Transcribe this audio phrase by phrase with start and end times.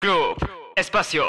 [0.00, 0.36] Club
[0.76, 1.24] Espacio.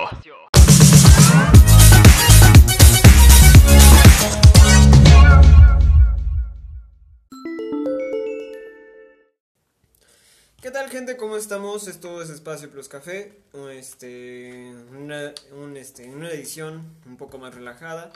[10.62, 11.18] ¿Qué tal gente?
[11.18, 11.88] ¿Cómo estamos?
[11.88, 13.34] Esto es Espacio Plus Café,
[13.72, 18.14] este, una, un, este, una edición un poco más relajada.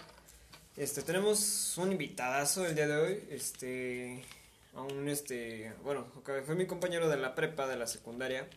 [0.77, 4.23] Este, tenemos un invitadazo el día de hoy, este,
[4.75, 6.05] a un, este, bueno,
[6.45, 8.47] fue mi compañero de la prepa, de la secundaria,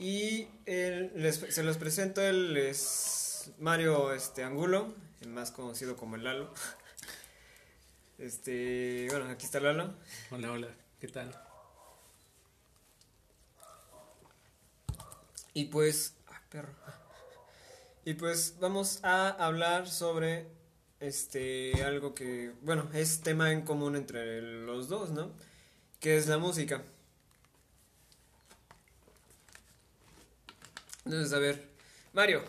[0.00, 4.94] y él, les, se los presento, él es Mario, este, Angulo,
[5.28, 6.52] más conocido como el Lalo.
[8.18, 9.94] Este, bueno, aquí está Lalo.
[10.30, 10.68] Hola, hola,
[11.00, 11.34] ¿qué tal?
[15.54, 16.74] Y pues, ah, perro.
[18.04, 20.48] Y pues vamos a hablar sobre
[21.00, 25.32] este algo que, bueno, es tema en común entre los dos, ¿no?
[25.98, 26.84] Que es la música.
[31.04, 31.62] Entonces, a ver,
[32.12, 32.42] Mario,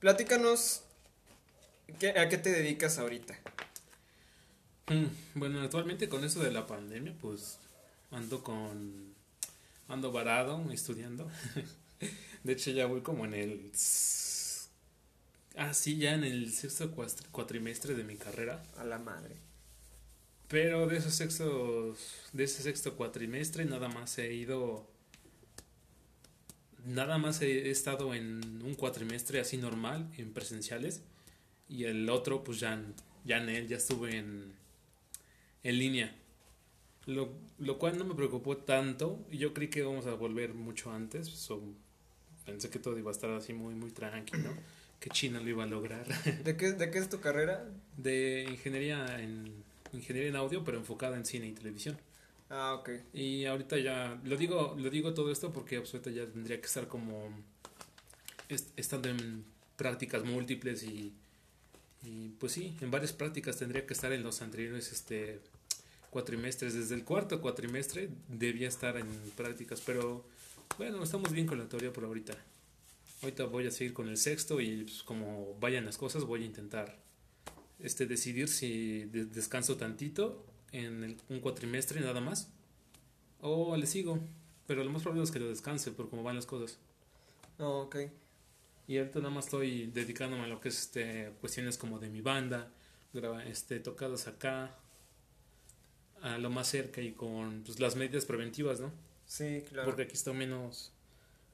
[0.00, 0.82] platícanos
[1.98, 3.38] ¿qué, a qué te dedicas ahorita.
[4.88, 7.58] Mm, bueno, actualmente con eso de la pandemia, pues
[8.10, 9.14] ando con
[9.88, 11.30] ando varado estudiando.
[12.44, 13.72] De hecho, ya voy como en el.
[15.56, 16.90] Ah, sí, ya en el sexto
[17.30, 18.62] cuatrimestre de mi carrera.
[18.76, 19.36] A la madre.
[20.48, 21.98] Pero de esos sextos.
[22.32, 24.86] De ese sexto cuatrimestre, nada más he ido.
[26.84, 31.02] Nada más he estado en un cuatrimestre así normal, en presenciales.
[31.68, 32.80] Y el otro, pues ya,
[33.24, 34.52] ya en él, ya estuve en.
[35.62, 36.14] En línea.
[37.06, 39.24] Lo, lo cual no me preocupó tanto.
[39.30, 41.28] Y yo creí que íbamos a volver mucho antes.
[41.28, 41.74] Son
[42.44, 44.54] pensé que todo iba a estar así muy, muy tranquilo, ¿no?
[45.00, 46.06] Que China lo iba a lograr.
[46.44, 47.68] ¿De qué, ¿De qué es tu carrera?
[47.98, 49.52] De ingeniería en,
[49.92, 51.98] ingeniería en audio, pero enfocada en cine y televisión.
[52.56, 52.90] Ah, ok.
[53.12, 56.86] Y ahorita ya, lo digo, lo digo todo esto porque absoluta ya tendría que estar
[56.86, 57.28] como
[58.76, 59.44] estando en
[59.76, 61.12] prácticas múltiples y,
[62.04, 65.40] y pues sí, en varias prácticas tendría que estar en los anteriores este
[66.10, 66.74] cuatrimestres.
[66.74, 70.24] Desde el cuarto cuatrimestre debía estar en prácticas, pero
[70.78, 72.36] bueno, estamos bien con la teoría por ahorita.
[73.22, 76.46] Ahorita voy a seguir con el sexto y pues, como vayan las cosas voy a
[76.46, 77.00] intentar
[77.80, 82.48] este decidir si descanso tantito en un cuatrimestre nada más
[83.40, 84.18] o le sigo.
[84.66, 86.78] Pero lo más probable es que lo descanse por cómo van las cosas.
[87.58, 87.96] Oh, ok.
[88.86, 92.20] Y ahorita nada más estoy dedicándome a lo que es este, cuestiones como de mi
[92.20, 92.70] banda,
[93.46, 94.74] este, tocadas acá,
[96.22, 98.90] a lo más cerca y con pues, las medidas preventivas, ¿no?
[99.26, 99.86] Sí, claro.
[99.86, 100.92] Porque aquí está menos,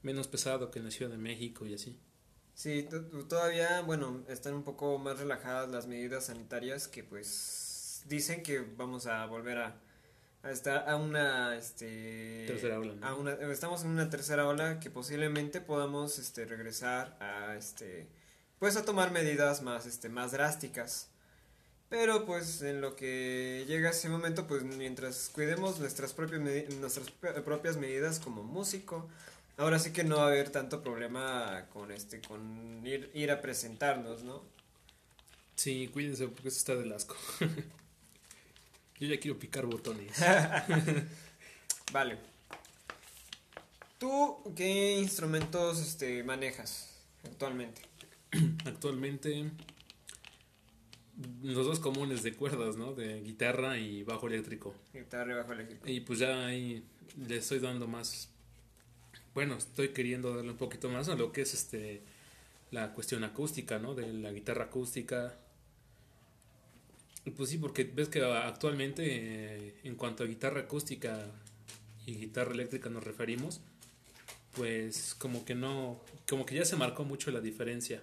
[0.02, 1.96] menos pesado que en la Ciudad de México y así.
[2.54, 2.88] Sí,
[3.28, 7.69] todavía, bueno, están un poco más relajadas las medidas sanitarias que pues
[8.08, 9.76] dicen que vamos a volver a,
[10.42, 12.94] a estar a una este tercera ola.
[13.02, 18.06] A una, estamos en una tercera ola que posiblemente podamos este regresar a este
[18.58, 21.08] pues a tomar medidas más este más drásticas.
[21.88, 26.40] Pero pues en lo que llega ese momento, pues mientras cuidemos nuestras propias,
[26.78, 29.08] nuestras propias medidas como músico,
[29.56, 33.40] ahora sí que no va a haber tanto problema con este con ir, ir a
[33.40, 34.44] presentarnos, ¿no?
[35.56, 37.16] Sí, cuídense porque eso está del asco.
[39.00, 40.12] Yo ya quiero picar botones.
[41.92, 42.18] vale.
[43.98, 47.82] ¿Tú qué instrumentos este manejas actualmente?
[48.64, 49.50] Actualmente
[51.42, 52.94] los dos comunes de cuerdas, ¿no?
[52.94, 54.74] De guitarra y bajo eléctrico.
[54.92, 55.88] Guitarra y bajo eléctrico.
[55.88, 56.84] Y pues ya ahí
[57.26, 58.28] le estoy dando más.
[59.34, 62.02] Bueno, estoy queriendo darle un poquito más a lo que es este
[62.70, 63.94] la cuestión acústica, ¿no?
[63.94, 65.36] De la guitarra acústica.
[67.36, 71.26] Pues sí, porque ves que actualmente eh, en cuanto a guitarra acústica
[72.06, 73.60] y guitarra eléctrica nos referimos,
[74.56, 78.02] pues como que no, como que ya se marcó mucho la diferencia.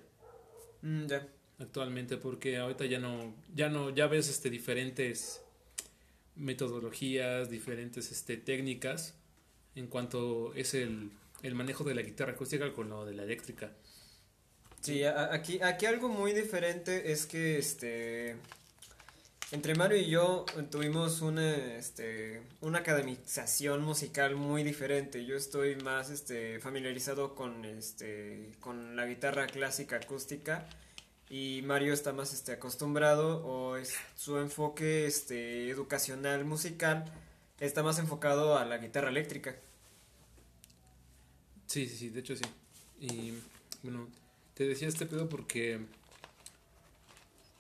[0.81, 1.27] Mm, ya
[1.59, 5.41] actualmente porque ahorita ya no ya no ya ves este diferentes
[6.35, 9.15] metodologías diferentes este técnicas
[9.75, 11.09] en cuanto es el,
[11.41, 13.71] el manejo de la guitarra acústica con lo de la eléctrica
[14.81, 18.35] sí aquí aquí algo muy diferente es que este
[19.51, 26.09] entre Mario y yo tuvimos una este una academización musical muy diferente yo estoy más
[26.09, 30.67] este familiarizado con este con la guitarra clásica acústica
[31.29, 37.05] y Mario está más este acostumbrado o es su enfoque este educacional musical
[37.59, 39.55] está más enfocado a la guitarra eléctrica.
[41.65, 42.45] Sí, sí, sí, de hecho sí.
[42.99, 43.33] Y
[43.83, 44.07] bueno,
[44.53, 45.79] te decía este pedo porque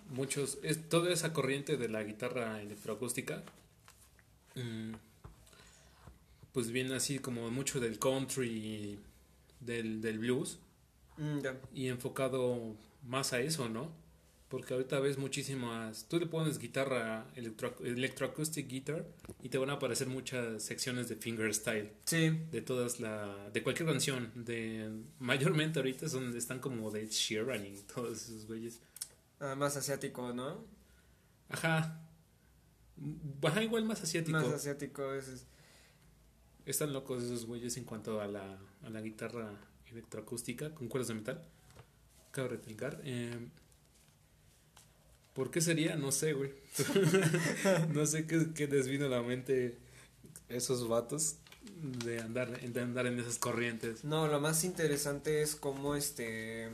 [0.09, 3.43] muchos es toda esa corriente de la guitarra electroacústica
[4.55, 4.93] mm,
[6.53, 8.99] pues viene así como mucho del country
[9.59, 10.59] del, del blues
[11.17, 11.39] Mm,
[11.73, 13.91] y enfocado más a eso, ¿no?
[14.49, 16.07] Porque ahorita ves muchísimas.
[16.07, 19.05] Tú le pones guitarra, electro, electroacoustic guitar,
[19.43, 21.91] y te van a aparecer muchas secciones de fingerstyle.
[22.05, 22.29] Sí.
[22.51, 23.49] De todas la.
[23.51, 24.31] de cualquier canción.
[24.35, 24.89] De.
[25.19, 28.79] Mayormente ahorita son, están como de Sheeran y todos esos güeyes.
[29.39, 30.65] Ah, más asiático, ¿no?
[31.49, 32.01] Ajá.
[32.95, 34.37] Baja igual más asiático.
[34.39, 35.27] Más asiático es.
[35.27, 35.45] es-
[36.65, 39.51] Están locos esos güeyes en cuanto a la, a la guitarra
[39.91, 41.45] electroacústica con cuerdas de metal.
[42.31, 42.99] Cabe recalcar.
[43.03, 43.47] Eh,
[45.33, 45.95] ¿Por qué sería?
[45.95, 46.51] No sé, güey.
[47.93, 49.77] no sé qué, qué les vino a la mente
[50.49, 51.35] esos vatos
[52.03, 54.03] de andar, de andar en esas corrientes.
[54.03, 56.69] No, lo más interesante es cómo este.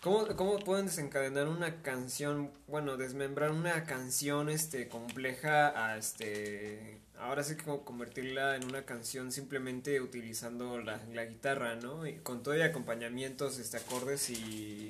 [0.00, 7.42] ¿Cómo, ¿Cómo pueden desencadenar una canción, bueno, desmembrar una canción este compleja a este ahora
[7.42, 12.06] sí que convertirla en una canción simplemente utilizando la, la guitarra, ¿no?
[12.06, 14.88] Y con todo y acompañamientos, este acordes y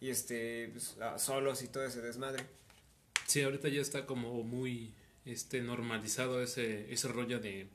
[0.00, 2.44] y este pues, solos y todo ese desmadre.
[3.26, 4.92] Sí, ahorita ya está como muy
[5.24, 7.66] este normalizado ese, ese rollo de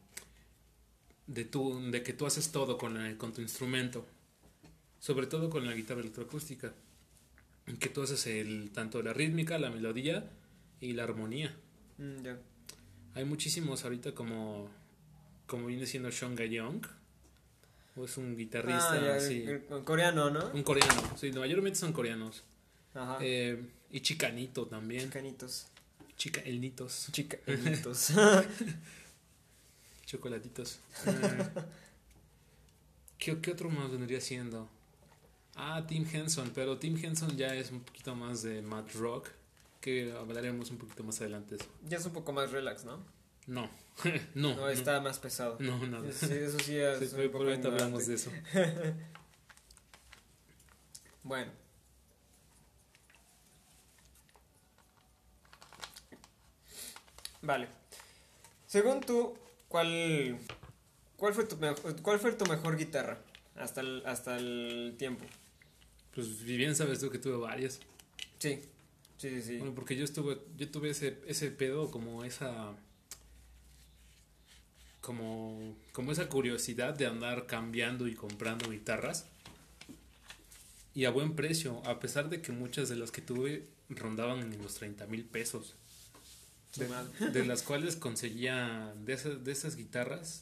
[1.25, 4.05] de tú, de que tú haces todo con, la- con tu instrumento.
[4.99, 6.73] Sobre todo con la guitarra electroacústica.
[7.79, 10.29] Que tú haces el, tanto la rítmica, la melodía
[10.79, 11.53] y la armonía.
[11.97, 12.37] Mm, ya.
[13.15, 14.69] Hay muchísimos ahorita como,
[15.47, 16.85] como viene siendo Sean Young.
[17.95, 20.49] O es un guitarrista Ah, el- el coreano, ¿no?
[20.53, 21.01] Un coreano.
[21.17, 22.43] Sí, mayormente son coreanos.
[22.93, 23.17] Ajá.
[23.21, 23.59] Eh,
[23.91, 25.05] y Chicanito también.
[25.05, 25.67] Chicanitos.
[26.15, 27.09] Chica, el Nitos.
[27.11, 28.11] Chicanitos.
[30.05, 30.79] Chocolatitos.
[31.05, 31.49] Eh,
[33.17, 34.69] ¿qué, qué otro más vendría siendo?
[35.59, 39.29] Ah, Tim Henson, pero Tim Henson ya es un poquito más de Matt Rock,
[39.81, 41.71] que hablaremos un poquito más adelante de eso.
[41.87, 43.03] ya es un poco más relax, ¿no?
[43.47, 43.69] No,
[44.35, 45.57] no, No, está más pesado.
[45.59, 46.03] no, no.
[46.11, 48.31] Sí, eso sí es Sí, un poco ahorita hablamos de eso.
[51.23, 51.51] Bueno.
[57.41, 57.67] Vale.
[58.65, 59.37] Según tú,
[59.67, 60.37] ¿cuál,
[61.15, 63.19] cuál, fue, tu mejor, ¿cuál fue tu mejor guitarra
[63.55, 65.25] hasta el, hasta el tiempo?
[66.17, 67.79] Pues bien sabes tú que tuve varias.
[68.39, 68.59] Sí,
[69.19, 69.57] sí, sí, sí.
[69.59, 72.75] Bueno, porque yo estuve, yo tuve ese, ese pedo como esa
[74.99, 79.27] como, como esa curiosidad de andar cambiando y comprando guitarras.
[80.95, 84.59] Y a buen precio, a pesar de que muchas de las que tuve rondaban en
[84.59, 85.75] los 30 mil pesos.
[86.77, 90.41] De, de las cuales conseguía, de esas, de esas guitarras,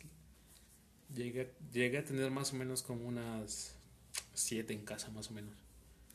[1.13, 3.75] llegué, llegué a tener más o menos como unas
[4.35, 5.64] 7 en casa, más o menos.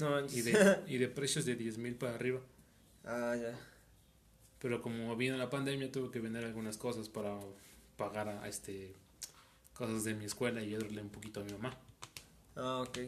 [0.01, 0.27] No.
[0.27, 2.41] Y de, y de precios de 10 mil para arriba.
[3.05, 3.59] Ah, ya.
[4.59, 7.39] Pero como vino la pandemia tuve que vender algunas cosas para
[7.97, 8.95] pagar a, este
[9.75, 11.79] cosas de mi escuela y ayudarle un poquito a mi mamá.
[12.57, 12.99] Ah, ok.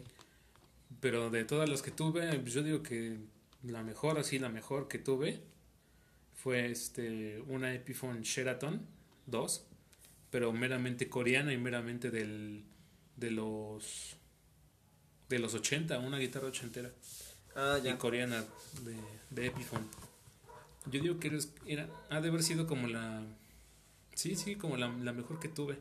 [1.00, 3.18] Pero de todas las que tuve, pues yo digo que
[3.62, 5.40] la mejor, así la mejor que tuve
[6.34, 8.86] fue este una Epiphone Sheraton
[9.26, 9.66] 2,
[10.30, 12.64] pero meramente coreana y meramente del
[13.16, 14.16] de los
[15.32, 16.90] de los 80, una guitarra ochentera
[17.54, 17.98] Ah, y ya.
[17.98, 18.44] coreana
[18.84, 18.96] de,
[19.30, 19.86] de Epiphone.
[20.86, 23.22] Yo digo que era, ha de haber sido como la.
[24.14, 25.78] Sí, sí, como la, la mejor que tuve.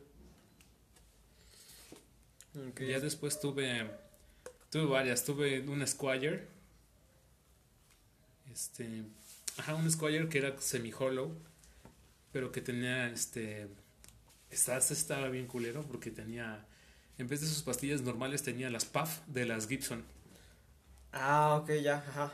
[2.79, 3.89] Ya después tuve.
[4.69, 5.23] Tuve varias.
[5.25, 6.47] Tuve una Squire.
[8.51, 9.03] Este.
[9.57, 11.31] Ajá, un Squire que era semi-hollow.
[12.31, 13.67] Pero que tenía este.
[14.49, 16.65] Esta, esta estaba bien culero porque tenía.
[17.21, 20.03] En vez de sus pastillas normales, tenía las Puff de las Gibson.
[21.13, 22.33] Ah, ok, ya, ajá.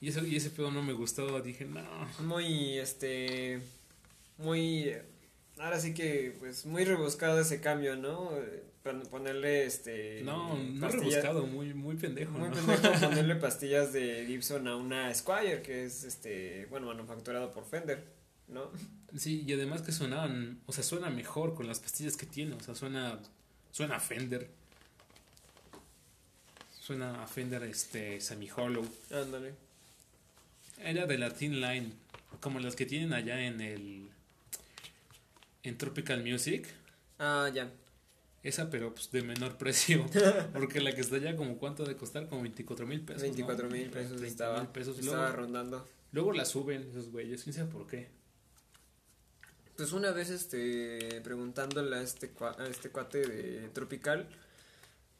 [0.00, 1.40] Y, eso, y ese pedo no me gustó.
[1.40, 1.82] Dije, no.
[2.20, 3.60] Muy, este,
[4.38, 4.94] muy,
[5.58, 8.30] ahora sí que, pues, muy rebuscado ese cambio, ¿no?
[8.84, 12.30] Pon- Ponerle, este, No, no rebuscado, muy, muy pendejo.
[12.38, 12.54] Muy ¿no?
[12.54, 18.04] pendejo ponerle pastillas de Gibson a una Squire, que es, este, bueno, manufacturado por Fender,
[18.50, 18.70] ¿no?
[19.16, 22.60] Sí, y además que sonaban, o sea, suena mejor con las pastillas que tiene, o
[22.60, 23.18] sea, suena,
[23.72, 24.50] suena a Fender.
[26.78, 28.84] Suena a Fender este semi-hollow.
[29.12, 29.54] Ándale.
[30.78, 31.92] Era de la Thin Line,
[32.40, 34.08] como las que tienen allá en el
[35.62, 36.66] en Tropical Music.
[37.18, 37.70] Ah, ya.
[38.42, 40.06] Esa, pero pues de menor precio.
[40.54, 43.22] Porque la que está allá, como cuánto ha de costar, como 24 mil pesos.
[43.22, 43.72] 24 ¿no?
[43.76, 44.98] mil pesos 30 estaba, pesos.
[44.98, 45.88] estaba Luego, rondando.
[46.12, 48.08] luego la suben esos güeyes, quién sabe por qué.
[49.80, 54.28] Pues una vez, este, preguntándole a este, a este cuate de Tropical,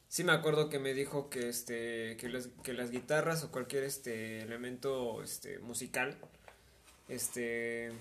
[0.07, 3.85] sí me acuerdo que me dijo que, este, que las, que las guitarras o cualquier,
[3.85, 6.15] este, elemento, este, musical,
[7.09, 7.91] este,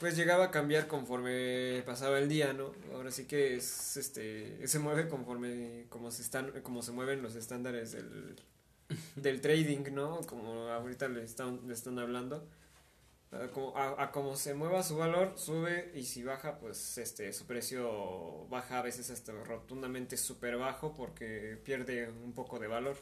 [0.00, 2.72] pues llegaba a cambiar conforme pasaba el día, ¿no?
[2.92, 7.36] Ahora sí que es, este, se mueve conforme como se están, como se mueven los
[7.36, 8.34] estándares del,
[9.14, 10.20] del trading, ¿no?
[10.22, 12.44] Como ahorita le están, le están hablando.
[13.32, 17.46] A como, a, como se mueva su valor, sube y si baja, pues este su
[17.46, 22.96] precio baja a veces hasta rotundamente súper bajo porque pierde un poco de valor.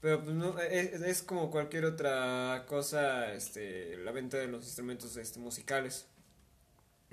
[0.00, 5.16] Pero pues no, es, es, como cualquier otra cosa, este, la venta de los instrumentos
[5.16, 6.06] este, musicales.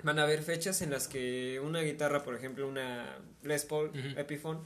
[0.02, 4.60] Van a haber fechas en las que una guitarra, por ejemplo, una Les Paul Epiphone,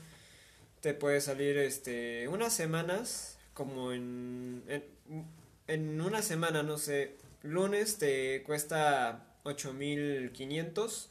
[0.81, 4.85] te puede salir este, unas semanas, como en, en,
[5.69, 7.17] en una semana, no sé,
[7.49, 11.11] lunes te cuesta 8500.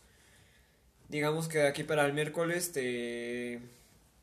[1.10, 3.60] Digamos que aquí para el miércoles te,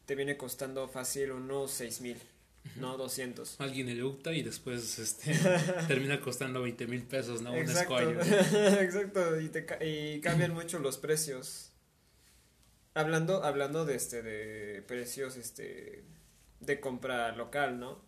[0.07, 2.17] te viene costando fácil unos 6000.
[2.77, 3.61] No, 200.
[3.61, 5.35] Alguien eructa y después este,
[5.89, 7.55] termina costando 20 mil pesos, ¿no?
[7.55, 7.97] Exacto.
[7.97, 8.21] Un
[8.81, 11.71] Exacto, y, te, y cambian mucho los precios.
[12.95, 16.05] Hablando, hablando de este, de precios, este,
[16.61, 18.01] de compra local, ¿no?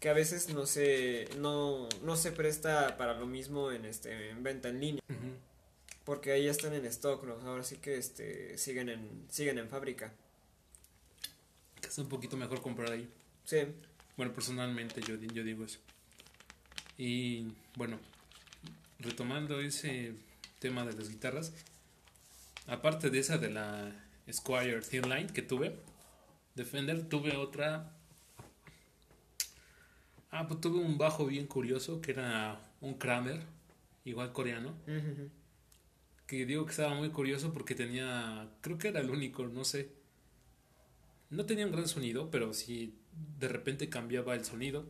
[0.00, 4.42] Que a veces no se, no, no se presta para lo mismo en este, en
[4.42, 5.02] venta en línea.
[6.04, 7.34] Porque ahí están en stock, ¿no?
[7.46, 10.12] Ahora sí que este, siguen en, siguen en fábrica.
[11.86, 13.08] Es un poquito mejor comprar ahí.
[13.44, 13.58] Sí.
[14.16, 15.78] Bueno, personalmente yo, yo digo eso.
[16.96, 17.98] Y bueno,
[18.98, 20.14] retomando ese
[20.58, 21.52] tema de las guitarras,
[22.66, 23.92] aparte de esa de la
[24.30, 25.76] Squire Thin Line que tuve,
[26.54, 27.90] Defender, tuve otra.
[30.30, 33.42] Ah, pues tuve un bajo bien curioso que era un Kramer,
[34.04, 34.74] igual coreano.
[36.26, 39.90] Que digo que estaba muy curioso porque tenía, creo que era el único, no sé.
[41.30, 42.94] No tenía un gran sonido, pero sí
[43.38, 44.86] de repente cambiaba el sonido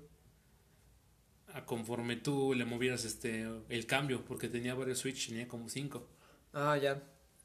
[1.55, 6.07] a conforme tú le movieras este el cambio porque tenía varios switches tenía como cinco
[6.53, 7.03] ah ya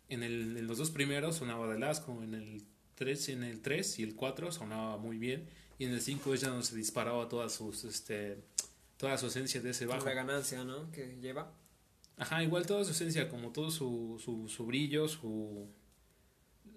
[0.10, 2.64] en, el, en los dos primeros sonaba de asco en el
[2.96, 5.48] 3 en el 3 y el 4 sonaba muy bien
[5.78, 8.44] y en el 5 es ya donde se disparaba toda sus este
[8.98, 10.06] toda su esencia de ese bajo.
[10.06, 11.52] la ganancia no que lleva.
[12.18, 15.68] Ajá igual toda su esencia como todo su, su, su brillo su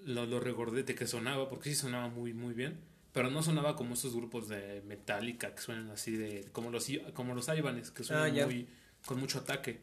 [0.02, 2.80] lo, lo regordete que sonaba porque sí sonaba muy muy bien
[3.12, 7.34] pero no sonaba como estos grupos de Metallica que suenan así de como los como
[7.34, 8.68] los Ivanes que suenan Ah, muy
[9.06, 9.80] con mucho ataque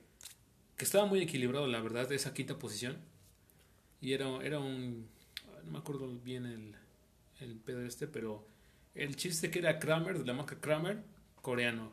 [0.78, 2.98] que estaba muy equilibrado la verdad esa quinta posición.
[4.02, 5.08] Y era era un
[5.64, 6.76] no me acuerdo bien el
[7.40, 8.46] el pedo este pero
[8.96, 11.04] el chiste que era Kramer de la marca Kramer
[11.42, 11.92] coreano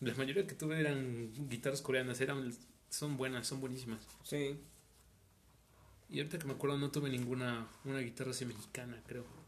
[0.00, 2.52] la mayoría que tuve eran guitarras coreanas eran
[2.88, 4.58] son buenas son buenísimas sí
[6.10, 9.44] y ahorita que me acuerdo no tuve ninguna una guitarra así mexicana creo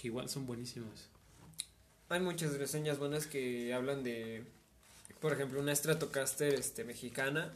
[0.00, 1.08] que igual son buenísimas.
[2.08, 4.44] Hay muchas reseñas buenas que hablan de,
[5.20, 7.52] por ejemplo, una Stratocaster este, mexicana.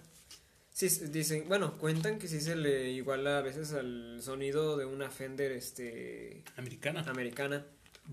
[0.73, 5.11] Sí, dicen, bueno, cuentan que sí se le iguala a veces al sonido de una
[5.11, 7.05] Fender este, americana.
[7.09, 7.67] americana.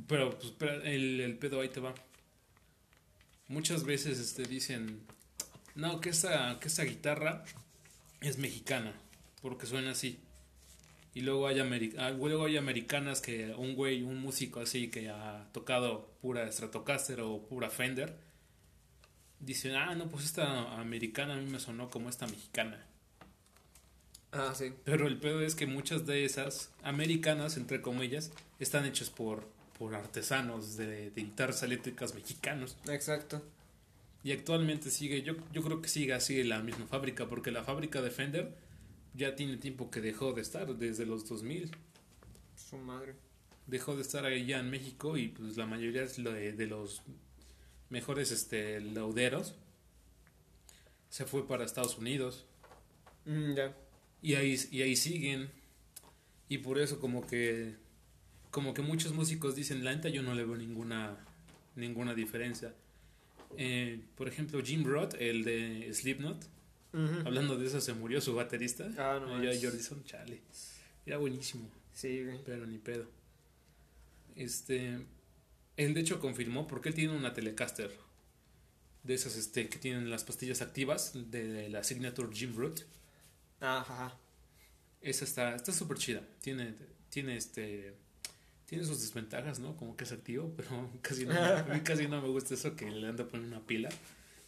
[0.07, 1.95] Pero, pues, pero el, el pedo ahí te va.
[3.47, 5.01] Muchas veces este, dicen,
[5.75, 7.45] no, que esa, que esa guitarra
[8.21, 8.93] es mexicana,
[9.41, 10.19] porque suena así.
[11.13, 11.59] Y luego hay,
[11.97, 17.21] ah, luego hay americanas que un güey, un músico así que ha tocado pura Stratocaster
[17.21, 18.15] o pura Fender,
[19.39, 22.85] dicen, ah, no, pues esta americana a mí me sonó como esta mexicana.
[24.31, 24.73] Ah, sí.
[24.83, 29.95] Pero el pedo es que muchas de esas americanas, entre comillas, están hechas por, por
[29.95, 32.77] artesanos de, de guitarras eléctricas mexicanos.
[32.87, 33.41] Exacto.
[34.23, 38.01] Y actualmente sigue, yo, yo creo que sigue así la misma fábrica, porque la fábrica
[38.01, 38.53] de Fender
[39.13, 41.71] ya tiene tiempo que dejó de estar, desde los 2000.
[42.55, 43.15] Su madre.
[43.65, 47.01] Dejó de estar ahí ya en México y pues la mayoría de, de los
[47.89, 49.55] mejores este, lauderos
[51.09, 52.45] se fue para Estados Unidos.
[53.25, 53.75] Mm, ya.
[54.21, 55.49] Y ahí, y ahí siguen.
[56.49, 57.75] Y por eso como que
[58.51, 61.17] como que muchos músicos dicen, la neta yo no le veo ninguna
[61.75, 62.73] ninguna diferencia.
[63.57, 66.45] Eh, por ejemplo, Jim Roth, el de Slipknot,
[67.25, 68.89] hablando de eso, se murió su baterista.
[68.97, 69.59] Ah, no Eh.
[69.61, 70.41] Jordison, chale.
[71.05, 72.39] Era buenísimo, Sí, güey.
[72.45, 73.05] pero ni pedo.
[74.35, 74.99] Este,
[75.83, 77.91] él de hecho confirmó porque él tiene una Telecaster
[79.03, 82.81] de esas este que tienen las pastillas activas de la Signature Jim Root.
[83.61, 84.15] Ajá.
[85.01, 86.21] Esa está está súper chida.
[86.41, 86.73] Tiene
[87.09, 87.93] tiene este
[88.65, 89.75] tiene sus desventajas, ¿no?
[89.77, 92.91] Como que es activo, pero casi no, a mí casi no me gusta eso que
[92.91, 93.89] le ando poniendo una pila.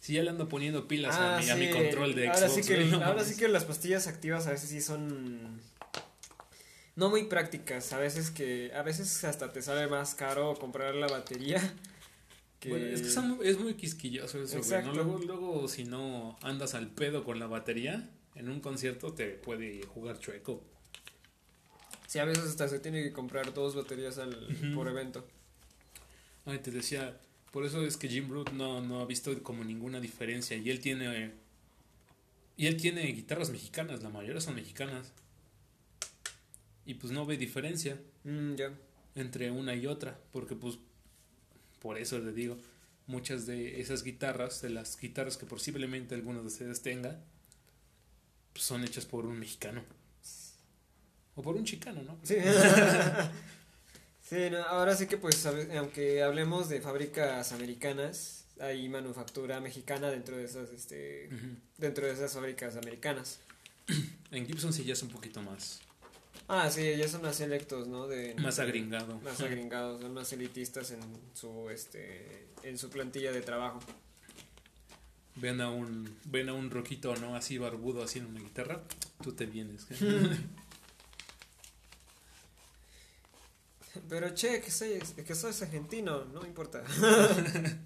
[0.00, 2.66] Si ya le ando poniendo pilas a, Ah, mi, a mi control de ahora Xbox.
[2.66, 5.60] sí que no Ahora sí que las pastillas activas a veces sí son
[6.96, 11.06] no muy prácticas, a veces que a veces hasta te sale más caro comprar la
[11.08, 11.60] batería
[12.60, 12.68] Que...
[12.68, 14.94] Bueno, es que son- es muy quisquilloso eso, güey.
[14.94, 19.82] Luego, luego, si no andas al pedo con la batería, en un concierto te puede
[19.86, 20.62] jugar chueco.
[22.06, 24.46] Sí, a veces hasta se tiene que comprar dos baterías al,
[24.76, 25.26] por evento.
[26.44, 27.18] Ay, te decía,
[27.50, 30.56] por eso es que Jim Root no, no ha visto como ninguna diferencia.
[30.56, 31.32] Y él tiene.
[32.56, 35.12] Y él tiene guitarras mexicanas, la mayoría son mexicanas.
[36.84, 38.54] Y pues no ve diferencia Mm,
[39.14, 40.18] entre una y otra.
[40.32, 40.78] Porque pues.
[41.80, 42.56] Por eso le digo.
[43.06, 47.18] Muchas de esas guitarras, de las guitarras que posiblemente alguno de ustedes tenga,
[48.52, 49.82] pues, son hechas por un mexicano.
[51.34, 52.16] O por un chicano, ¿no?
[52.22, 52.36] Sí.
[54.22, 60.36] sí, no, ahora sí que pues aunque hablemos de fábricas americanas, hay manufactura mexicana dentro
[60.36, 61.28] de esas este
[61.78, 63.40] dentro de esas fábricas americanas.
[64.30, 65.80] En Gibson sí ya es un poquito más,
[66.48, 68.06] Ah, sí, ya son más selectos, ¿no?
[68.06, 69.18] De más agringado.
[69.20, 71.00] más agringados, son más elitistas en
[71.34, 73.80] su este en su plantilla de trabajo.
[75.36, 77.34] Ven a un, ven a un roquito, ¿no?
[77.34, 78.82] Así barbudo haciendo una guitarra,
[79.22, 79.86] tú te vienes.
[84.08, 86.82] Pero che, que soy que soy argentino, no importa.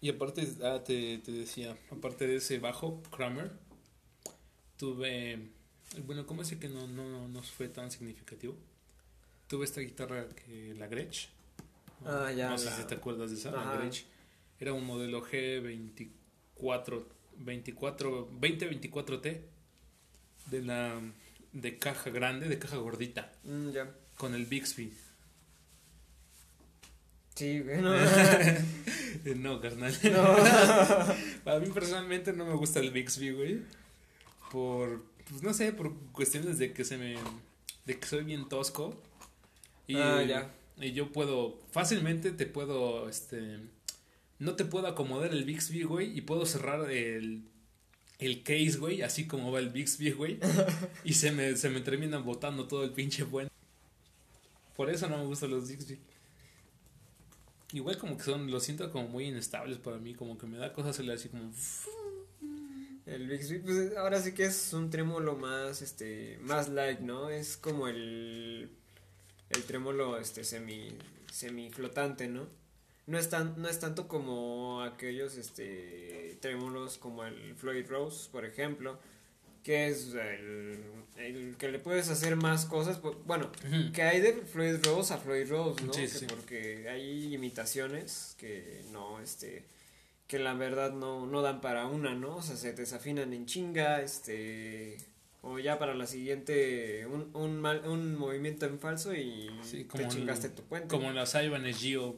[0.00, 3.52] y aparte, ah, te, te decía, aparte de ese bajo, Kramer,
[4.78, 5.48] tuve,
[6.06, 8.56] bueno, ¿cómo es que no, no, no fue tan significativo?
[9.48, 11.28] Tuve esta guitarra que, la Gretsch.
[12.04, 13.76] Ah, ya, No sé la- si te acuerdas de esa, la.
[13.76, 14.04] Gretsch.
[14.58, 17.04] Era un modelo G24,
[17.38, 19.40] 24, 2024T
[20.50, 21.00] de la
[21.52, 23.94] de caja grande, de caja gordita, Mm, ya.
[24.16, 24.92] con el Bixby.
[27.34, 27.80] Sí, güey,
[29.36, 29.60] no.
[29.60, 29.94] Carnal.
[30.04, 31.52] No.
[31.52, 33.60] A mí personalmente no me gusta el Bixby, güey.
[34.56, 37.16] Por, pues no sé, por cuestiones de que se me,
[37.84, 38.98] de que soy bien tosco.
[39.86, 40.50] Y, Ah, ya.
[40.78, 43.58] y yo puedo, fácilmente te puedo, este,
[44.38, 47.42] no te puedo acomodar el Bixby, güey, y puedo cerrar el,
[48.18, 50.38] el case, güey, así como va el Bixby, güey.
[51.04, 53.48] y se me, se me terminan botando todo el pinche buen.
[54.74, 55.98] Por eso no me gustan los Bixby.
[57.74, 60.72] Igual como que son, los siento como muy inestables para mí, como que me da
[60.72, 61.52] cosas hacerle así como...
[63.06, 67.30] El Bixby, pues ahora sí que es un trémolo más, este, más light, ¿no?
[67.30, 68.68] Es como el,
[69.50, 70.88] el trémolo, este, semi,
[71.30, 72.48] semi flotante, ¿no?
[73.06, 78.44] No es tan, no es tanto como aquellos, este, trémolos como el Floyd Rose, por
[78.44, 78.98] ejemplo,
[79.62, 80.80] que es el,
[81.16, 83.52] el que le puedes hacer más cosas, bueno,
[83.94, 85.92] que hay de Floyd Rose a Floyd Rose, ¿no?
[85.92, 86.26] Sí, sí.
[86.28, 89.64] Porque hay imitaciones que no, este,
[90.26, 92.36] que la verdad no, no dan para una, ¿no?
[92.36, 94.96] O sea, se desafinan en chinga, este,
[95.42, 99.86] o ya para la siguiente, un, un, mal, un movimiento en falso y Sí, te
[99.86, 100.88] como el- chingaste tu puente.
[100.88, 102.16] Como las Ibanez Gio,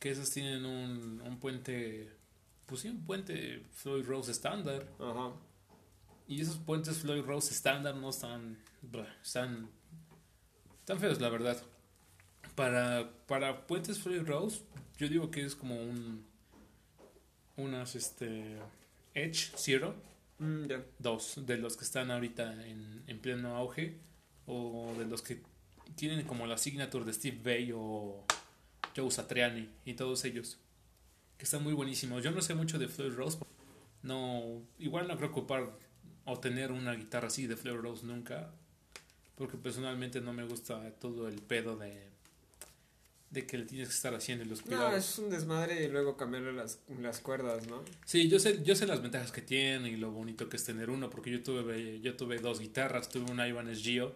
[0.00, 2.10] que esas tienen un, un puente,
[2.66, 4.86] pues sí, un puente Floyd Rose estándar.
[4.98, 5.30] Ajá.
[6.28, 8.58] Y esos puentes Floyd Rose estándar no están,
[9.22, 9.68] están,
[10.80, 11.56] están feos, la verdad.
[12.56, 14.62] Para, para puentes Floyd Rose,
[14.98, 16.25] yo digo que es como un,
[17.56, 18.56] unas, este,
[19.14, 19.94] Edge Zero.
[20.38, 20.66] Mm,
[20.98, 23.96] dos de los que están ahorita en, en pleno auge
[24.46, 25.40] o de los que
[25.94, 28.22] tienen como la signature de Steve Vai o
[28.94, 30.58] Joe Satriani y todos ellos
[31.38, 33.38] que están muy buenísimos yo no sé mucho de Floyd Rose
[34.02, 35.70] no igual no creo ocupar
[36.26, 38.50] o tener una guitarra así de Floyd Rose nunca
[39.36, 42.10] porque personalmente no me gusta todo el pedo de
[43.30, 45.88] de que le tienes que estar haciendo y los No, cuidados es un desmadre y
[45.88, 47.82] luego cambiarle las, las cuerdas, ¿no?
[48.04, 50.90] Sí, yo sé, yo sé las ventajas que tiene y lo bonito que es tener
[50.90, 54.14] uno, porque yo tuve, yo tuve dos guitarras, tuve una Ibanez Gio,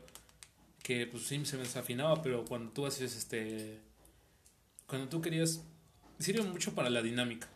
[0.82, 3.80] que pues sí se me desafinaba, pero cuando tú haces este,
[4.86, 5.62] cuando tú querías,
[6.18, 7.48] sirve mucho para la dinámica.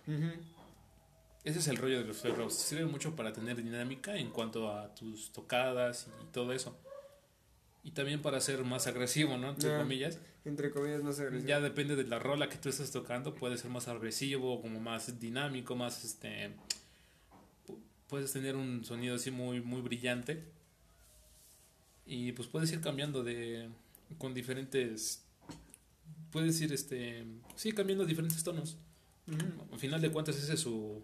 [1.44, 4.94] Ese es el rollo de los Rose, sirve mucho para tener dinámica en cuanto a
[4.94, 6.76] tus tocadas y todo eso.
[7.82, 9.50] Y también para ser más agresivo, ¿no?
[9.50, 9.78] Entre Ya.
[9.78, 10.18] comillas.
[10.44, 11.28] Entre comillas, no sé.
[11.46, 15.18] Ya depende de la rola que tú estés tocando, puede ser más agresivo, como más
[15.18, 16.54] dinámico, más este
[17.66, 17.78] pu-
[18.08, 20.44] puedes tener un sonido así muy muy brillante.
[22.06, 23.70] Y pues puedes ir cambiando de
[24.18, 25.24] con diferentes
[26.30, 27.24] puedes ir este
[27.56, 28.76] sí cambiando diferentes tonos.
[29.72, 31.02] Al final de cuentas ese es su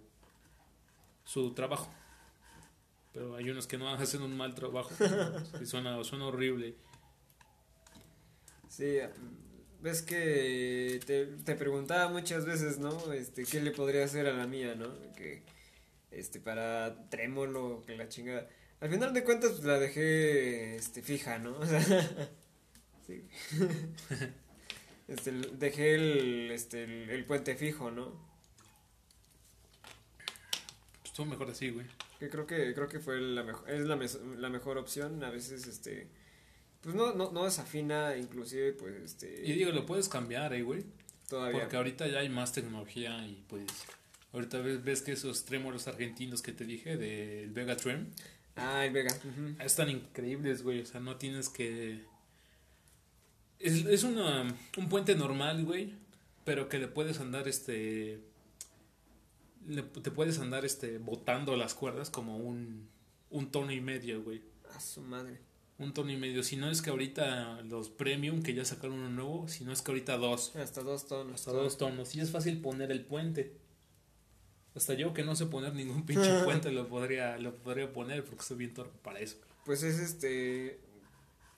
[1.25, 1.91] su trabajo.
[3.15, 4.91] Pero hay unos que no hacen un mal trabajo.
[5.63, 6.77] y suena suena horrible.
[8.71, 8.99] Sí,
[9.83, 13.13] ves que te, te preguntaba muchas veces, ¿no?
[13.13, 14.89] Este, ¿qué le podría hacer a la mía, ¿no?
[15.17, 15.43] Que,
[16.13, 18.49] este, para trémolo, que la chingada.
[18.81, 21.59] Al final de cuentas, pues, la dejé, este, fija, ¿no?
[21.59, 21.81] O sea,
[23.07, 23.29] sí.
[25.09, 28.13] este, dejé el, este, el, el puente fijo, ¿no?
[31.01, 31.87] Pues estuvo mejor así, güey.
[32.21, 33.99] Que creo que creo que fue la mejor es la,
[34.39, 36.09] la mejor opción, a veces este
[36.83, 40.85] pues no no no desafina inclusive pues este Y digo, lo puedes cambiar, eh, güey.
[41.29, 41.61] todavía.
[41.61, 43.67] Porque ahorita ya hay más tecnología y pues
[44.33, 48.07] ahorita ves, ves que esos trémolos argentinos que te dije del Vega Trem
[48.57, 49.15] Ah, el Vega.
[49.15, 49.63] ujú.
[49.63, 50.81] están increíbles, güey.
[50.81, 52.05] O sea, no tienes que...
[53.59, 55.93] Es, es una, un puente normal, güey,
[56.45, 58.21] pero que le puedes andar, este...
[59.67, 62.89] le- te puedes andar, este, botando las cuerdas como un,
[63.31, 64.43] un tono y medio, güey.
[64.75, 65.39] A su madre.
[65.81, 66.45] Un tono y medio.
[66.45, 69.83] Si no es que ahorita los premium, que ya sacaron uno nuevo, si no es
[69.83, 70.55] que ahorita dos.
[70.55, 71.35] Hasta dos tonos.
[71.35, 72.15] Hasta dos tonos.
[72.15, 73.53] Y es fácil poner el puente.
[74.77, 78.45] Hasta yo que no sé poner ningún pinche puente lo podría, lo podría poner porque
[78.45, 79.39] soy bien torpe para eso.
[79.65, 80.79] Pues es este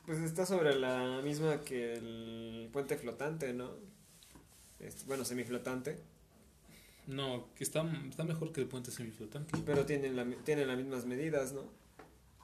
[0.07, 3.71] pues está sobre la misma que el puente flotante, ¿no?
[4.81, 5.97] Este, bueno, semiflotante,
[7.07, 9.57] No, que está, está mejor que el puente semiflotante.
[9.65, 11.63] pero tienen la tienen las mismas medidas, ¿no?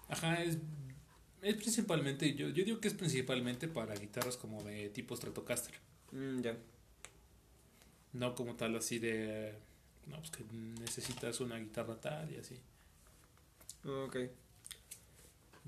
[0.08, 0.58] Ajá, es,
[1.42, 5.74] es principalmente, yo, yo digo que es principalmente para guitarras como de tipo Stratocaster.
[6.12, 6.56] Mm, ya.
[8.12, 9.54] No como tal así de,
[10.06, 10.44] no, pues que
[10.80, 12.56] necesitas una guitarra tal y así.
[13.84, 14.16] Ok.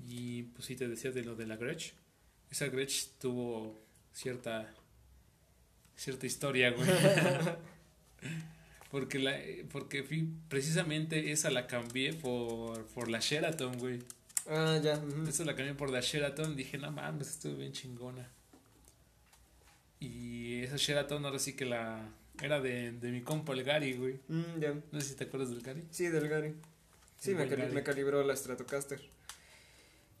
[0.07, 1.93] Y pues sí te decía de lo de la Gretsch.
[2.49, 3.79] Esa Gretsch tuvo
[4.11, 4.73] cierta
[5.95, 6.89] cierta historia, güey.
[8.91, 9.39] porque la
[9.71, 13.99] porque fui, precisamente esa la cambié por por la Sheraton, güey.
[14.49, 15.01] Ah, ya.
[15.27, 18.27] Esa la cambié por la Sheraton, dije, "No mames, estuvo bien chingona."
[19.99, 22.09] Y esa Sheraton ahora sí que la
[22.41, 24.19] era de, de mi compa el Gary, güey.
[24.27, 24.73] Mm, ya.
[24.91, 25.83] No sé si te acuerdas del Gary.
[25.91, 26.55] Sí, del Gary.
[27.19, 27.73] Sí, me, cali- Gary.
[27.75, 28.99] me calibró la Stratocaster.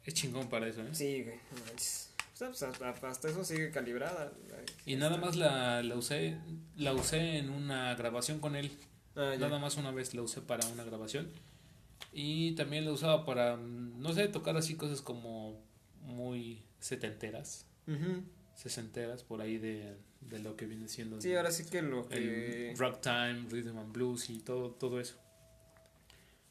[0.05, 0.89] Es chingón para eso, ¿eh?
[0.93, 1.39] Sí, güey.
[1.67, 2.09] pues,
[2.63, 4.31] hasta, hasta eso sigue calibrada.
[4.85, 6.37] Y nada más la, la usé
[6.75, 8.71] la usé en una grabación con él.
[9.15, 9.47] Ah, ya.
[9.47, 11.27] Nada más una vez la usé para una grabación.
[12.11, 15.63] Y también la usaba para, no sé, tocar así cosas como
[16.01, 18.23] muy setenteras, Ujú.
[18.55, 22.71] sesenteras, por ahí de, de lo que viene siendo Sí, ahora sí que lo que...
[22.71, 25.15] el rock time, rhythm and blues y todo, todo eso.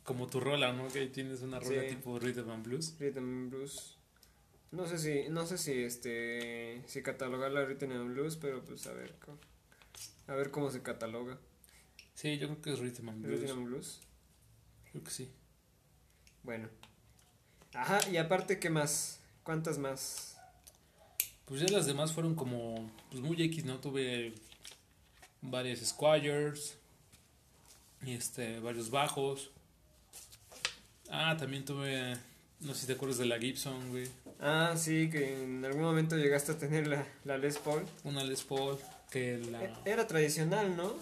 [0.02, 0.88] Como tu rola, ¿no?
[0.88, 1.88] Que tienes una rola Sí.
[1.94, 2.96] tipo rhythm and blues.
[2.98, 3.96] Rhythm and Blues.
[4.72, 8.92] No sé si, no sé si este, si catalogarla Rhythm and Blues, pero pues a
[8.92, 9.14] ver,
[10.28, 11.38] a ver cómo se cataloga.
[12.14, 13.40] Sí, yo creo que es rhythm and blues.
[13.40, 14.00] Rhythm and Blues.
[14.90, 15.30] Creo que sí.
[16.42, 16.68] Bueno.
[17.74, 19.20] Ajá, y aparte, ¿qué más?
[19.44, 20.36] ¿Cuántas más?
[21.44, 23.78] Pues ya las demás fueron como, pues muy X, ¿no?
[23.78, 24.34] Tuve
[25.42, 26.76] varias Squires
[28.02, 29.50] y este, varios bajos.
[31.10, 32.16] Ah, también tuve,
[32.60, 34.08] no sé si te acuerdas de la Gibson, güey.
[34.40, 37.84] Ah, sí, que en algún momento llegaste a tener la, la Les Paul.
[38.04, 38.78] Una Les Paul,
[39.10, 39.80] que E- la...
[39.84, 40.94] Era tradicional, ¿no?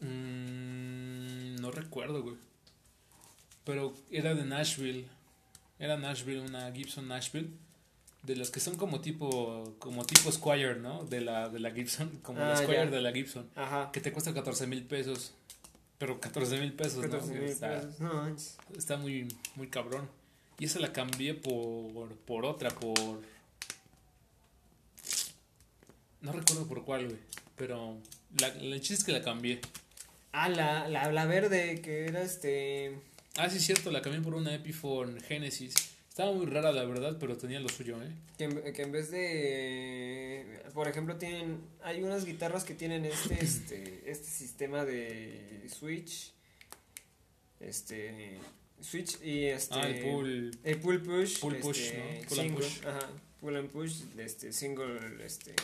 [0.00, 2.36] Mm, no recuerdo, güey.
[3.64, 5.06] Pero era de Nashville.
[5.78, 7.50] Era Nashville, una Gibson Nashville.
[8.22, 11.04] De las que son como tipo, como tipo Squire, ¿no?
[11.04, 12.90] De la, de la Gibson, como la Ah, Squire ya.
[12.90, 13.50] de la Gibson.
[13.54, 13.90] Ajá.
[13.92, 15.34] Que te cuesta 14 mil pesos.
[15.98, 17.10] Pero 14 mil pesos, ¿no?
[17.10, 18.00] 14 mil Está, pesos.
[18.00, 18.34] No,
[18.76, 20.08] está muy, muy cabrón.
[20.58, 23.20] Y esa la cambié por, por otra, por...
[26.20, 27.18] No recuerdo por cuál, güey.
[27.56, 27.98] Pero
[28.40, 29.60] la, el chiste es que la cambié.
[30.32, 32.98] Ah, la, la, la verde, que era este...
[33.36, 35.74] Ah, sí, es cierto, la cambié por una Epiphone Genesis.
[36.08, 38.12] Estaba muy rara, la verdad, pero tenía lo suyo, ¿eh?
[38.38, 43.34] Que en, que en vez de, por ejemplo, tienen, hay unas guitarras que tienen este,
[43.42, 46.32] este, este sistema de switch,
[47.58, 48.38] este,
[48.80, 50.58] switch y este, Ah, el pull.
[50.62, 52.28] el pull push, pull push, este, ¿no?
[52.28, 52.86] Pull and push.
[52.86, 55.56] ajá, pull and push, este, single, este,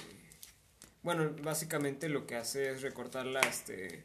[1.04, 4.02] bueno, básicamente lo que hace es recortar la, este,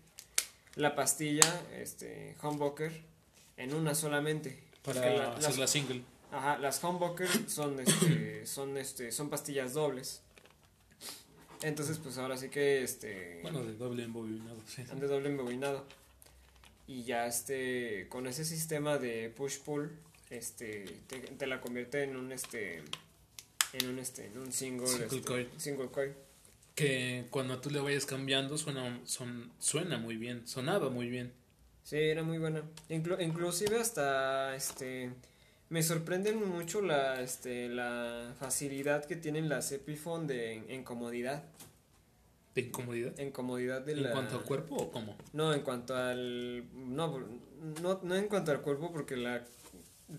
[0.75, 3.14] la pastilla, este, humbucker
[3.58, 4.63] en una solamente.
[4.84, 6.02] Para la- hacer las- la single.
[6.32, 10.22] Ajá, las humbucker son este, son este, son pastillas dobles.
[11.62, 14.84] Entonces, pues ahora sí que este Bueno, de doble embobinado, sí.
[14.91, 15.86] han de doble embobinado.
[16.88, 19.91] Y ya este con ese sistema de push pull
[20.30, 22.84] este te, te la convierte en un este
[23.74, 25.50] en un este en un single Single este, coil.
[25.58, 26.13] single coil.
[26.76, 31.32] Que cuando tú le vayas cambiando suena, son, suena muy bien, sonaba muy bien.
[31.86, 32.63] Sí, era muy buena.
[32.89, 35.12] Inclu- inclusive hasta este
[35.69, 41.43] me sorprenden mucho la este la facilidad que tienen las Epiphone de en, en comodidad,
[42.56, 43.19] ¿De incomodidad?
[43.19, 45.15] en comodidad de ¿En la cuanto a cuerpo o cómo?
[45.34, 47.19] No, en cuanto al no,
[47.82, 49.43] no no en cuanto al cuerpo porque la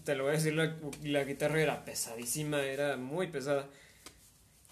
[0.05, 3.69] te lo voy a decir la, la guitarra era pesadísima, era muy pesada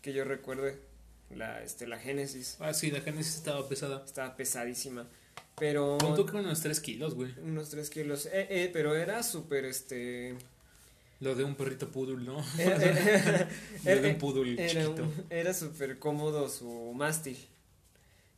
[0.02, 0.78] que yo recuerde.
[1.30, 2.56] la, este, la Genesis.
[2.60, 4.04] Ah, sí, la Genesis estaba pesada.
[4.04, 5.06] Estaba pesadísima.
[5.56, 5.98] Pero.
[5.98, 7.32] Contó que unos 3 kilos, güey.
[7.42, 8.26] Unos 3 kilos.
[8.26, 10.36] Eh, eh, pero era súper, este.
[11.20, 12.44] Lo de un perrito poodle, ¿no?
[12.58, 13.48] Era, era,
[13.96, 15.10] Lo de un poodle era, chiquito.
[15.30, 17.38] era súper cómodo su mástil.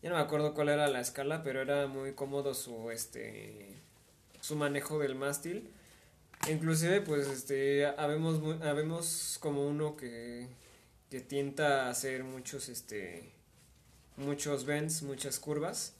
[0.02, 3.74] Ya no me acuerdo cuál era la escala, pero era muy cómodo su este
[4.40, 5.70] su manejo del mástil.
[6.48, 10.46] Inclusive pues este habemos habemos como uno que
[11.10, 13.32] que tienta a hacer muchos este
[14.16, 15.95] muchos bends, muchas curvas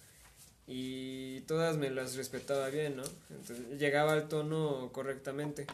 [0.67, 3.05] y todas me las respetaba bien, ¿no?
[3.31, 5.67] Entonces llegaba al tono correctamente.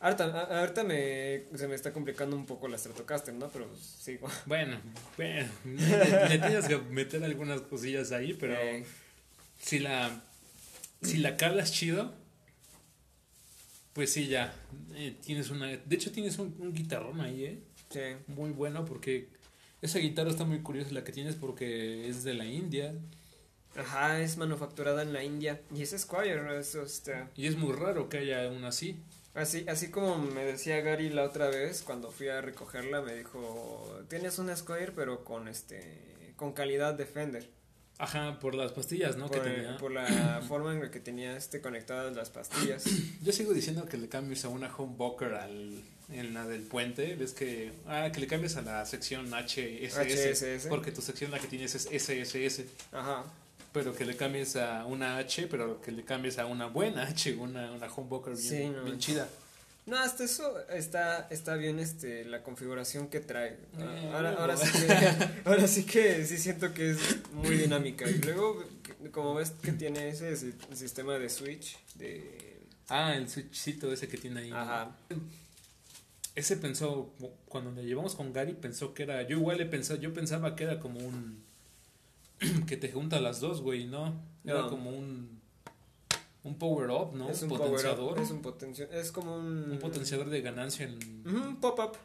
[0.00, 3.48] Ahorita, ahorita me, se me está complicando un poco la Stratocaster, ¿no?
[3.48, 4.28] Pero sigo.
[4.46, 4.78] Bueno,
[5.16, 8.84] bueno, le tienes que meter algunas cosillas ahí, pero Eh,
[9.58, 10.22] si la
[11.02, 12.12] si la calas chido,
[13.92, 14.54] pues sí ya
[14.94, 17.58] eh, tienes una, de hecho tienes un, un guitarrón ahí, eh,
[17.90, 18.00] sí.
[18.32, 19.28] muy bueno porque
[19.82, 22.94] esa guitarra está muy curiosa la que tienes porque es de la India
[23.78, 25.60] Ajá, es manufacturada en la India.
[25.74, 27.28] Y es Squire, eso está.
[27.36, 28.96] y es muy raro que haya una así.
[29.34, 34.00] Así, así como me decía Gary la otra vez, cuando fui a recogerla, me dijo,
[34.08, 37.48] tienes una Squire, pero con este, con calidad de Fender.
[37.98, 39.28] Ajá, por las pastillas, ¿no?
[39.28, 39.76] por, que tenía.
[39.78, 42.84] por la forma en la que tenía este conectadas las pastillas.
[43.22, 47.32] Yo sigo diciendo que le cambies a una humbucker al en la del puente, ves
[47.32, 50.66] que ah, que le cambies a la sección HSS, HSS.
[50.68, 53.24] porque tu sección la que tienes es SSS, Ajá.
[53.76, 57.34] Pero que le cambies a una H, pero que le cambies a una buena H,
[57.36, 58.84] una una humbucker bien, Sí, no.
[58.84, 59.28] bien chida.
[59.84, 63.56] No, hasta eso está, está bien este la configuración que trae.
[63.78, 64.38] Ah, Eh, ahora, luego.
[64.40, 64.88] ahora sí que
[65.44, 66.98] ahora sí que sí siento que es
[67.32, 68.08] muy dinámica.
[68.10, 68.64] Y luego
[69.12, 72.56] como ves que tiene ese si- sistema de switch de
[72.88, 74.50] Ah, el switchcito ese que tiene ahí.
[74.50, 74.96] ajá.
[76.34, 77.14] Ese pensó
[77.48, 80.64] cuando le llevamos con Gary pensó que era yo igual le pensaba, yo pensaba que
[80.64, 81.45] era como un
[82.66, 84.14] que te junta las dos, güey, ¿no?
[84.44, 84.68] Era No.
[84.70, 85.36] como un
[86.44, 87.28] un power up, ¿no?
[87.28, 88.16] es un potenciador.
[88.16, 90.96] up, es un potenciador, es como un Un potenciador de ganancia en...
[91.26, 91.96] Un pop-up.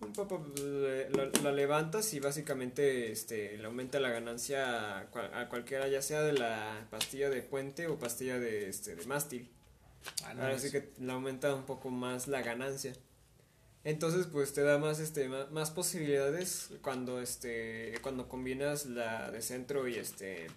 [0.00, 5.32] Un pop-up eh, la, la levantas y básicamente este le aumenta la ganancia a, cual-
[5.32, 9.48] a cualquiera, ya sea de la pastilla de puente o pastilla de este de mástil.
[10.24, 12.92] Ah, no, Ahora sí que le aumenta un poco más la ganancia.
[13.88, 19.88] Entonces, pues te da más este más, posibilidades cuando este cuando combinas la de centro
[19.88, 20.48] y este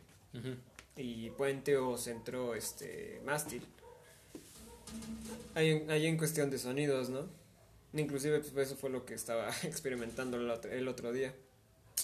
[0.98, 3.66] y puente o centro este mástil.
[5.56, 7.26] En, ahí en cuestión de sonidos, ¿no?
[7.94, 11.34] Inclusive pues eso fue lo que estaba experimentando el otro, el otro día.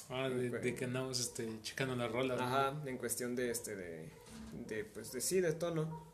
[0.09, 2.37] Ah, de, que andamos este, checando las rolas.
[2.37, 2.45] ¿no?
[2.45, 4.09] Ajá, en cuestión de este de
[4.69, 6.07] de pues de sí de tono.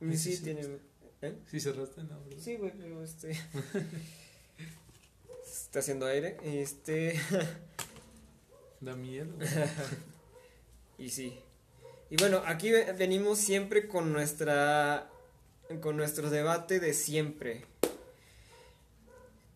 [0.00, 0.89] Y Sí, sí, sí, tiene
[1.22, 1.34] ¿eh?
[1.50, 2.38] Sí cerraste, no, ¿verdad?
[2.42, 3.30] Sí, güey, pero este
[5.46, 7.18] está haciendo aire, este
[8.80, 9.32] Da miedo.
[10.98, 11.38] Y sí.
[12.10, 15.08] Y bueno, aquí ve- venimos siempre con nuestra
[15.80, 17.64] con nuestro debate de siempre.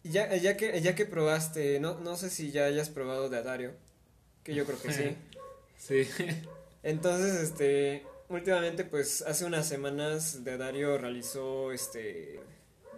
[0.05, 3.75] Ya, ya que ya que probaste, no, no sé si ya hayas probado de Adario,
[4.43, 5.17] que yo creo que sí.
[5.77, 6.09] Sí.
[6.83, 12.41] Entonces, este, últimamente, pues, hace unas semanas de Adario realizó este,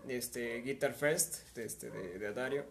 [0.08, 2.64] este Guitar Fest, de, este, de, de Adario,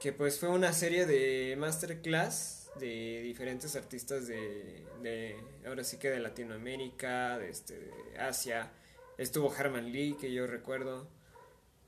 [0.00, 6.10] que pues fue una serie de masterclass de diferentes artistas de, de, ahora sí que
[6.10, 8.70] de Latinoamérica, de, este, de Asia,
[9.18, 11.06] estuvo Herman Lee, que yo recuerdo,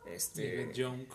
[0.07, 1.07] este, David Young.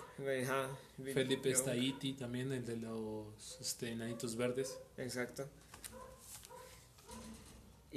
[0.43, 0.69] ajá,
[1.13, 4.79] Felipe Staiti, también el de los este, enanitos verdes.
[4.97, 5.47] Exacto.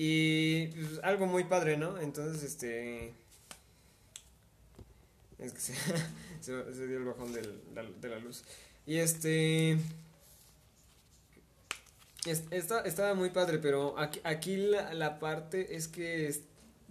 [0.02, 1.98] Y pues, algo muy padre, ¿no?
[2.00, 3.12] Entonces, este...
[5.38, 5.74] Es que se,
[6.86, 8.42] dio el bajón de la luz.
[8.86, 9.72] Y este...
[12.24, 16.34] es- esta- estaba muy padre, pero aquí, la, parte es que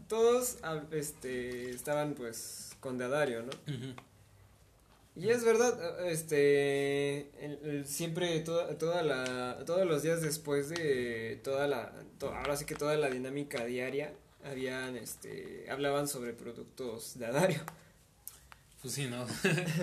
[0.08, 0.58] todos
[0.92, 3.52] este, estaban pues con Dadario, ¿no?
[5.20, 11.40] Y es verdad, este, el- el- siempre, toda, toda la, todos los días después de
[11.44, 14.14] toda la, to- ahora sí que toda la dinámica diaria,
[14.46, 17.60] habían, este, hablaban sobre productos de Adario.
[18.82, 19.26] Pues sí, ¿no?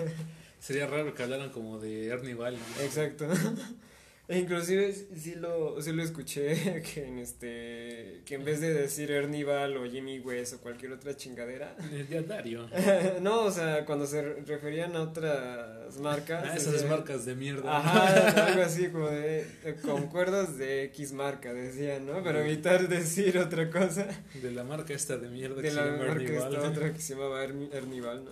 [0.59, 2.57] Sería raro que hablaran como de Ernie Val.
[2.57, 2.83] ¿no?
[2.83, 3.27] Exacto.
[4.29, 9.09] E inclusive sí lo, sí lo escuché que en este, que en vez de decir
[9.09, 11.77] Ernie Val o Jimmy West o cualquier otra chingadera,
[12.11, 12.67] El Dario.
[13.21, 16.43] no, o sea, cuando se re- referían a otras marcas.
[16.45, 17.77] Ah, esas decían- marcas de mierda.
[17.77, 19.45] Ajá, algo así como de,
[19.81, 22.21] con cuerdas de X marca, decían, ¿no?
[22.21, 24.07] Para evitar decir otra cosa.
[24.41, 26.93] De la marca esta de mierda De que se la llama marca Ernie esta otra
[26.93, 28.31] que se llamaba Ernie, Ernie Val, ¿no?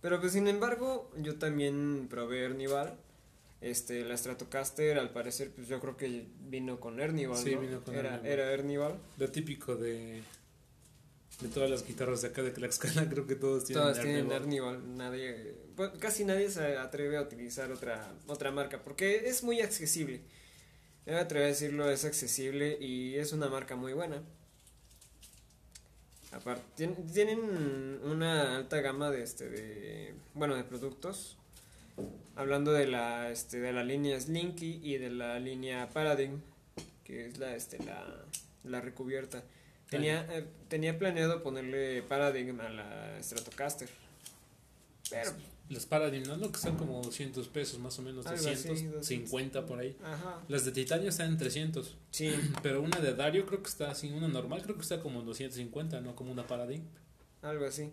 [0.00, 2.96] Pero pues sin embargo, yo también probé Ernival.
[3.70, 7.60] Este, la Stratocaster, al parecer, pues yo creo que vino con Ernival, Sí, ¿no?
[7.60, 8.26] vino con era, Ernival.
[8.32, 8.98] era Ernival.
[9.18, 10.22] Lo típico de,
[11.40, 14.42] de todas las guitarras de acá de Tlaxcala, creo que todos tienen Todas tienen Ernival.
[14.74, 14.96] Ernival.
[14.96, 20.20] Nadie, pues, casi nadie se atreve a utilizar otra, otra marca porque es muy accesible.
[21.06, 24.22] Me atrevo a decirlo, es accesible y es una marca muy buena.
[26.32, 27.38] Aparte, tien- tienen
[28.04, 31.36] una alta gama de este de bueno de productos.
[32.34, 36.40] Hablando de la este de la línea Slinky y de la línea Paradigm,
[37.04, 38.04] que es la este la,
[38.64, 39.42] la recubierta.
[39.88, 43.88] Tenía eh, tenía planeado ponerle Paradigm a la Stratocaster.
[45.08, 45.30] Pero
[45.70, 46.36] Las Paradigm, ¿no?
[46.36, 46.50] ¿no?
[46.50, 49.96] Que están como 200 pesos más o menos, Algo así, 250 por ahí.
[50.04, 53.90] ajá, Las de titanio están en 300, sí, pero una de Dario creo que está
[53.90, 56.82] así, una normal creo que está como en 250, no como una Paradigm.
[57.42, 57.88] algo así.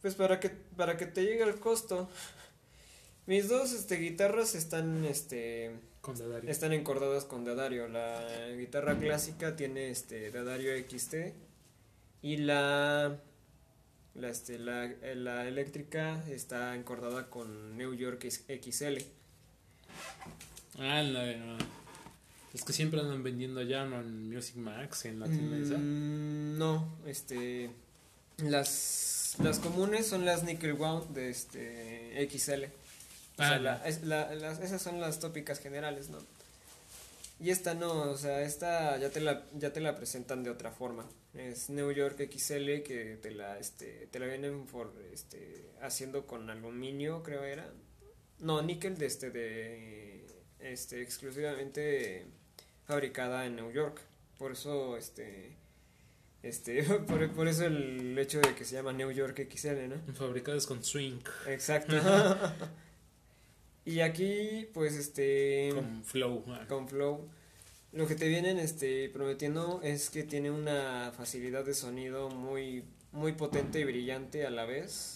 [0.00, 2.08] Pues para que para que te llegue el costo.
[3.28, 6.16] Mis dos este guitarras están este Con.
[6.48, 7.86] Están encordadas con Dadario.
[7.86, 11.14] La guitarra clásica tiene este Dadario XT
[12.22, 13.20] y la
[14.14, 18.96] la, este, la, la eléctrica está encordada con New York XL.
[20.78, 21.58] Ah, la,
[22.54, 24.00] es que siempre andan vendiendo ya ¿no?
[24.00, 25.76] en Music Max, en la tienda esa.
[25.76, 27.68] Mm, no, este
[28.38, 32.87] las las comunes son las Nickel Wound de este XL.
[33.38, 36.18] O sea, la- es- la- las- esas son las tópicas generales, ¿no?
[37.40, 40.72] Y esta no, o sea, esta ya te la, ya te la presentan de otra
[40.72, 41.06] forma.
[41.34, 46.50] Es New York XL que te la, este, te la vienen por, este, haciendo con
[46.50, 47.70] aluminio, creo era.
[48.40, 50.26] No, níquel de este, de,
[50.58, 52.26] este, exclusivamente
[52.86, 54.00] fabricada en New York.
[54.36, 55.52] Por eso, este,
[56.42, 60.14] este, por, por eso el hecho de que se llama New York XL, ¿no?
[60.14, 61.94] Fabricadas con swing, Exacto.
[63.90, 66.44] y aquí, pues, este, con flow.
[66.48, 66.66] ah.
[66.68, 67.28] con Flow,
[67.92, 73.32] lo que te vienen, este, prometiendo es que tiene una facilidad de sonido muy, muy
[73.32, 75.14] potente y brillante a la vez.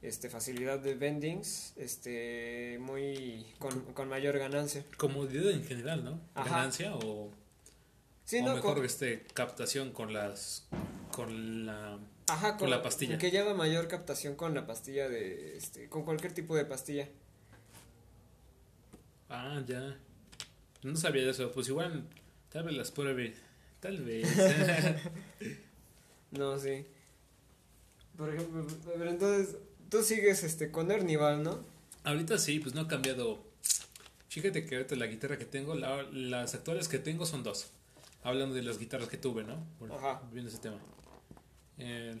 [0.00, 4.84] Este, facilidad de bendings, este, muy, con, con mayor ganancia.
[4.96, 6.18] Comodidad en general, ¿no?
[6.34, 6.50] Ajá.
[6.50, 7.30] Ganancia o,
[8.24, 10.66] Sí, o no, mejor con- este captación con las
[11.12, 13.16] con la ajá, con la pastilla.
[13.18, 17.08] Que lleva mayor captación con la pastilla de, este, con cualquier tipo de pastilla.
[19.34, 19.96] Ah, ya.
[20.82, 21.50] No sabía de eso.
[21.52, 22.04] Pues igual,
[22.50, 23.34] tal vez las pruebe.
[23.80, 24.28] Tal vez.
[26.30, 26.86] No, sí.
[28.16, 28.66] Por ejemplo,
[28.96, 29.56] pero entonces,
[29.90, 31.58] tú sigues, este, con Ernival, ¿no?
[32.04, 33.44] ahorita sí, pues no ha cambiado.
[34.28, 37.70] Fíjate que ahorita la guitarra que tengo, la- las actuales que tengo son dos.
[38.22, 39.62] Hablando de las guitarras que tuve, ¿no?
[39.78, 40.22] Bueno, Ajá.
[40.32, 40.78] Viendo ese tema.
[41.76, 42.16] Eh,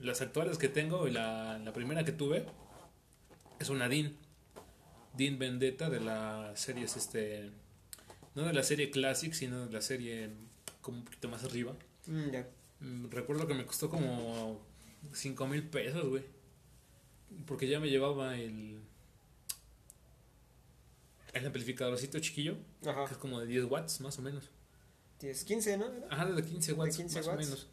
[0.00, 2.46] las actuales que tengo y la, la primera que tuve
[3.58, 4.16] es una DIN.
[5.16, 7.50] DIN Vendetta de la serie, es este.
[8.34, 10.30] No de la serie Classic, sino de la serie
[10.80, 11.74] como un poquito más arriba.
[12.06, 12.30] Mm.
[12.80, 14.60] Mm, Recuerdo que me costó como
[15.12, 16.22] 5 mil pesos, güey.
[17.46, 18.80] Porque ya me llevaba el.
[21.32, 23.04] El amplificadorcito chiquillo, Ajá.
[23.06, 24.50] que es como de 10 watts, más o menos.
[25.20, 25.86] 10, 15, ¿no?
[26.10, 27.38] Ajá, de 15 watts, 15 más watts.
[27.38, 27.68] o menos.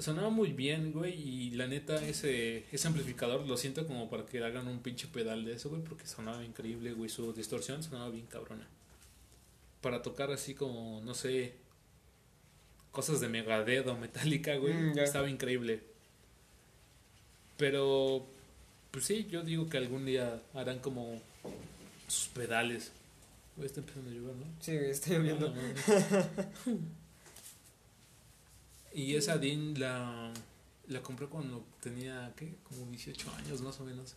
[0.00, 4.42] Sonaba muy bien, güey, y la neta, ese, ese amplificador lo siento como para que
[4.42, 8.26] hagan un pinche pedal de eso, güey, porque sonaba increíble, güey, su distorsión sonaba bien
[8.26, 8.66] cabrona.
[9.80, 11.54] Para tocar así como, no sé,
[12.92, 15.80] cosas de Megadeth o Metallica, güey, Mm, estaba increíble.
[17.56, 18.26] Pero,
[18.90, 21.20] pues sí, yo digo que algún día harán como
[22.08, 22.92] sus pedales.
[23.56, 24.46] Güey, está empezando a llover, ¿no?
[24.60, 25.48] Sí, estoy viendo.
[25.48, 25.84] No mames.
[28.96, 30.32] y esa DIN la,
[30.88, 32.54] la compré cuando tenía, ¿qué?
[32.64, 34.14] Como 18 años más o menos.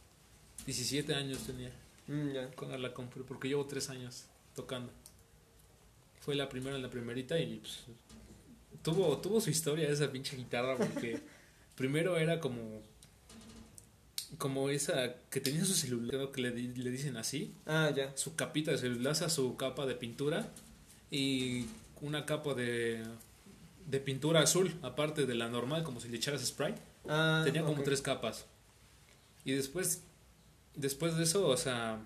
[0.65, 1.72] 17 años tenía
[2.08, 2.48] Mm, ya.
[2.52, 4.92] cuando la compré, porque llevo 3 años tocando.
[6.22, 7.80] Fue la primera, la primerita y pues,
[8.82, 11.20] tuvo, tuvo su historia esa pinche guitarra porque
[11.76, 12.82] primero era como...
[14.38, 18.15] Como esa que tenía su celular, creo que le, le dicen así, Ah, ya.
[18.15, 20.52] su capita de celulosa, su capa de pintura
[21.10, 21.65] y
[22.02, 23.04] una capa de,
[23.90, 26.75] de pintura azul, aparte de la normal, como si le echaras spray.
[27.08, 28.46] Ah, Tenía como tres capas.
[29.44, 30.04] Y después,
[30.75, 32.00] después de eso, o sea,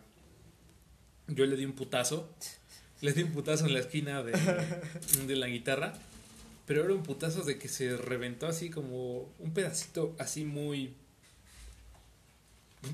[1.28, 2.30] yo le di un putazo.
[3.02, 4.32] Le di un putazo en la esquina de,
[5.28, 5.94] de la guitarra.
[6.66, 10.94] Pero era un putazo de que se reventó así como un pedacito así muy...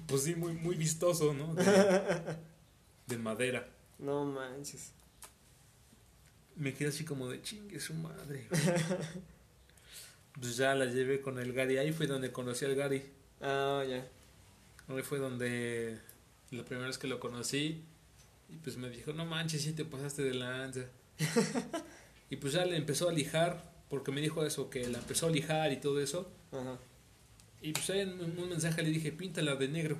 [0.07, 1.53] Pues sí, muy, muy vistoso, ¿no?
[1.53, 1.63] De,
[3.07, 3.67] de madera.
[3.99, 4.93] No manches.
[6.59, 8.47] Me quedé así como de chingue su madre.
[8.49, 8.61] güey".
[10.33, 11.77] pues ya la llevé con el Gary.
[11.77, 13.03] Ahí fue donde conocí al Gary.
[13.41, 14.05] Ah, ya.
[14.87, 15.97] Ahí fue donde
[16.51, 17.81] la primera vez que lo conocí.
[18.49, 20.81] Y pues me dijo, no manches, si te pasaste de lanza.
[22.29, 25.29] y pues ya le empezó a lijar, porque me dijo eso, que la empezó a
[25.29, 26.29] lijar y todo eso.
[26.51, 26.77] Ajá.
[27.61, 29.97] Y pues ahí en un mensaje le dije, píntala de negro.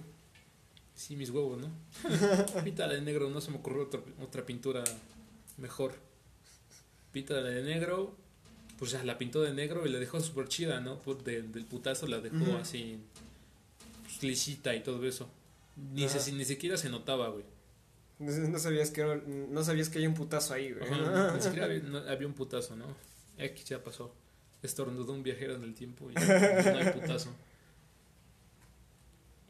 [0.95, 1.69] Sí, mis huevos, ¿no?
[2.63, 4.83] píntala de negro, no se me ocurrió otra, otra pintura
[5.57, 6.08] mejor.
[7.11, 8.15] Píntala de negro,
[8.77, 10.97] pues ya la pintó de negro y la dejó súper chida, ¿no?
[11.25, 12.99] De- del putazo la dejó así,
[14.03, 15.29] pues, lisita y todo eso.
[15.93, 17.45] Ni, se, ni siquiera se notaba, güey.
[18.19, 20.83] No, no sabías que era- no sabías que hay un putazo ahí, güey.
[20.91, 22.85] Ajá, ni siquiera había, no- había un putazo, ¿no?
[23.37, 24.13] X ya pasó.
[24.61, 27.33] Estornudó un viajero en el tiempo y no hay putazo.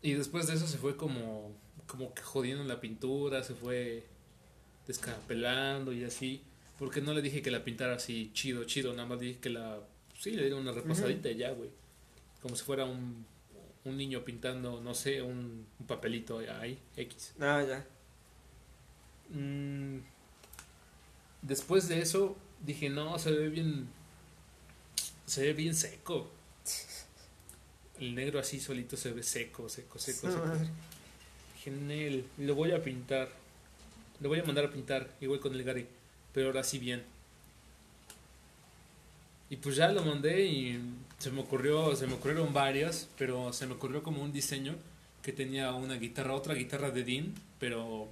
[0.02, 1.52] Y después de eso se fue como,
[1.88, 4.06] como que jodiendo la pintura, se fue
[4.88, 6.44] descarapelando y así.
[6.80, 9.80] Porque no le dije que la pintara así chido, chido, nada más dije que la.
[10.18, 11.70] Sí, le diera una repasadita y ya, güey.
[12.42, 13.26] Como si fuera un,
[13.84, 17.34] un niño pintando, no sé, un, un papelito ahí, X.
[17.40, 17.86] Ah, ya.
[19.38, 20.00] Mm,
[21.42, 23.88] después de eso dije, no, se ve bien,
[25.26, 26.32] se ve bien seco.
[28.00, 30.46] El negro así solito se ve seco, seco, seco, seco.
[30.46, 30.70] madre.
[31.56, 33.30] Dije, Nel, lo voy a pintar.
[34.22, 35.88] Lo voy a mandar a pintar, igual con el Gary,
[36.34, 37.04] pero ahora sí bien.
[39.50, 40.80] Y pues ya lo mandé y
[41.18, 44.76] se me ocurrió, se me ocurrieron varias, pero se me ocurrió como un diseño
[45.24, 48.08] que tenía una guitarra, otra guitarra de Dean, pero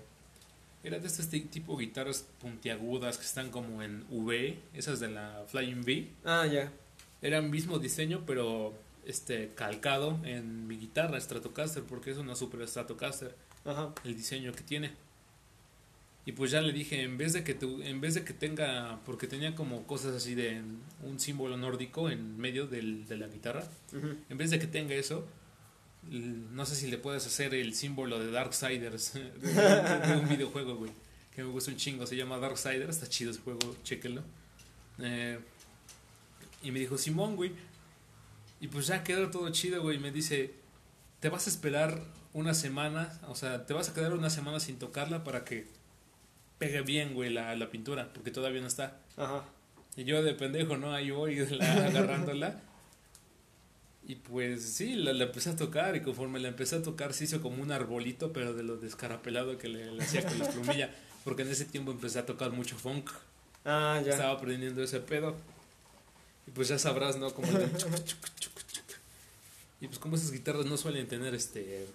[0.83, 5.45] era de este tipo de guitarras puntiagudas que están como en V, esas de la
[5.47, 6.07] Flying V.
[6.25, 6.71] Ah, ya.
[7.21, 8.73] Era el mismo diseño, pero
[9.05, 13.93] este calcado en mi guitarra Stratocaster, porque es una Super Stratocaster Ajá.
[14.03, 14.91] el diseño que tiene.
[16.27, 18.99] Y pues ya le dije, en vez de que tu, en vez de que tenga,
[19.05, 20.61] porque tenía como cosas así de
[21.01, 23.63] un símbolo nórdico en medio del, de la guitarra,
[24.29, 25.25] en vez de que tenga eso,
[26.09, 30.75] no sé si le puedes hacer el símbolo de Darksiders de, de- de un videojuego,
[30.75, 30.91] güey,
[31.33, 34.21] que me gusta un chingo, se llama Darksiders, está chido ese juego, chéquenlo.
[34.99, 35.39] Eh,
[36.63, 37.51] y me dijo, Simón, güey.
[38.59, 39.99] Y pues ya quedó todo chido, güey.
[39.99, 40.51] Me dice,
[41.19, 42.01] te vas a esperar
[42.33, 45.67] una semana, o sea, te vas a quedar una semana sin tocarla para que
[46.57, 48.99] pegue bien, güey, la, la pintura, porque todavía no está.
[49.15, 49.43] Ajá.
[49.95, 50.93] Y yo de pendejo, ¿no?
[50.93, 52.61] Ahí voy la- agarrándola.
[54.05, 57.25] Y pues sí, la, la empecé a tocar y conforme la empecé a tocar se
[57.25, 60.91] hizo como un arbolito, pero de lo descarapelado que le, le hacía con las plumillas.
[61.25, 63.09] Porque en ese tiempo empecé a tocar mucho funk.
[63.65, 64.11] Ah, ya.
[64.13, 65.35] Estaba aprendiendo ese pedo.
[66.47, 67.33] Y pues ya sabrás, ¿no?
[67.33, 67.69] Como el.
[69.79, 71.85] Y pues como esas guitarras no suelen tener este...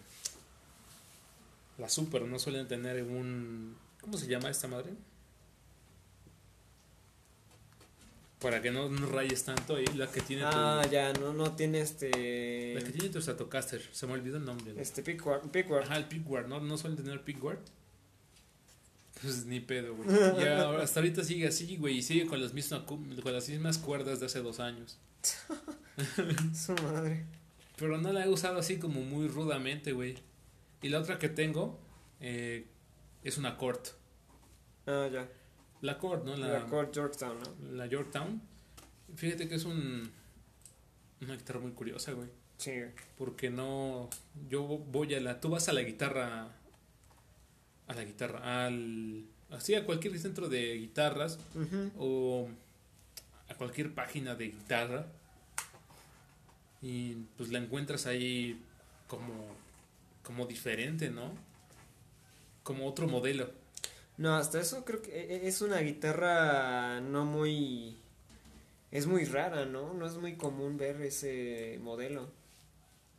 [1.79, 3.77] La super no suelen tener un...
[4.03, 4.93] ¿Cómo se llama esta madre?
[8.41, 10.49] Para que no, no rayes tanto ahí, la que tiene tu...
[10.51, 12.75] Ah, ya, no, no tiene este.
[12.75, 14.73] La que tiene tu Stratocaster, se me olvidó el nombre.
[14.73, 14.83] güey.
[14.83, 15.49] Este pickguard.
[15.51, 15.85] pickguard.
[15.85, 16.59] Ajá, el pickguard, ¿no?
[16.59, 17.61] No suelen tener pickguard.
[19.23, 20.09] Pues ni pedo, güey.
[20.41, 24.19] Ya hasta ahorita sigue así, güey, y sigue con las mismas con las mismas cuerdas
[24.19, 24.99] de hace dos años.
[26.53, 27.25] Su madre.
[27.77, 30.17] Pero no la he usado así como muy rudamente, güey.
[30.83, 31.79] Y la otra que tengo
[32.21, 32.67] eh,
[33.23, 33.89] es una Cort.
[34.87, 35.29] Ah, ya.
[35.81, 36.37] La Cort, ¿no?
[36.37, 37.73] La, La, Court Yorktown, ¿no?
[37.73, 38.41] la Yorktown.
[39.17, 40.11] Fíjate que es un
[41.23, 42.29] una guitarra muy curiosa, güey.
[42.59, 42.73] Sí.
[43.17, 44.11] Porque no.
[44.49, 45.41] Yo voy a la.
[45.41, 46.49] Tú vas a la guitarra.
[47.87, 48.67] A la guitarra.
[48.67, 49.25] Al.
[49.51, 51.39] Así a cualquier centro de guitarras.
[51.99, 52.49] O
[53.49, 55.07] a cualquier página de guitarra.
[56.81, 58.61] Y pues la encuentras ahí
[59.07, 59.57] como.
[60.23, 61.33] Como diferente, ¿no?
[62.63, 63.51] Como otro modelo.
[64.19, 67.97] No, hasta eso creo que e- e- es una guitarra no muy...
[68.91, 69.95] Es muy rara, ¿no?
[69.95, 72.31] No es muy común ver ese modelo.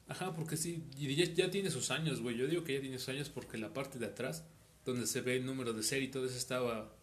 [0.08, 0.84] Ajá, porque sí.
[0.98, 2.38] Y ya, ya tiene sus años, güey.
[2.38, 4.44] Yo digo que ya tiene sus años porque la parte de atrás,
[4.86, 6.94] donde se ve el número de serie y todo eso estaba.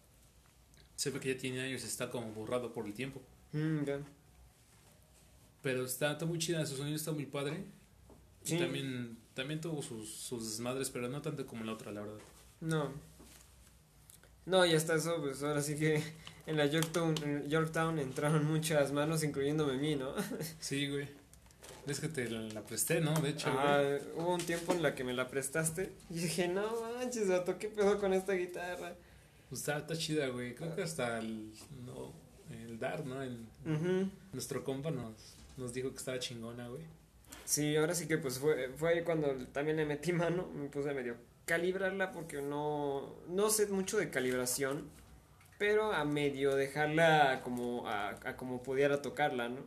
[0.95, 3.21] Se ve que ya tiene años, está como borrado por el tiempo.
[3.51, 3.99] Mm, ya.
[5.61, 7.65] Pero está, está muy chida, su sonido está muy padre.
[8.43, 8.55] Sí.
[8.55, 12.19] Y también, también tuvo sus, sus desmadres, pero no tanto como la otra, la verdad.
[12.61, 12.91] No.
[14.45, 16.01] No, y hasta eso, pues ahora sí que
[16.47, 20.13] en la Yorktown, en Yorktown entraron muchas manos, incluyéndome a mí, ¿no?
[20.59, 21.07] Sí, güey.
[21.87, 23.13] Es que te la, presté, ¿no?
[23.21, 24.01] De hecho, Ah, güey.
[24.17, 26.63] hubo un tiempo en la que me la prestaste y dije, no
[26.97, 28.93] manches, vato, ¿qué pedo con esta guitarra?
[29.49, 30.53] Pues está, está chida, güey.
[30.55, 31.51] Creo que hasta el,
[31.85, 32.13] no,
[32.51, 33.21] el Dar, ¿no?
[33.21, 33.45] El-
[34.31, 35.13] nuestro compa nos,
[35.57, 36.83] nos dijo que estaba chingona, güey.
[37.45, 40.89] Sí, ahora sí que pues fue, fue ahí cuando también le metí mano, me puse
[40.89, 44.89] a medio calibrarla porque no, no sé mucho de calibración,
[45.59, 49.61] pero a medio dejarla como a, a como pudiera tocarla, ¿no?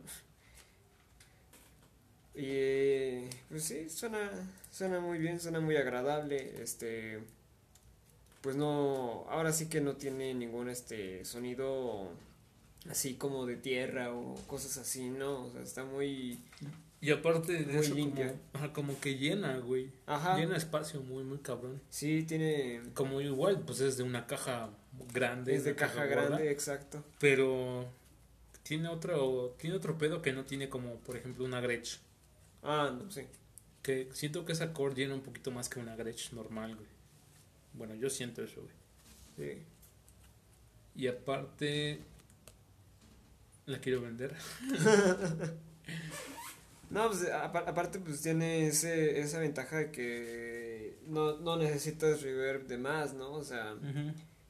[2.33, 4.29] Y Pues sí, suena,
[4.71, 7.19] suena muy bien, suena muy agradable, este,
[8.41, 12.09] pues no, ahora sí que no tiene ningún, este, sonido
[12.89, 15.45] así como de tierra o cosas así, ¿no?
[15.45, 16.39] O sea, está muy...
[17.05, 19.91] Y aparte de Muy eso, como, ajá, como que llena, güey.
[20.07, 20.37] Ajá.
[20.37, 21.79] Llena espacio muy, muy cabrón.
[21.87, 22.81] Sí, tiene...
[22.95, 24.71] Como igual, pues es de una caja
[25.13, 25.53] grande.
[25.53, 27.03] Es de caja gorda, grande, exacto.
[27.19, 27.87] Pero
[28.63, 31.99] tiene otro, tiene otro pedo que no tiene como, por ejemplo, una Gretsch.
[32.63, 33.21] Ah, no, sí.
[33.83, 36.87] Que siento que esa cord llena un poquito más que una Gretsch normal, güey.
[37.73, 39.53] Bueno, yo siento eso, güey.
[39.53, 39.61] Sí.
[40.95, 41.99] Y aparte,
[43.67, 44.33] la quiero vender.
[46.95, 52.67] No, pues apa- aparte pues tiene ese, esa ventaja de que no, no necesitas reverb
[52.67, 53.33] de más, ¿no?
[53.33, 53.75] O sea,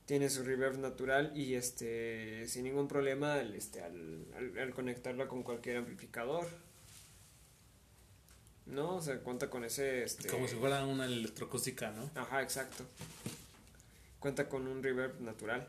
[0.06, 5.28] tiene su reverb natural y este sin ningún problema al, este, al, al, al conectarla
[5.28, 6.46] con cualquier amplificador.
[8.68, 8.96] ¿No?
[8.96, 10.04] O sea, cuenta con ese...
[10.04, 10.28] Este...
[10.28, 12.10] Como si fuera una electroacústica, ¿no?
[12.16, 12.84] Ajá, exacto.
[14.20, 15.66] Cuenta con un reverb natural.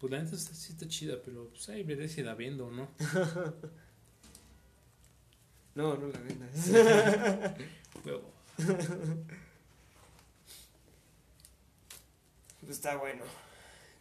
[0.00, 2.70] Pues la neta está, sí está chida, pero pues ahí veré si la vendo o
[2.72, 2.88] no.
[5.76, 6.68] No, no la vendas.
[8.04, 8.32] Huevo.
[12.68, 13.24] Está bueno.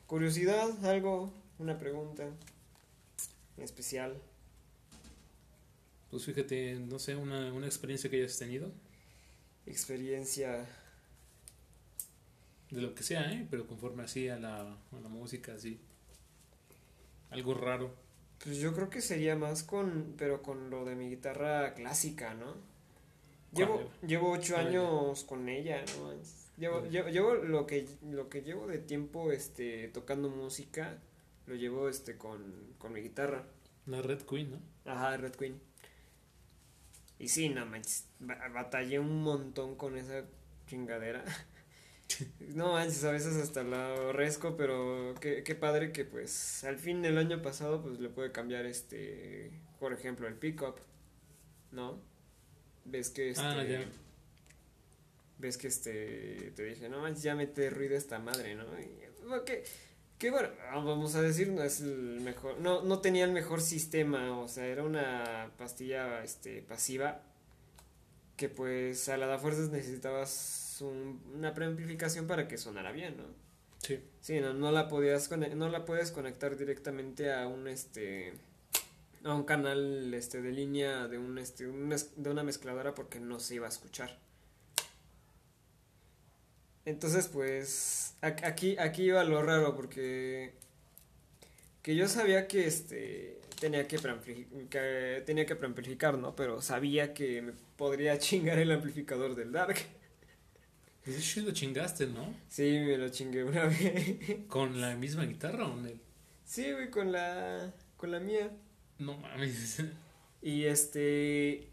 [0.08, 2.24] Curiosidad, algo, una pregunta
[3.58, 4.18] en especial.
[6.10, 8.72] Pues fíjate, no sé, una, una experiencia que hayas tenido,
[9.66, 10.66] Experiencia.
[12.70, 13.48] de lo que sea, ¿eh?
[13.50, 15.80] Pero conforme así a la, a la música, así.
[17.32, 18.05] Algo raro.
[18.44, 22.54] Pues yo creo que sería más con, pero con lo de mi guitarra clásica, ¿no?
[23.54, 23.90] Llevo, ¿Cuál?
[24.08, 26.14] llevo ocho años con ella, ¿no?
[26.58, 30.98] Llevo, llevo, llevo lo que, lo que llevo de tiempo, este, tocando música,
[31.48, 33.46] lo llevo, este, con, con mi guitarra.
[33.88, 34.60] La Red Queen, ¿no?
[34.86, 35.60] Ajá, Red Queen.
[37.20, 40.24] Y sí, no manches, ba- batallé un montón con esa
[40.68, 41.24] chingadera.
[42.56, 47.04] No manches, a veces hasta la aborrezco, pero qué, qué padre que pues al fin
[47.04, 50.78] el año pasado pues le puede cambiar este, por ejemplo, el pickup,
[51.72, 52.00] ¿no?
[52.86, 53.44] Ves que este...
[53.44, 53.84] Ah, ya.
[55.38, 58.64] Ves que este, te dije, no manches, ya mete ruido esta madre, ¿no?
[58.80, 59.64] Y, bueno, que,
[60.18, 64.40] que bueno, vamos a decir, no es el mejor, no, no tenía el mejor sistema,
[64.40, 67.22] o sea, era una pastilla, este, pasiva,
[68.38, 73.24] que pues a la da fuerzas necesitabas un- una preamplificación para que sonara bien, ¿no?
[73.82, 74.00] Sí.
[74.22, 78.34] Sí, no, no la podías no la puedes conectar directamente a un este
[79.24, 83.40] a un canal este de línea de un este un de una mezcladora porque no
[83.40, 84.18] se iba a escuchar.
[86.86, 90.54] Entonces, pues aquí aquí iba lo raro porque
[91.82, 93.98] que yo sabía que este tenía que,
[94.70, 96.36] que tenía que preamplificar, ¿no?
[96.36, 99.78] Pero sabía que me podría chingar el amplificador del Dark.
[101.06, 102.34] Pues sí lo chingaste, ¿no?
[102.50, 104.48] Sí, me lo chingué una vez.
[104.48, 105.88] ¿Con la misma guitarra o no?
[106.44, 108.52] Sí, güey, con la con la mía.
[109.00, 109.84] No mames.
[110.42, 111.72] Y este,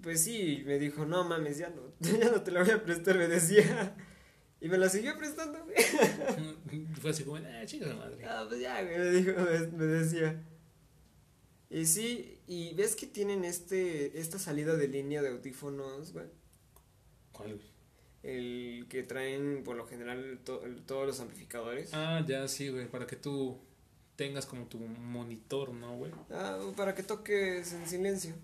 [0.00, 3.18] pues sí, me dijo, no mames, ya no, ya no te la voy a prestar,
[3.18, 3.96] me decía.
[4.60, 5.74] Y me la siguió prestando, güey.
[7.00, 8.24] Fue así como, ah, chica de madre.
[8.24, 9.32] Ah, pues ya, güey, me dijo,
[9.76, 10.40] me decía.
[11.68, 16.26] Y sí, y ves que tienen este, esta salida de línea de audífonos, güey.
[17.32, 17.56] ¿Cuál?
[17.56, 17.71] güey?
[18.22, 21.90] El que traen por lo general to- todos los amplificadores.
[21.92, 23.58] Ah, ya sí, güey, para que tú
[24.16, 26.12] tengas como tu monitor, ¿no, güey?
[26.30, 28.34] Ah, para que toques en silencio.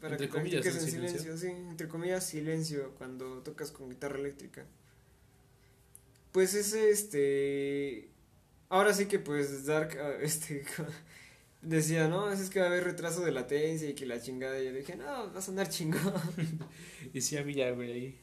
[0.00, 1.20] Para Entre que comillas, practiques en en silencio.
[1.36, 4.66] silencio, sí, entre comillas silencio cuando tocas con guitarra eléctrica.
[6.32, 8.10] Pues ese este
[8.68, 10.64] ahora sí que pues Dark ah, este
[11.62, 14.66] decía, "No, es que va a haber retraso de latencia y que la chingada." Y
[14.66, 16.00] yo dije, "No, va a sonar chingón."
[17.14, 18.20] Y sí había, güey, ahí.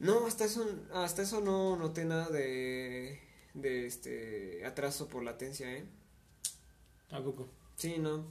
[0.00, 3.20] No, hasta eso hasta eso no noté nada de
[3.54, 5.84] de este atraso por latencia, ¿eh?
[7.10, 7.48] ¿A poco?
[7.76, 8.26] Sí, no.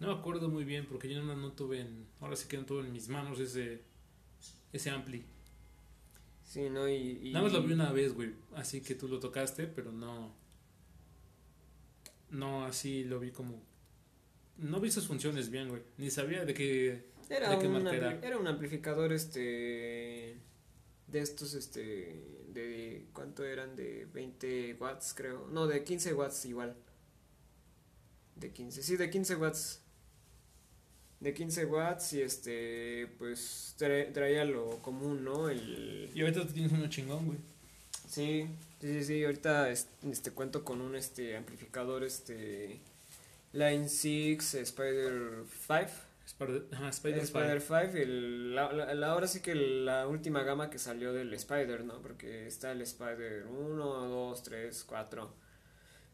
[0.00, 2.06] No me acuerdo muy bien porque yo no, no tuve en...
[2.20, 3.82] Ahora sí que no tuve en mis manos ese...
[4.72, 5.24] Ese ampli.
[6.44, 8.32] Sí, no y, y- Nada más lo vi una vez, güey.
[8.54, 10.32] Así que tú lo tocaste, pero no...
[12.30, 13.62] No así lo vi como...
[14.56, 15.82] No vi sus funciones bien, güey.
[15.98, 17.10] Ni sabía de qué...
[17.28, 18.12] Era ¿De qué un, marca era?
[18.22, 20.38] era un amplificador este
[21.08, 25.46] de estos este de cuánto eran de 20 watts creo.
[25.48, 26.76] No de 15 watts igual.
[28.36, 29.80] De 15 sí de 15 watts.
[31.20, 36.52] De 15 watts y este pues tra- traía lo común no el Y ahorita tú
[36.52, 37.38] tienes uno chingón, güey.
[38.08, 38.46] sí
[38.80, 42.80] sí sí ahorita es- este cuento con un este amplificador este
[43.52, 45.90] Line 6, Spider 5.
[46.28, 50.68] Spider, ajá, Spider, Spider 5, el, la, la- la- ahora sí que la última gama
[50.68, 52.02] que salió del Spider, ¿no?
[52.02, 55.34] Porque está el Spider 1, 2, 3, 4.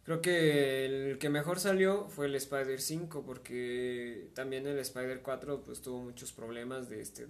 [0.05, 5.62] Creo que el que mejor salió fue el Spider 5 porque también el Spider 4
[5.62, 7.27] pues tuvo muchos problemas de este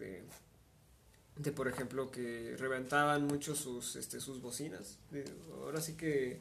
[1.37, 4.99] de por ejemplo que reventaban mucho sus este bocinas.
[5.53, 6.41] Ahora sí que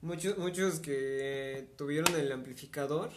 [0.00, 3.10] muchos que tuvieron el amplificador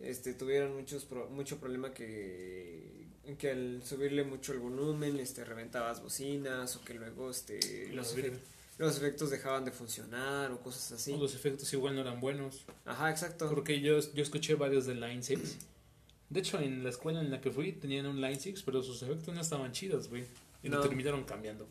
[0.00, 3.04] este tuvieron muchos pro- mucho problema que
[3.38, 8.14] que al subirle mucho el volumen este reventabas bocinas o que luego este los,
[8.96, 12.64] efectos dejaban de funcionar o cosas así Los efectos igual no eran buenos.
[12.84, 15.58] ajá exacto Porque yo, yo escuché varios de Line 6.
[16.28, 19.02] De hecho, en la escuela en la que fui tenían un Line 6, pero sus
[19.02, 20.24] efectos no estaban chidos, güey.
[20.62, 21.66] Y lo terminaron cambiando.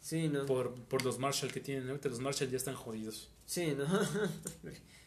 [0.00, 2.08] sí no Por, por los Marshall que tienen ahorita.
[2.10, 3.28] Los Marshall ya están jodidos.
[3.46, 3.84] sí no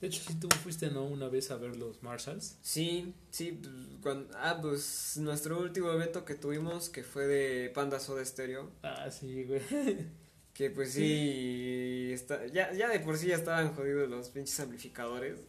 [0.00, 1.04] De hecho, si tú fuiste, ¿no?
[1.04, 2.58] Una vez a ver los Marshalls.
[2.60, 3.72] sí sí pues,
[4.02, 9.10] cuan- ah pues nuestro último evento que tuvimos que fue de Panda Soda Stereo Ah,
[9.10, 9.60] sí, güey.
[10.54, 15.40] que pues sí está ya ya de por sí ya estaban jodidos los pinches amplificadores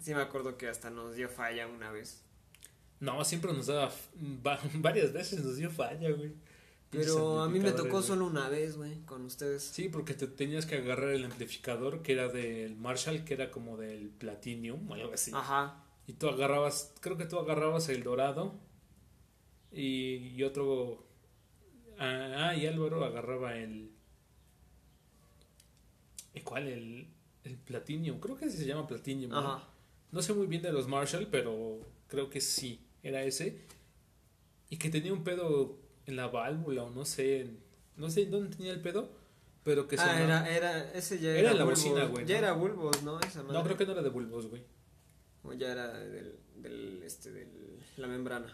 [0.00, 2.22] sí me acuerdo que hasta nos dio falla una vez
[3.00, 3.90] No, siempre nos daba.
[4.46, 6.32] va- varias veces nos dio falla, güey.
[6.92, 9.62] Pero a mí me tocó solo una vez, güey, con ustedes.
[9.62, 13.78] Sí, porque te tenías que agarrar el amplificador que era del Marshall, que era como
[13.78, 15.30] del Platinum o algo así.
[15.34, 15.84] Ajá.
[16.06, 18.54] Y tú agarrabas, creo que tú agarrabas el dorado
[19.72, 21.06] y, y otro...
[21.98, 23.90] Ah, ah, y Álvaro agarraba el...
[26.34, 26.68] ¿el ¿Cuál?
[26.68, 27.08] El,
[27.44, 28.20] el Platinum.
[28.20, 29.30] Creo que así se llama Platinum.
[29.30, 29.38] ¿no?
[29.38, 29.68] Ajá.
[30.10, 33.62] No sé muy bien de los Marshall, pero creo que sí, era ese.
[34.68, 37.46] Y que tenía un pedo en la válvula o no sé,
[37.96, 39.10] no sé dónde tenía el pedo,
[39.64, 41.82] pero que ah, sonaba- era, era, ese ya Era era, la bulbos.
[41.84, 42.38] bocina, güey, Ya ¿no?
[42.38, 43.20] era bulbos, ¿no?
[43.20, 43.58] Esa madre.
[43.58, 44.62] No, creo que no era de bulbos, güey.
[45.44, 47.48] O ya era del, del, este, del,
[47.96, 48.46] la membrana.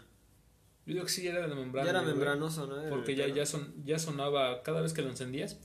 [0.85, 1.85] Yo digo que sí era de la membrana.
[1.85, 2.89] ya era güey, membranoso, ¿no?
[2.89, 5.57] Porque ya, ya, son, ya sonaba, cada vez que lo encendías,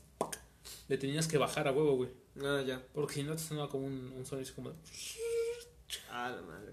[0.88, 2.10] le tenías que bajar a huevo, güey.
[2.42, 2.82] Ah, ya.
[2.92, 4.72] Porque si no te sonaba como un, un sonido así como,
[6.10, 6.72] Ah, la madre.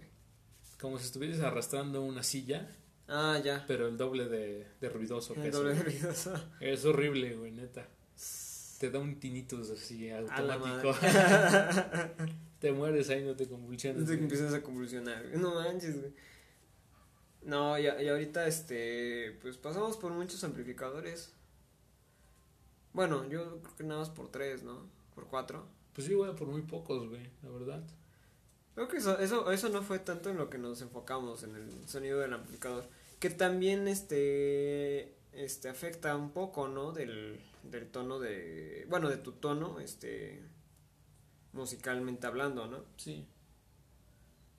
[0.80, 2.70] como si estuvieras arrastrando una silla,
[3.14, 3.66] Ah, ya.
[3.68, 5.36] pero el doble de, de ruidoso.
[5.36, 6.34] El doble de ruidoso.
[6.62, 7.86] Es horrible, güey, neta.
[8.80, 10.96] Te da un tinnitus así automático.
[12.60, 14.04] te mueres ahí, no te convulsionas.
[14.04, 14.20] Que güey.
[14.20, 15.26] empiezas a convulsionar.
[15.38, 16.14] No manches, güey.
[17.44, 21.34] No, y, y ahorita, este, pues pasamos por muchos amplificadores.
[22.94, 24.90] Bueno, yo creo que nada más por tres, ¿no?
[25.14, 25.68] Por cuatro.
[25.94, 27.84] Pues sí, güey, por muy pocos, güey, la verdad.
[28.76, 31.88] Creo que eso, eso, eso no fue tanto en lo que nos enfocamos, en el
[31.88, 32.88] sonido del amplificador.
[33.22, 36.92] Que también, este, este, afecta un poco, ¿no?
[36.92, 40.42] Del, del tono de, bueno, de tu tono, este,
[41.54, 42.84] musicalmente hablando, ¿no?
[42.98, 43.26] Sí.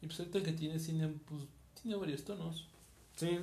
[0.00, 1.42] Y pues ahorita que tiene cine, pues
[1.80, 2.68] tiene varios tonos.
[3.16, 3.40] Sí.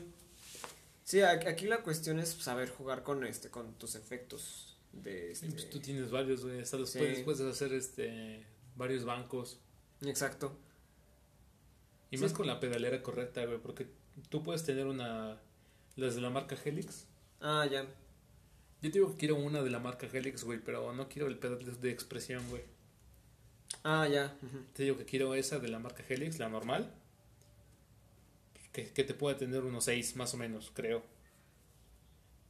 [1.04, 5.48] Sí, aquí la cuestión es saber jugar con este, con tus efectos de Y este.
[5.52, 6.62] pues tú tienes varios, güey.
[6.62, 7.00] Hasta los Sí.
[7.00, 8.46] puedes, puedes hacer este
[8.76, 9.60] varios bancos.
[10.02, 10.58] Exacto.
[12.12, 12.24] Y Sí.
[12.24, 13.58] más con la pedalera correcta, güey.
[13.60, 13.88] Porque
[14.30, 15.38] tú puedes tener una.
[15.96, 17.06] Las de la marca Helix.
[17.42, 17.84] Ah, ya.
[18.82, 20.60] Yo te digo que quiero una de la marca Helix, güey.
[20.60, 22.64] Pero no quiero el pedal de, expresión, güey.
[23.84, 24.36] Ah, ya.
[24.74, 26.94] Te digo que quiero esa de la marca Helix, la normal.
[28.72, 31.04] Que, que te puede tener unos 6 más o menos, creo.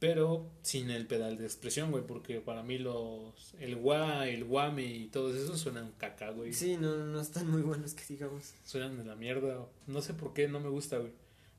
[0.00, 2.04] Pero sin el pedal de expresión, güey.
[2.06, 3.54] Porque para mí los.
[3.60, 6.54] El wah, el whammy y todos esos suenan caca, güey.
[6.54, 8.54] Sí, no, no están muy buenos que digamos.
[8.64, 9.66] Suenan de la mierda.
[9.86, 11.12] No sé por qué, no me gusta, güey.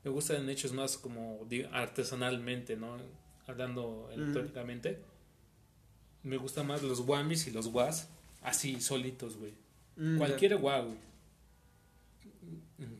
[0.04, 2.96] Me gustan hechos más como artesanalmente, ¿no?
[3.46, 4.98] Hablando electrónicamente.
[6.22, 8.08] Me gustan más los whammies y los wahs
[8.42, 9.52] así, solitos, güey.
[9.96, 10.18] Mm.
[10.18, 10.98] Cualquier wah, güey.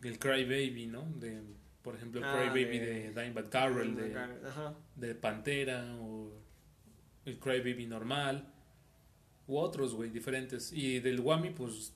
[0.03, 1.03] El Cry Baby, ¿no?
[1.19, 1.41] De,
[1.83, 4.17] por ejemplo, el Ah, Cry Baby de- de, Dimebag Darrell, de,
[4.97, 6.31] de Pantera, o
[7.25, 8.53] el Cry Baby normal,
[9.49, 10.73] u otros, güey, diferentes.
[10.73, 11.93] Y del Whammy, pues,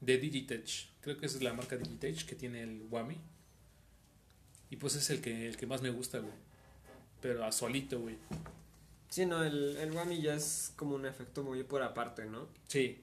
[0.00, 0.88] de Digitech.
[1.00, 3.16] Creo que esa es la marca Digitech que tiene el Whammy.
[4.74, 6.32] Y pues es el que, el que más me gusta, güey.
[7.20, 8.16] Pero a solito, güey.
[9.08, 12.48] Sí, no, el, el Whammy ya es como un efecto muy por aparte, ¿no?
[12.66, 13.00] Sí.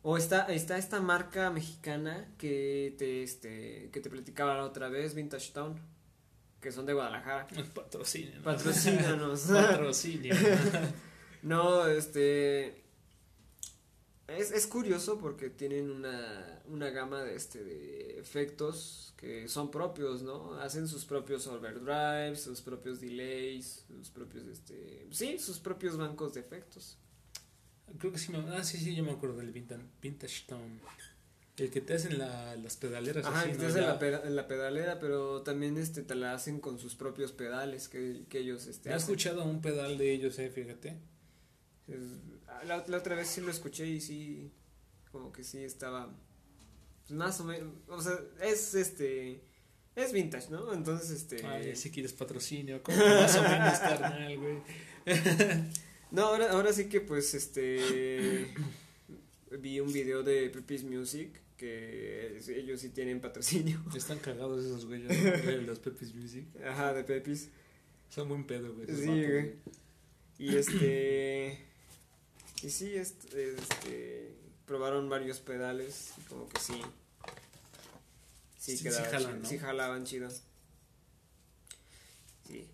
[0.00, 5.14] O está, está esta marca mexicana que te, este, que te platicaba la otra vez,
[5.14, 5.78] Vintage Town,
[6.62, 7.46] que son de Guadalajara.
[7.74, 8.36] Patrocinio.
[8.36, 8.44] ¿no?
[8.44, 9.40] Patrocínanos.
[9.52, 10.34] Patrocinio.
[11.42, 12.85] No, este.
[14.28, 20.22] Es, es curioso porque tienen una, una gama de, este, de efectos que son propios,
[20.22, 20.54] ¿no?
[20.54, 25.06] Hacen sus propios overdrives, sus propios delays, sus propios, este.
[25.12, 26.98] Sí, sus propios bancos de efectos.
[27.98, 28.38] Creo que sí me...
[28.56, 30.80] Ah, sí, sí, yo me acuerdo del Vintage, Vintage Town.
[31.56, 33.24] El que te hacen la, las pedaleras.
[33.24, 36.60] Ajá, así, que te hacen la, peda- la pedalera, pero también este te la hacen
[36.60, 40.50] con sus propios pedales que, que ellos este He escuchado un pedal de ellos, eh,
[40.50, 40.98] fíjate.
[41.88, 42.02] Es-
[42.64, 44.52] La, la otra vez sí lo escuché y sí,
[45.12, 46.14] como que sí estaba
[47.06, 49.42] pues, más o menos, o sea, es este,
[49.94, 50.72] es vintage, ¿no?
[50.72, 51.44] Entonces, este...
[51.46, 54.62] Ay, si quieres patrocinio, como más o menos carnal, güey.
[56.10, 58.46] No, ahora, ahora sí que pues este,
[59.58, 63.82] vi un video de Pepis Music, que ellos sí tienen patrocinio.
[63.96, 66.46] Están cagados esos güeyes, los Pepis Music.
[66.64, 67.50] Ajá, de Pepis.
[68.08, 68.86] Son buen pedo, güey.
[68.86, 69.54] Sí, güey.
[70.38, 71.58] Y este,
[72.62, 74.34] y sí, este, este,
[74.66, 76.82] probaron varios pedales y como que sí.
[78.58, 79.48] Sí, Sí, sí quedaba jalan, chido, ¿no?
[79.48, 80.28] sí jalaban chido.
[82.48, 82.68] Sí.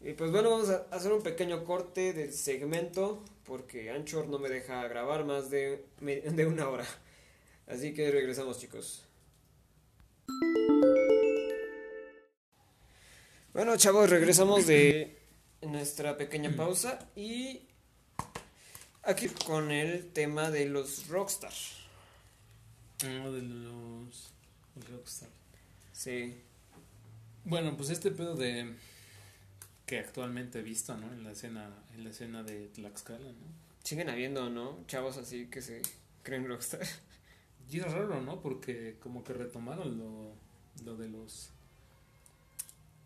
[0.00, 4.48] Y pues bueno, vamos a hacer un pequeño corte del segmento porque Anchor no me
[4.48, 6.86] deja grabar más de, de una hora.
[7.66, 9.04] Así que regresamos chicos.
[13.52, 15.18] Bueno chavos, regresamos de
[15.62, 17.68] nuestra pequeña pausa y
[19.06, 21.52] aquí con el tema de los rockstar.
[23.04, 24.32] Uno de los
[24.90, 25.28] Rockstar.
[25.92, 26.34] Sí.
[27.44, 28.74] Bueno, pues este pedo de
[29.86, 31.12] que actualmente he visto, ¿no?
[31.12, 33.64] En la escena, en la escena de Tlaxcala, ¿no?
[33.82, 34.78] Siguen habiendo, ¿no?
[34.86, 35.82] Chavos así que se
[36.22, 36.80] creen rockstar.
[37.70, 38.40] Y es raro, ¿no?
[38.40, 40.34] Porque como que retomaron lo,
[40.84, 41.50] lo de los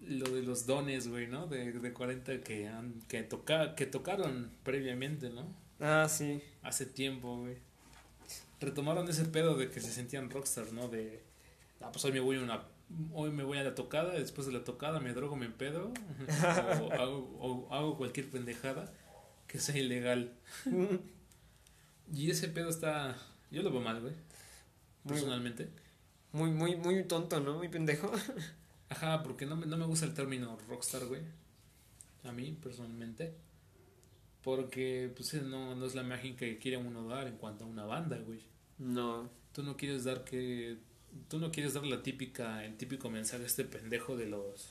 [0.00, 1.46] lo de los dones, güey, ¿no?
[1.46, 5.46] De, de 40 que han que toca, que tocaron previamente, ¿no?
[5.80, 6.42] Ah, sí.
[6.62, 7.56] Hace tiempo, güey.
[8.60, 10.88] Retomaron ese pedo de que se sentían rockstar, ¿no?
[10.88, 11.22] De
[11.80, 12.64] ah, pues hoy me voy a una
[13.12, 15.92] hoy me voy a la tocada, después de la tocada me drogo, me empedo
[16.82, 18.90] o hago, o hago cualquier pendejada
[19.46, 20.32] que sea ilegal.
[22.12, 23.16] Y ese pedo está
[23.50, 24.14] yo lo veo mal, güey.
[25.06, 25.70] Personalmente.
[26.32, 27.56] Muy, muy, muy tonto, ¿no?
[27.56, 28.12] Muy pendejo.
[28.90, 31.22] Ajá, porque no me, no me gusta el término rockstar, güey.
[32.24, 33.34] A mí, personalmente.
[34.56, 37.66] Porque, pues, eh, no, no es la imagen que quiere uno dar en cuanto a
[37.66, 38.40] una banda, güey.
[38.78, 39.28] No.
[39.52, 40.78] Tú no quieres dar que...
[41.28, 44.70] Tú no quieres dar la típica, el típico mensaje a este pendejo de los...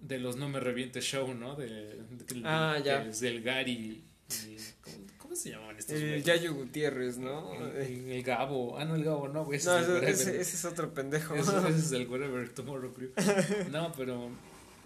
[0.00, 1.54] De los no me reviente show, ¿no?
[1.56, 3.02] De, de Ah, ya.
[3.04, 3.72] que es del Gary...
[3.72, 6.24] y- ¿cómo, cómo se llamaban estos El güeyes?
[6.24, 7.52] Yayo Gutiérrez, ¿no?
[7.76, 8.78] El, el Gabo.
[8.78, 9.58] Ah, no, el Gabo, no, güey.
[9.58, 11.34] ese No, es el ese, ese- ese es otro pendejo.
[11.34, 13.10] Ese, ese es el Wherever Tomorrow Crew.
[13.70, 14.30] No, pero.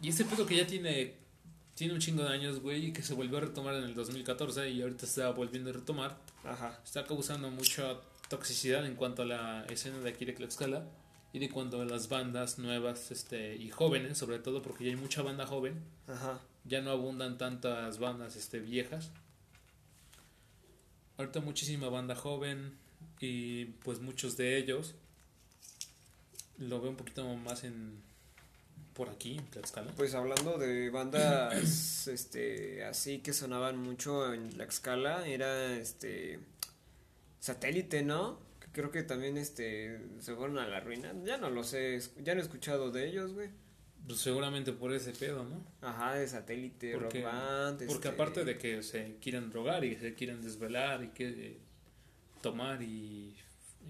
[0.03, 1.14] Y este pedo que ya tiene.
[1.77, 4.70] Tiene un chingo de años, güey, y que se volvió a retomar en el 2014
[4.70, 6.16] y ahorita se está volviendo a retomar.
[6.43, 6.81] Ajá.
[6.83, 7.97] Está causando mucha
[8.31, 10.89] toxicidad en cuanto a la escena de aquí de Tlaxcala
[11.35, 14.97] y de cuanto a las bandas nuevas este y jóvenes, sobre todo porque ya hay
[14.97, 15.85] mucha banda joven.
[16.09, 16.41] Ajá.
[16.64, 19.11] Ya no abundan tantas bandas este viejas.
[21.18, 22.79] Ahorita muchísima banda joven
[23.20, 24.95] y pues muchos de ellos
[26.57, 28.01] lo veo un poquito más en
[28.97, 29.92] por aquí en Tlaxcala.
[29.92, 36.40] Pues hablando de bandas este así que sonaban mucho en Tlaxcala, era este
[37.38, 38.40] satélite, ¿no?
[38.59, 41.12] Que creo que también este se fueron a la ruina.
[41.24, 43.51] Ya no lo sé, ya no he escuchado de ellos, güey.
[44.07, 45.64] Pues seguramente por ese pedo, ¿no?
[45.86, 49.97] Ajá, de satélite, Porque- rock band, Porque este, aparte de que se quieren drogar y
[49.97, 51.59] se quieren desvelar y que eh,
[52.40, 53.36] tomar y,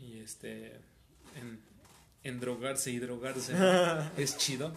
[0.01, 0.73] y este
[1.37, 1.61] en,
[2.25, 3.53] endrogarse y drogarse
[4.17, 4.73] es chido.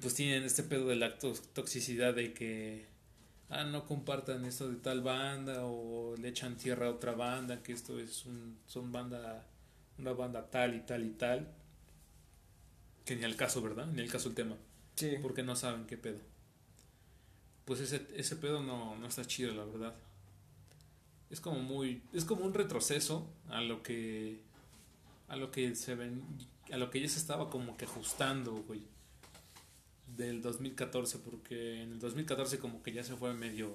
[0.00, 2.86] Pues tienen este pedo de la to- toxicidad de que
[3.50, 7.72] ah no compartan esto de tal banda o le echan tierra a otra banda que
[7.72, 9.44] esto es un son banda
[9.98, 11.48] una banda tal y tal y tal
[13.04, 13.86] que ni al caso, ¿verdad?
[13.88, 14.56] Ni al caso el tema
[14.94, 15.16] Sí.
[15.20, 16.18] porque no saben qué pedo.
[17.64, 19.94] Pues ese, ese pedo no, no está chido, la verdad.
[21.30, 22.02] Es como muy.
[22.12, 24.40] Es como un retroceso a lo que.
[25.28, 26.22] A lo que se ven.
[26.72, 28.82] A lo que ya se estaba como que ajustando, güey.
[30.16, 33.74] Del 2014, porque en el 2014 como que ya se fue medio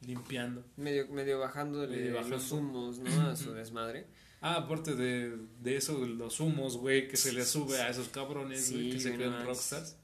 [0.00, 0.64] limpiando.
[0.76, 1.86] Medio, medio bajando.
[1.86, 3.28] los humos, ¿no?
[3.28, 4.06] A su desmadre.
[4.40, 8.70] Ah, aparte de, de eso, los humos, güey, que se le sube a esos cabrones,
[8.70, 9.96] güey, Sí, que se creen no rockstars.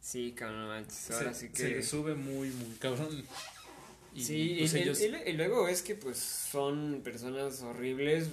[0.00, 1.10] Sí, cabrón, manches.
[1.10, 1.74] Ahora se, sí se que.
[1.76, 3.08] le sube muy, muy cabrón.
[4.14, 7.62] Y, sí, pues, y, y- ellos- y lu- y luego es que pues son personas
[7.62, 8.28] horribles.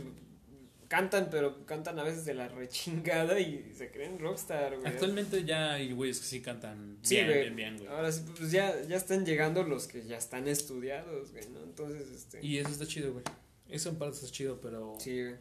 [0.92, 4.86] Cantan, pero cantan a veces de la rechingada y se creen rockstar, güey.
[4.92, 7.40] Actualmente ya hay güeyes que sí cantan Sí, bien, güey.
[7.44, 7.88] bien, bien, güey.
[7.88, 11.64] Ahora sí, pues ya, ya están llegando los que ya están estudiados, güey, ¿no?
[11.64, 12.46] Entonces, este.
[12.46, 13.24] Y eso está chido, güey.
[13.70, 15.36] Eso en parte está chido, pero Sí, güey.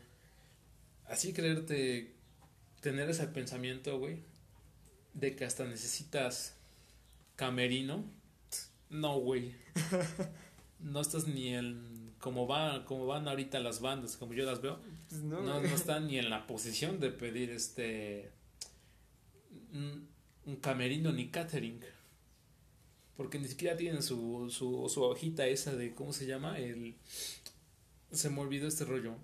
[1.07, 2.15] así creerte,
[2.81, 4.23] tener ese pensamiento, güey,
[5.15, 6.55] de que hasta necesitas
[7.35, 8.05] camerino,
[8.89, 9.53] no, güey.
[10.79, 14.79] No estás ni en como, va, como van ahorita las bandas, como yo las veo,
[15.11, 18.31] Pues no, no, están ni en la posición de pedir este
[19.73, 20.09] un,
[20.47, 21.81] un camerino ni catering.
[23.17, 26.59] Porque ni siquiera tienen su, su, su hojita esa de, ¿cómo se llama?
[26.59, 26.95] El,
[28.13, 29.17] se me olvidó este rollo.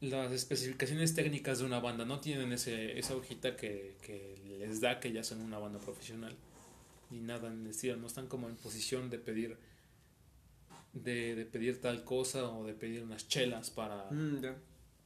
[0.00, 5.00] Las especificaciones técnicas de una banda no tienen ese, esa hojita que, que les da
[5.00, 6.36] que ya son una banda profesional.
[7.10, 7.96] Ni nada en el estilo.
[7.96, 9.56] No están como en posición de pedir
[10.94, 14.40] de, de pedir tal cosa o de pedir unas chelas para, Mm,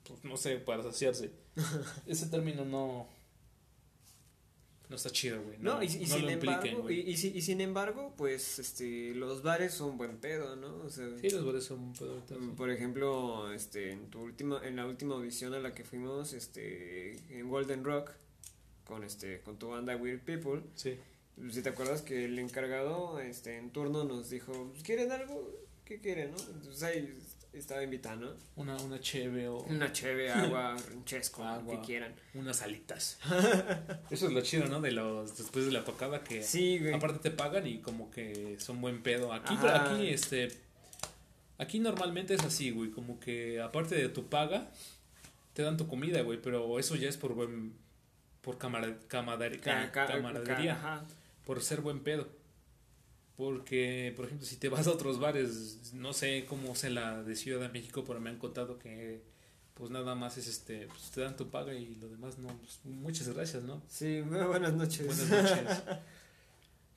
[0.05, 1.33] pues, no sé, para saciarse.
[2.07, 3.09] Ese término no
[4.89, 5.59] no está chido, güey.
[5.59, 9.15] No, y, y no sin lo embargo, y, y si- y sin embargo, pues este
[9.15, 10.77] los bares son buen pedo, ¿no?
[10.83, 12.35] O sea, Sí, los bares son un pedo sí.
[12.35, 16.33] Mm, Por ejemplo, este, en tu última, en la última audición a la que fuimos,
[16.33, 18.13] este, en Golden Rock,
[18.85, 20.97] con este, con tu banda Weird People, Sí.
[21.51, 25.55] si te acuerdas que el encargado, este, en turno nos dijo, ¿quieren algo?
[25.89, 26.37] ¿Qué quieren, no?
[26.37, 27.19] Entonces ahí
[27.55, 30.77] estaba invitando, Una, una cheve o una cheve, agua,
[31.39, 31.81] lo Agua.
[31.81, 32.15] que quieran.
[32.35, 33.19] unas alitas.
[34.11, 34.83] Eso es lo chido, ¿no?
[34.83, 36.93] De los después de la tocada que Sí, güey.
[36.93, 39.33] aparte te pagan y como que son buen pedo.
[39.33, 39.95] Aquí, Ajá.
[39.95, 40.49] aquí, este,
[41.57, 44.69] aquí normalmente es así, güey, como que aparte de tu paga,
[45.55, 47.73] te dan tu comida, güey, pero eso ya es por buen,
[48.43, 51.07] por Ca- ca- camaradería, ca- ajá.
[51.47, 52.29] por ser buen pedo.
[53.39, 57.37] Porque, por ejemplo, si te vas a otros bares, no sé cómo sea la de
[57.37, 59.23] Ciudad de México, pero me han contado que
[59.75, 62.81] pues nada más es este, pues te dan tu paga y lo demás no, pues,
[62.83, 63.81] muchas gracias, ¿no?
[63.87, 65.07] Sí, buenas noches.
[65.07, 65.83] Buenas noches.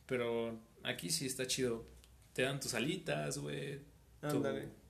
[0.08, 1.86] Pero aquí sí está chido.
[2.34, 3.80] Te dan tus alitas, güey.
[4.24, 4.81] Ándale.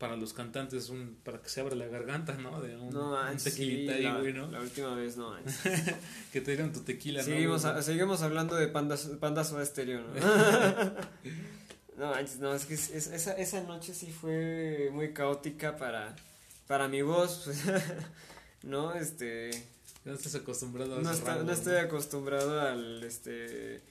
[0.00, 2.60] Para los cantantes, un, para que se abra la garganta, ¿no?
[2.62, 4.50] De un, No un tequilita sí, ahí, güey, ¿no?
[4.50, 5.36] la última vez no.
[6.32, 7.70] Que te dieron tu tequila, Seguimos, ¿no?
[7.70, 10.14] a- seguimos hablando de pandas, pandas Soda Stereo, ¿no?
[11.98, 16.16] no, no, es que es- es- esa, esa noche sí fue muy caótica para,
[16.66, 17.62] para mi voz, pues,
[18.62, 19.50] no, este,
[20.06, 23.82] No estás acostumbrado a no, está- rango, no estoy acostumbrado al, este,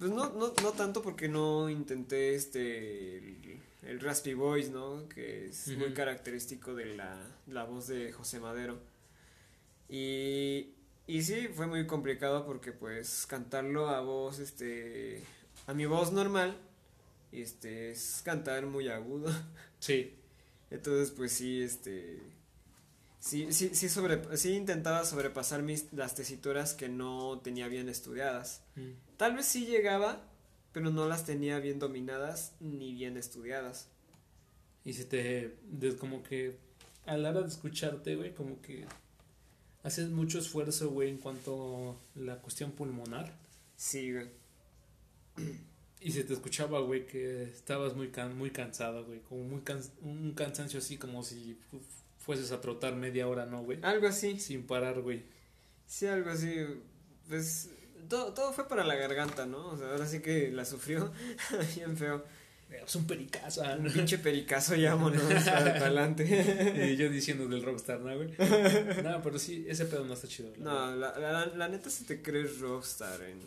[0.00, 3.38] pues no, no, no tanto porque no intenté, este,
[3.86, 5.08] el, raspy voice, ¿no?
[5.08, 7.16] Que es muy característico de la,
[7.46, 8.78] la voz de José Madero.
[9.88, 10.74] Y,
[11.06, 15.22] y sí, fue muy complicado porque pues cantarlo a voz, este,
[15.66, 16.56] a mi voz normal,
[17.32, 19.30] este, es cantar muy agudo.
[19.78, 20.14] Sí.
[20.70, 22.18] Entonces pues sí, este,
[23.20, 28.62] sí, sí, sí, sobre, sí intentaba sobrepasar mis, las tesituras que no tenía bien estudiadas.
[28.76, 28.92] Mm.
[29.18, 30.22] Tal vez sí llegaba,
[30.74, 33.88] pero no las tenía bien dominadas ni bien estudiadas.
[34.84, 35.56] Y se te.
[35.70, 36.58] de- como que.
[37.06, 38.84] A la hora de escucharte, güey, como que.
[39.82, 43.34] Haces mucho esfuerzo, güey, en cuanto a la cuestión pulmonar.
[43.76, 44.28] Sí, güey.
[46.00, 49.20] Y se te escuchaba, güey, que estabas muy can muy cansado, güey.
[49.20, 51.80] Como muy can un cansancio así, como si fu-
[52.18, 53.78] fueses a trotar media hora, ¿no, güey?
[53.82, 54.38] Algo así.
[54.40, 55.22] Sin parar, güey.
[55.86, 56.54] Sí, algo así.
[57.28, 57.70] Pues
[58.08, 59.68] todo, todo fue para la garganta, ¿no?
[59.68, 61.12] O sea, ahora sí que la sufrió
[61.76, 62.24] bien feo.
[62.70, 63.62] Es un pericazo.
[63.78, 66.24] Un pinche pericazo, llámonos para, adelante.
[66.92, 68.30] Y yo diciendo del rockstar, ¿no, güey?
[69.02, 70.50] No, pero sí, ese pedo no está chido.
[70.56, 70.64] la.
[70.64, 73.38] No, la, la, la neta si te crees rockstar en,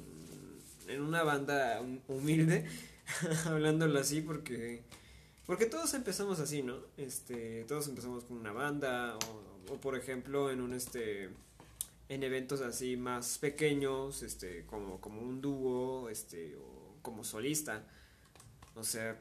[0.88, 2.66] en una banda hum- humilde,
[3.46, 4.84] hablándolo así, porque
[5.46, 6.78] porque todos empezamos así, ¿no?
[6.98, 11.30] Este, todos empezamos con una banda o, o por ejemplo en un este
[12.10, 17.86] en eventos así más pequeños, este, como como un dúo, este, o como solista.
[18.76, 19.20] O sea,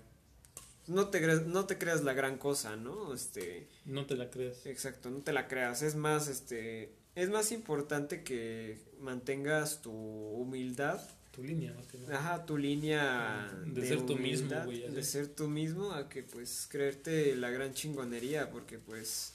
[0.87, 3.13] no te creas, no te creas la gran cosa, ¿no?
[3.15, 4.65] Este, No te la creas.
[4.67, 5.83] Exacto, no te la creas.
[5.83, 11.01] Es más, este, es más importante que mantengas tu humildad,
[11.33, 12.19] Tu línea, más que nada.
[12.19, 16.23] ajá, tu línea De ser tú mismo, humildad, güey, de ser tú mismo, a que
[16.23, 19.35] pues creerte la gran chingonería, porque pues,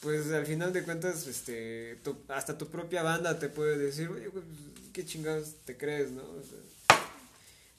[0.00, 4.28] pues al final de cuentas, este, tu- hasta tu propia banda te puede decir, oye,
[4.28, 4.56] güey, pues,
[4.92, 6.22] qué chingados te crees, ¿no?
[6.22, 6.98] O sea,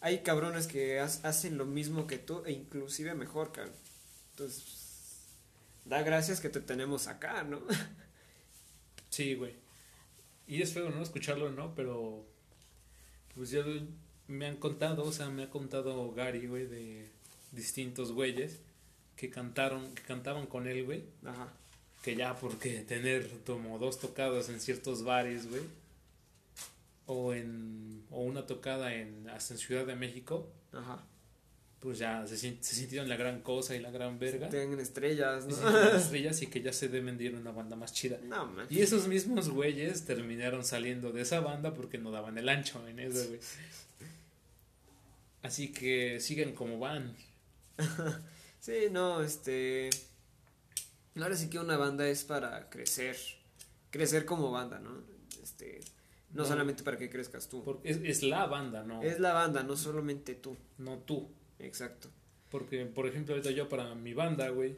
[0.01, 3.73] hay cabrones que ha- hacen lo mismo que tú e inclusive mejor, cabrón.
[4.31, 4.63] Entonces,
[5.85, 7.61] da gracias que te tenemos acá, ¿no?
[9.09, 9.53] Sí, güey.
[10.47, 11.01] Y es feo, ¿no?
[11.03, 11.75] Escucharlo, ¿no?
[11.75, 12.25] Pero.
[13.35, 13.61] Pues ya
[14.27, 17.09] me han contado, o sea, me ha contado Gary, güey, de
[17.51, 18.59] distintos güeyes
[19.17, 21.03] que cantaron, que cantaban con él, güey.
[21.25, 21.51] Ajá.
[22.01, 25.61] Que ya porque tener como dos tocadas en ciertos bares, güey.
[27.05, 28.05] O en.
[28.09, 29.29] O una tocada en.
[29.29, 30.51] hasta en Ciudad de México.
[30.73, 31.05] Ajá.
[31.79, 34.49] Pues ya se, se sintieron la gran cosa y la gran verga.
[34.49, 35.55] Tengan estrellas, ¿no?
[35.55, 38.19] se estrellas y que ya se deben de ir a una banda más chida.
[38.23, 38.67] No, man.
[38.69, 42.99] Y esos mismos güeyes terminaron saliendo de esa banda porque no daban el ancho en
[42.99, 43.39] eso, güey.
[45.41, 47.15] Así que sigan como van.
[48.59, 49.89] sí, no, este...
[51.19, 53.17] Ahora sí que una banda es para crecer,
[53.89, 55.01] crecer como banda, ¿no?
[55.43, 55.81] Este,
[56.31, 56.47] no, No.
[56.47, 57.63] solamente para que crezcas tú.
[57.63, 59.01] Porque es, es la banda, ¿no?
[59.03, 60.55] Es la banda, no solamente tú.
[60.77, 61.29] No tú.
[61.59, 62.09] Exacto.
[62.49, 64.77] Porque, por ejemplo, ahorita yo para mi banda, güey,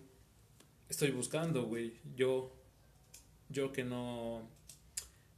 [0.89, 1.93] estoy buscando, güey.
[2.15, 2.51] Yo,
[3.49, 4.47] yo que no,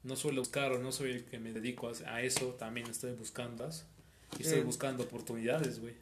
[0.03, 3.13] no suelo buscar o no soy el que me dedico a, a eso, también estoy
[3.13, 3.69] buscando.
[4.39, 4.65] Y estoy Sí.
[4.65, 5.93] buscando oportunidades, güey.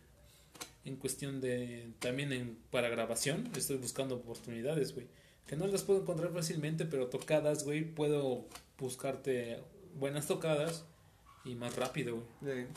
[0.85, 5.07] En cuestión de, también en, para grabación, estoy buscando oportunidades, güey.
[5.47, 9.59] Que no las puedo encontrar fácilmente, pero tocadas, güey, puedo buscarte
[9.95, 10.85] buenas tocadas
[11.45, 12.65] y más rápido, güey.
[12.65, 12.67] Sí.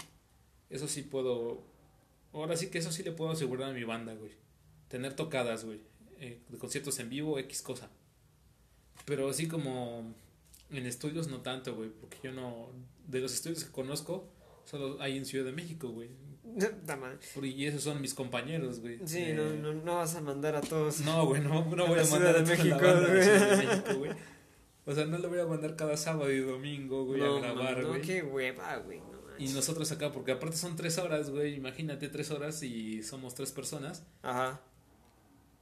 [0.71, 1.63] Eso sí puedo.
[2.33, 4.33] Ahora sí que eso sí le puedo asegurar a mi banda, güey.
[4.89, 5.81] Tener tocadas, güey.
[6.19, 7.91] eh, de conciertos en vivo, X cosa.
[9.05, 10.15] Pero así como
[10.71, 11.91] en estudios no tanto, güey.
[11.91, 12.69] Porque yo no.
[13.07, 14.29] De los estudios que conozco,
[14.65, 16.11] solo hay en Ciudad de México, güey.
[17.43, 18.99] Y esos son mis compañeros, güey.
[19.05, 21.01] Sí, Eh, no, no, no vas a mandar a todos.
[21.01, 23.15] No, güey, no, no voy a mandar a México, a la de
[23.67, 24.11] México, güey.
[24.87, 27.79] O sea, no lo voy a mandar cada sábado y domingo, güey, no, a grabar,
[27.83, 28.03] no, güey.
[28.03, 29.01] qué hueva, güey.
[29.01, 31.55] No Y nosotros acá, porque aparte son tres horas, güey.
[31.57, 34.05] Imagínate tres horas y somos tres personas.
[34.23, 34.61] Ajá.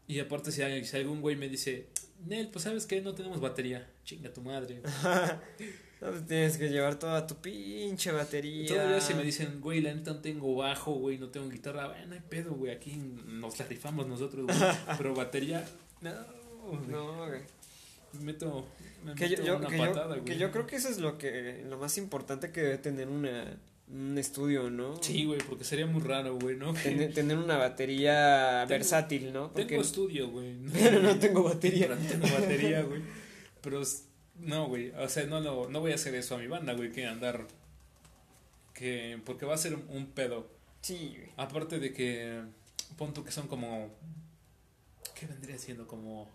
[0.07, 1.89] Y aparte, si, hay- si algún güey me dice,
[2.27, 3.91] Nel, pues sabes que no tenemos batería.
[4.05, 4.83] Chinga tu madre.
[6.05, 8.69] No, pues tienes que llevar toda tu pinche batería.
[8.69, 11.89] todavía si me dicen, güey, la neta no tengo bajo, güey, no tengo guitarra.
[11.89, 12.73] Bueno, no hay pedo, güey.
[12.73, 12.93] Aquí
[13.27, 14.59] nos la rifamos nosotros, güey.
[14.99, 15.65] Pero batería,
[16.03, 16.11] no.
[16.69, 16.87] güey.
[16.89, 17.41] No, güey.
[18.21, 18.67] Meto,
[19.05, 20.39] me Que meto yo- una que, yo- patada, que güey.
[20.39, 23.57] yo creo que eso es lo que lo más importante que debe tener una,
[23.89, 25.03] un estudio, ¿no?
[25.03, 26.75] Sí, güey, porque sería muy raro, güey, ¿no?
[26.75, 29.49] Tener, tener una batería Tengo- versátil, ¿no?
[29.49, 30.55] Porque Tengo estudio, güey.
[30.73, 31.89] pero no tengo batería.
[31.89, 33.01] No tengo batería, güey.
[33.63, 33.83] Pero
[34.37, 34.91] no, güey.
[34.93, 36.91] O sea, no, lo, no voy a hacer eso a mi banda, güey.
[36.93, 37.47] Que andar.
[38.73, 39.21] Que.
[39.25, 40.49] Porque va a ser un, pedo.
[40.83, 41.33] Sí, güey.
[41.37, 42.43] Aparte de que.
[42.97, 43.91] Punto que son como.
[45.15, 45.87] ¿Qué vendría siendo?
[45.87, 46.29] Como.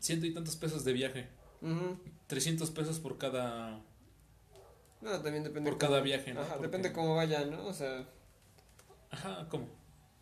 [0.00, 1.28] Ciento y tantos pesos de viaje.
[2.26, 3.80] 300 pesos por cada.
[5.00, 5.70] No, también depende.
[5.70, 6.40] Por cómo- cada viaje, ¿no?
[6.40, 7.66] Ajá, Porque- depende cómo vaya, ¿no?
[7.66, 8.08] O sea,
[9.10, 9.68] Ajá, ¿cómo?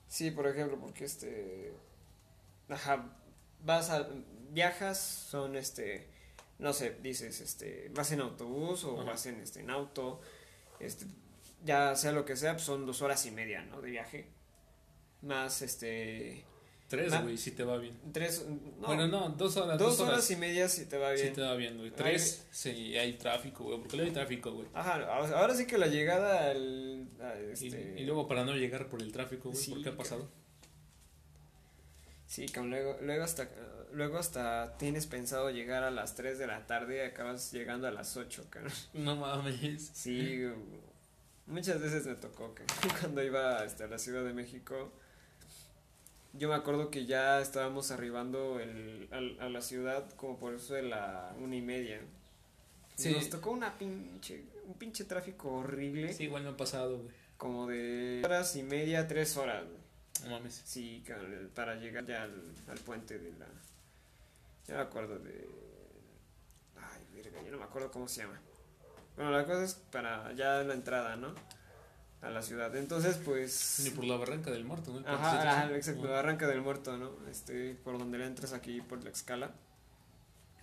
[0.09, 1.73] sí, por ejemplo, porque este.
[2.69, 3.11] Ajá,
[3.65, 4.09] vas a.
[4.51, 6.09] Viajas, son este.
[6.61, 7.91] No sé, dices, este.
[7.95, 9.11] Vas en autobús o Ajá.
[9.13, 10.21] vas en, este, en auto.
[10.79, 11.07] Este.
[11.65, 13.81] Ya sea lo que sea, pues son dos horas y media, ¿no?
[13.81, 14.29] De viaje.
[15.23, 16.45] Más este.
[16.89, 17.97] Tres, güey, si te va bien.
[18.13, 18.45] Tres.
[18.81, 19.79] No, Bueno, no, dos horas.
[19.79, 21.35] dos horas y media si te va Si bien.
[21.35, 21.93] te va bien, güey.
[21.93, 23.79] Tres, sí, hay tráfico, güey.
[23.79, 24.67] Porque luego hay tráfico, güey.
[24.75, 27.07] Ajá, ahora sí que la llegada al.
[27.21, 29.89] a Y, este, y luego para no llegar por el tráfico, güey, Sí, ¿por qué
[29.91, 30.29] ha pasado?
[32.31, 33.49] Sí, cabrón, luego, luego hasta
[33.93, 37.91] luego hasta tienes pensado llegar a las 3 de la tarde y acabas llegando a
[37.91, 38.73] las 8, cabrón.
[38.95, 39.91] No mames.
[39.93, 40.45] Sí,
[41.47, 42.63] muchas veces me tocó que
[43.01, 44.93] cuando iba este, a la Ciudad de México,
[46.35, 50.75] yo me acuerdo que ya estábamos arribando el, al- a, la ciudad como por eso
[50.75, 52.01] de la una y media.
[52.95, 53.13] Sí.
[53.13, 57.11] Nos tocó una pinche, un pinche tráfico horrible, Sí, igual me ha pasado, güey.
[57.39, 59.65] como de horas y media, tres horas.
[60.25, 60.63] No mames.
[60.65, 61.05] Sí,
[61.55, 63.47] para llegar ya al, al puente de la...
[64.67, 65.49] Ya me acuerdo de...
[66.77, 68.41] Ay, verga, yo no me acuerdo cómo se llama.
[69.17, 71.35] Bueno, la cosa es para ya la entrada, ¿no?
[72.23, 72.75] A la ciudad.
[72.77, 73.81] Entonces, pues...
[73.85, 75.07] Ni por la barranca del muerto, ¿no?
[75.09, 77.11] Ajá, Ajá, exacto, la Barranca del Muerto, ¿no?
[77.29, 79.53] Este, por donde le entras aquí por la escala.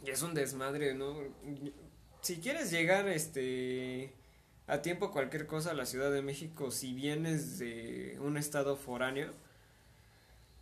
[0.06, 1.18] Y es un desmadre, ¿no?
[2.22, 4.14] Si quieres llegar, este,
[4.68, 9.34] a tiempo cualquier cosa a la Ciudad de México, si vienes de un estado foráneo,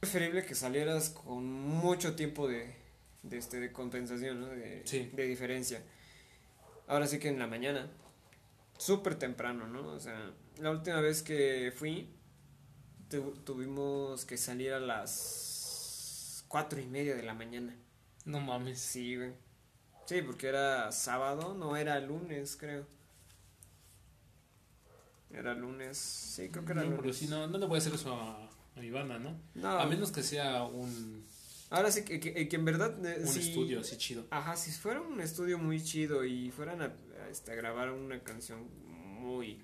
[0.05, 2.75] preferible que salieras con mucho tiempo de,
[3.23, 4.47] de, este, de compensación, ¿no?
[4.47, 5.09] De, Sí.
[5.13, 5.81] de diferencia.
[6.87, 7.89] Ahora sí que en la mañana,
[8.77, 9.87] súper temprano, ¿no?
[9.87, 12.09] O sea, la última vez que fui,
[13.09, 17.75] tu- tuvimos que salir a las cuatro y media de la mañana.
[18.25, 18.79] No mames.
[18.79, 19.33] Sí, güey.
[20.05, 22.85] Sí, porque era sábado, no era lunes, creo.
[25.31, 27.17] Era lunes, sí, creo que era no, pero lunes.
[27.17, 28.44] sí, no, no le voy a hacer eso a,
[28.75, 29.39] a mi banda, ¿no?
[29.53, 31.25] No, A menos que sea un,
[31.69, 32.93] ahora sí que, que, que en verdad...
[33.05, 34.25] eh, un estudio así chido.
[34.31, 38.19] Ajá, si fuera un estudio muy chido y fueran a, a, este, a grabar una
[38.21, 39.61] canción muy,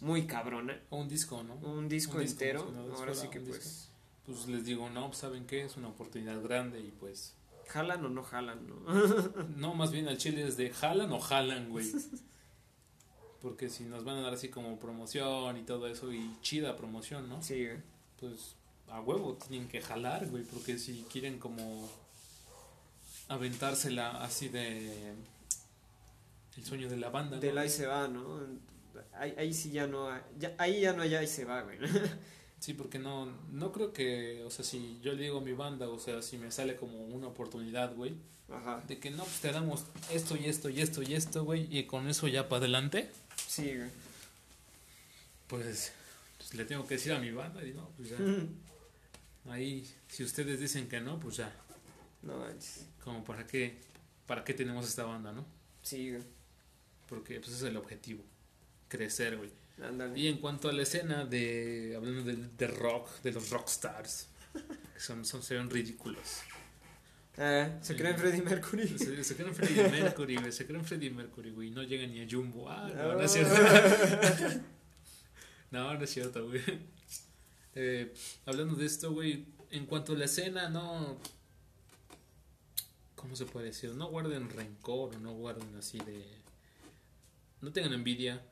[0.00, 1.54] muy cabrona, O un disco, ¿no?
[1.54, 3.90] un disco Un disco, entero, no, ahora fuera sí que pues...
[4.26, 5.64] Pues les digo, no, pues, ¿saben qué?
[5.64, 7.34] Es una oportunidad grande y pues...
[7.68, 8.76] ¿Jalan o no jalan, no?
[9.56, 11.90] No, más bien al chile es de jalan o jalan, güey.
[13.42, 17.28] Porque si nos van a dar así como promoción y todo eso, y chida promoción,
[17.28, 17.42] ¿no?
[17.42, 17.93] sí, güey.
[18.20, 18.54] Pues
[18.88, 21.88] a huevo tienen que jalar, güey, porque si quieren como
[23.28, 25.14] aventársela así de
[26.56, 27.42] el sueño de la banda, ¿no?
[27.42, 28.40] Del ahí se va, ¿no?
[29.14, 31.78] Ahí, ahí sí ya no hay, ya, ahí ya no hay ahí se va, güey.
[32.60, 35.86] Sí, porque no, no creo que, o sea, si yo le digo a mi banda,
[35.90, 38.14] o sea, si me sale como una oportunidad, güey,
[38.50, 38.82] Ajá.
[38.88, 41.84] de que no, pues te damos esto y esto y esto y esto, güey, y
[41.84, 43.10] con eso ya para adelante,
[43.46, 43.90] Sí, güey.
[45.46, 45.92] pues, pues,
[46.56, 48.16] le tengo que decir a mi banda y no, pues ya,
[49.50, 51.52] ahí, si ustedes dicen que no, pues ya,
[52.22, 52.86] No manches.
[53.02, 53.78] como para qué,
[54.26, 55.44] para qué tenemos esta banda, ¿no?
[55.82, 56.22] Sí, güey.
[57.08, 58.24] Porque pues ese es el objetivo,
[58.88, 59.50] crecer, güey.
[59.82, 60.18] Ándale.
[60.18, 64.28] Y en cuanto a la escena de, hablando de, de rock, de los rockstars,
[64.94, 66.40] que son, son, se ven ridículos.
[67.36, 68.86] Ah, se cree en Freddie Mercury.
[68.96, 72.26] Se, se creen Freddie Mercury, güey, se creen Freddie Mercury, güey, no llegan ni a
[72.30, 72.70] Jumbo.
[72.70, 73.20] Ah, no, no, No.
[73.22, 73.54] es cierto.
[75.74, 76.62] no, no es cierto, güey.
[77.76, 78.14] Eh,
[78.46, 81.18] hablando de esto, güey, en cuanto a la escena, no...
[83.16, 83.90] ¿Cómo se puede decir?
[83.90, 86.24] No guarden rencor o no guarden así de...
[87.60, 88.46] No tengan envidia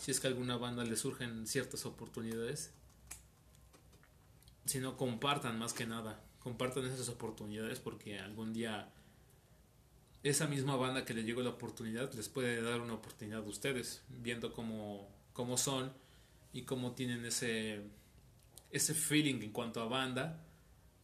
[0.00, 2.70] si es que a alguna banda le surgen ciertas oportunidades.
[4.66, 6.22] Sino compartan más que nada.
[6.38, 8.88] Compartan esas oportunidades porque algún día
[10.22, 14.02] esa misma banda que le llegó la oportunidad les puede dar una oportunidad a ustedes,
[14.08, 15.92] viendo cómo, cómo son
[16.54, 17.82] y cómo tienen ese,
[18.70, 20.40] ese feeling en cuanto a banda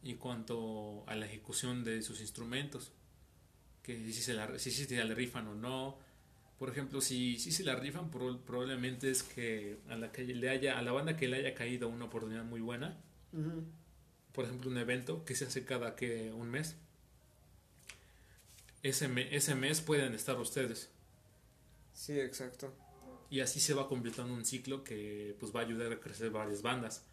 [0.01, 2.91] y en cuanto a la ejecución de sus instrumentos.
[3.83, 5.97] Que si se la, si, se la rifan o no.
[6.57, 10.49] Por ejemplo, si, si se la rifan, pro- probablemente es que a la, que le
[10.49, 12.97] haya, a la banda que le haya caído una oportunidad muy buena,
[14.33, 16.75] por ejemplo, un evento que se hace cada que un mes.
[18.83, 20.89] Ese, me- ese mes pueden estar ustedes.
[21.93, 22.73] Sí, exacto.
[23.31, 26.61] Y así se va completando un ciclo que pues va a ayudar a crecer varias
[26.61, 27.05] bandas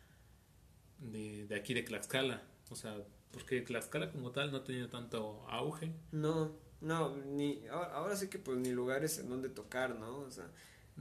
[0.98, 2.42] de, de aquí de Tlaxcala.
[2.70, 2.96] O sea,
[3.30, 5.92] porque Tlaxcala como tal no ha tenido tanto auge.
[6.12, 7.66] No, no, ni.
[7.68, 10.18] Ahora, ahora sí que pues ni lugares en donde tocar, ¿no?
[10.18, 10.50] O sea,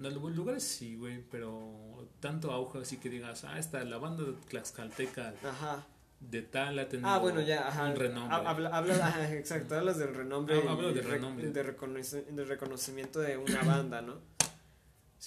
[0.04, 4.34] algunos lugares sí, güey, pero tanto auge así que digas, ah, esta, la banda de
[4.34, 5.88] Tlaxcalteca ajá.
[6.20, 7.90] de tal ha tenido Ah, bueno, ya, ajá.
[7.90, 8.36] un renombre.
[8.36, 10.62] Ha- Habla, habla- ajá, exacto, hablas del renombre.
[10.68, 11.50] Ah, hablo del re- renombre.
[11.50, 14.37] De reconocimiento de una banda, ¿no?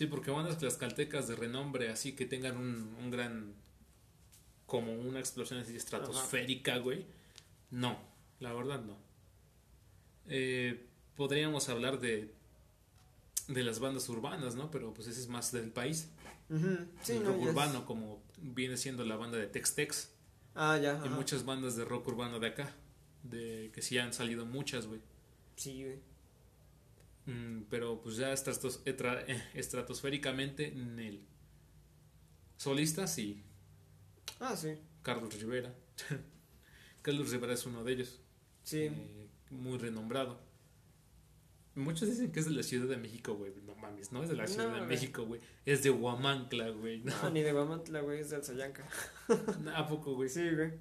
[0.00, 3.52] Sí, porque bandas tlaxcaltecas de renombre, así que tengan un, un gran.
[4.64, 7.04] como una explosión así estratosférica, güey.
[7.70, 7.98] No,
[8.38, 8.96] la verdad no.
[10.26, 10.86] Eh,
[11.16, 12.32] podríamos hablar de.
[13.48, 14.70] de las bandas urbanas, ¿no?
[14.70, 16.08] Pero pues ese es más del país.
[17.02, 20.12] Sí, el no, rock es- urbano, como viene siendo la banda de Tex-Tex.
[20.54, 20.94] Ah, ya.
[20.94, 21.08] Y ajá.
[21.10, 22.74] muchas bandas de rock urbano de acá.
[23.22, 25.02] De que sí han salido muchas, güey.
[25.56, 25.98] Sí, güey.
[27.26, 31.20] Mm, pero pues ya estratos- etra- estratosféricamente, Nel.
[32.56, 33.42] Solistas, sí.
[34.38, 34.74] Ah, sí.
[35.02, 35.74] Carlos Rivera.
[37.02, 38.20] Carlos Rivera es uno de ellos.
[38.62, 38.82] Sí.
[38.84, 40.40] eh, muy renombrado.
[41.74, 43.52] Muchos dicen que es de la Ciudad de México, güey.
[43.64, 44.86] No mames, no es de la Ciudad No, de.
[44.86, 45.40] México, güey.
[45.64, 46.98] Es de Huamancla, güey.
[47.04, 48.86] No, No, ni de Guamantla, güey, es de Alzayanca.
[49.74, 50.28] ¿A poco, güey?
[50.28, 50.72] Sí, güey.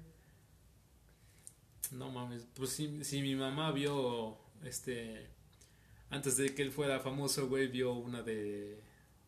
[1.92, 2.46] No mames.
[2.54, 5.28] Pues si, si mi mamá vio, este,
[6.10, 8.80] antes de que él fuera famoso, güey, vio una de,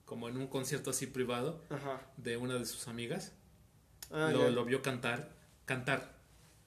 [0.05, 2.03] como en un concierto así privado, Ajá.
[2.17, 3.33] de una de sus amigas.
[4.11, 6.21] Ah, lo, vio cantar, cantar.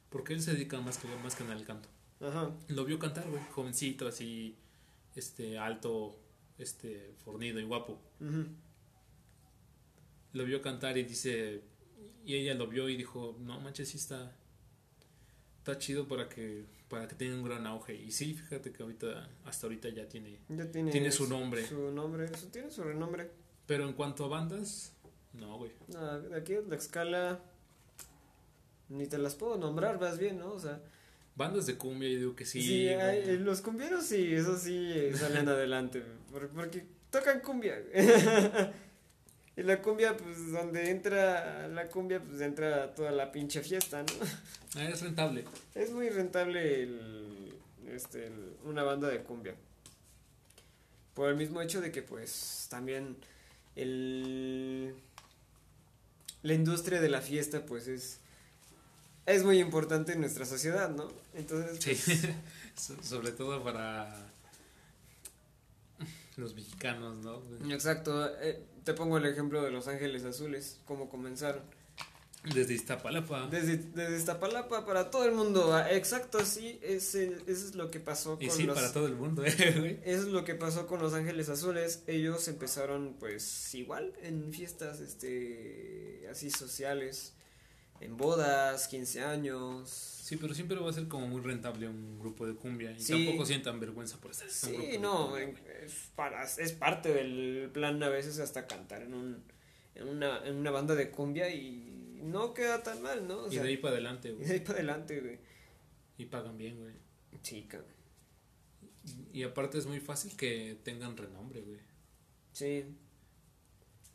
[0.09, 1.89] Porque él se dedica más que, más que al canto.
[2.21, 2.51] Ajá.
[2.69, 4.57] Lo vio cantar, güey, jovencito, así,
[5.15, 6.17] este, alto,
[6.57, 8.01] este, fornido y guapo.
[8.21, 8.47] Ujú.
[10.33, 11.61] Lo vio cantar y dice,
[12.25, 14.35] y ella lo vio y dijo, no manches, sí está,
[15.57, 17.95] está chido para que, para que tenga un gran auge.
[17.95, 20.39] Y sí, fíjate que ahorita, hasta ahorita ya tiene.
[20.49, 21.65] Ya tiene, Tiene su nombre.
[21.67, 23.29] Su nombre, su- tiene su renombre.
[23.65, 24.93] Pero en cuanto a bandas,
[25.33, 25.71] no, güey.
[26.35, 27.39] Aquí en Tlaxcala
[28.89, 30.51] ni te las puedo nombrar, más bien, ¿no?
[30.53, 30.79] O sea,
[31.37, 32.61] Bandas de cumbia, yo digo que sí.
[32.61, 36.01] sí, hay- los cumbieros sí, eso sí salen adelante,
[36.31, 37.81] por- porque tocan cumbia.
[39.57, 44.13] y la cumbia, pues donde entra la cumbia, pues entra toda la pinche fiesta, ¿no?
[44.75, 45.45] Ah, es rentable.
[45.73, 47.53] Es muy rentable el,
[47.87, 49.55] este, el- una banda de cumbia.
[51.13, 53.15] Por el mismo hecho de que pues también
[53.77, 54.93] el,
[56.43, 58.19] la industria de la fiesta pues es,
[59.25, 61.07] es muy importante en nuestra sociedad, ¿no?
[61.33, 61.91] Entonces, Sí.
[62.13, 62.33] pues,
[62.75, 64.13] So- Sobre todo para
[66.35, 67.41] los mexicanos, ¿no?
[67.73, 68.27] exacto.
[68.41, 71.63] eh, te pongo el ejemplo de Los Ángeles Azules, cómo comenzaron.
[72.53, 73.47] Desde Iztapalapa.
[73.47, 77.99] Desde, desde Iztapalapa para todo el mundo, ah, exacto, así, ese, eso es lo que
[77.99, 78.75] pasó con y sí, los...
[78.75, 79.99] para todo el mundo, ¿eh?
[80.05, 82.03] Eso es lo que pasó con Los Ángeles Azules.
[82.05, 87.33] Ellos empezaron pues igual en fiestas este así sociales,
[88.01, 89.89] en bodas, 15 años.
[89.89, 92.91] Sí, pero siempre va a ser como muy rentable un grupo de cumbia.
[92.91, 93.13] Y Sí.
[93.25, 98.39] tampoco sientan vergüenza por estar Sí, no, es, para, es parte del plan a veces
[98.39, 99.43] hasta cantar en, un,
[99.93, 103.43] en, una, en una banda de cumbia y no queda tan mal, ¿no?
[103.43, 104.47] O y sea, de ahí para adelante, y güey.
[104.47, 105.39] de ahí para adelante, güey.
[106.17, 106.93] Y pagan bien, güey.
[107.43, 107.93] Sí, cabrón.
[109.31, 111.79] Y aparte es muy fácil que tengan renombre, güey.
[112.51, 112.85] Sí.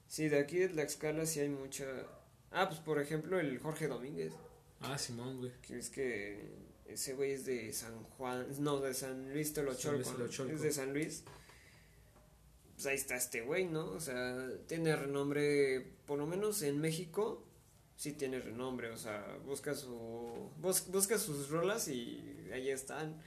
[0.09, 1.87] Sí, de aquí de Tlaxcala sí hay mucha...
[2.53, 4.33] Ah, pues por ejemplo el Jorge Domínguez,
[4.81, 5.53] Ah, Simón, güey.
[5.63, 6.51] que es que
[6.87, 9.53] ese güey es de San Juan, no, de San Luis.
[9.53, 10.27] Tolocholco.
[10.53, 11.23] es de San Luis.
[12.75, 13.91] Pues ahí está este güey, ¿no?
[13.91, 17.45] O sea, tiene renombre, por lo menos en México,
[17.95, 23.21] sí tiene renombre, o sea, busca su bus- busca sus rolas y ahí están,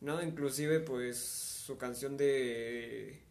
[0.00, 0.20] ¿no?
[0.22, 3.22] Inclusive pues su canción de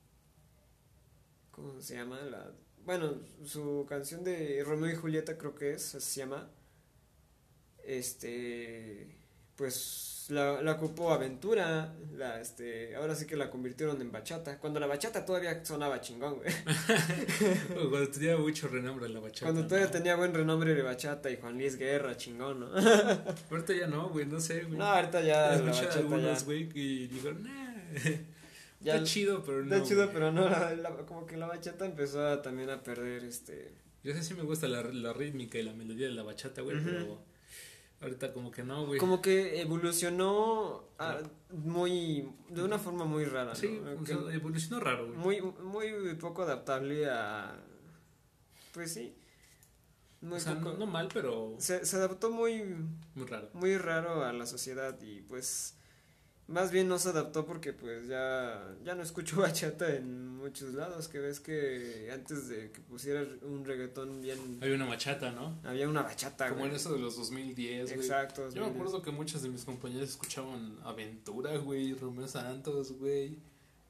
[1.52, 2.22] ¿cómo se llama?
[2.22, 2.54] La
[2.90, 3.14] bueno,
[3.45, 6.49] su canción de Romeo y Julieta creo que es, así se llama.
[7.84, 9.16] Este
[9.56, 14.80] pues la, la ocupó Aventura, la este, ahora sí que la convirtieron en bachata, cuando
[14.80, 16.52] la bachata todavía sonaba chingón, güey.
[17.91, 19.45] Cuando tenía mucho renombre la bachata.
[19.45, 19.91] Cuando todavía ¿no?
[19.91, 22.72] tenía buen renombre de bachata y Juan Luis Guerra, chingón, ¿no?
[23.52, 24.80] Ahorita ya no, güey, no sé, güey.
[24.80, 27.84] No, ahorita ya Escuché algunos, güey, y dijeron, nah.
[28.80, 29.76] ya Está chido, pero no.
[29.76, 30.14] está chido, güey.
[30.14, 33.74] pero no, la- la- como que la bachata empezó a, también a perder este
[34.04, 36.78] Yo sé si me gusta la, la rítmica y la melodía de la bachata, güey,
[36.78, 36.86] Ujú.
[36.86, 37.22] pero
[38.02, 38.98] ahorita como que no, güey.
[39.00, 41.20] como que evolucionó a-
[41.52, 44.02] muy de una forma muy rara, Sí, ¿no?
[44.02, 45.18] o sea, evolucionó raro, güey.
[45.18, 47.58] muy muy poco adaptable a
[48.74, 49.16] pues sí.
[50.22, 52.62] Muy o sea, poco- no, no mal, pero se, se adaptó muy
[53.16, 53.50] muy raro.
[53.54, 55.76] muy raro a la sociedad y pues
[56.50, 61.08] más bien no se adaptó porque pues ya ya no escucho bachata en muchos lados
[61.08, 65.60] que ves que antes de que pusiera un reggaetón bien Hay una bachata, ¿no?
[65.64, 66.72] había una bachata Como güey.
[66.72, 68.00] en eso de los 2010, güey.
[68.00, 73.38] exacto Yo me acuerdo que muchos de mis compañeros escuchaban Aventura, güey, Romeo Santos, güey.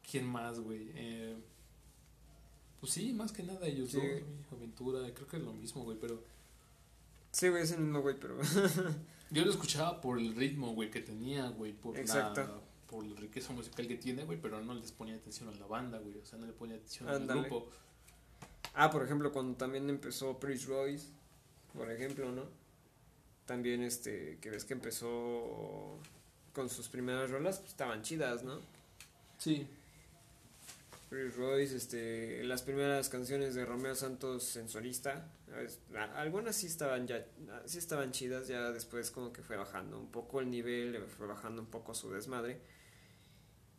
[0.09, 0.91] ¿Quién más, güey?
[0.95, 1.35] Eh,
[2.79, 3.97] pues sí, más que nada ellos Sí.
[3.97, 4.23] dos, güey.
[4.51, 6.23] Aventura, creo que es lo mismo, güey, pero
[7.31, 8.37] sí güey es el mismo güey pero
[9.31, 12.41] yo lo escuchaba por el ritmo, güey, que tenía, güey, por Exacto.
[12.41, 15.67] la por la riqueza musical que tiene, güey, pero no les ponía atención a la
[15.67, 17.69] banda, güey, o sea, no le ponía atención al grupo.
[18.73, 21.07] ah por ejemplo cuando también empezó Prince Royce
[21.73, 22.45] por ejemplo no
[23.45, 25.99] también este que ves que empezó
[26.53, 28.59] con sus primeras rolas pues estaban chidas no
[29.37, 29.67] Sí.
[31.09, 35.31] Prince Royce, este, las primeras canciones de Romeo Santos en solista,
[36.15, 37.25] algunas sí estaban ya,
[37.65, 41.61] sí estaban chidas, ya después como que fue bajando un poco el nivel, fue bajando
[41.63, 42.59] un poco su desmadre.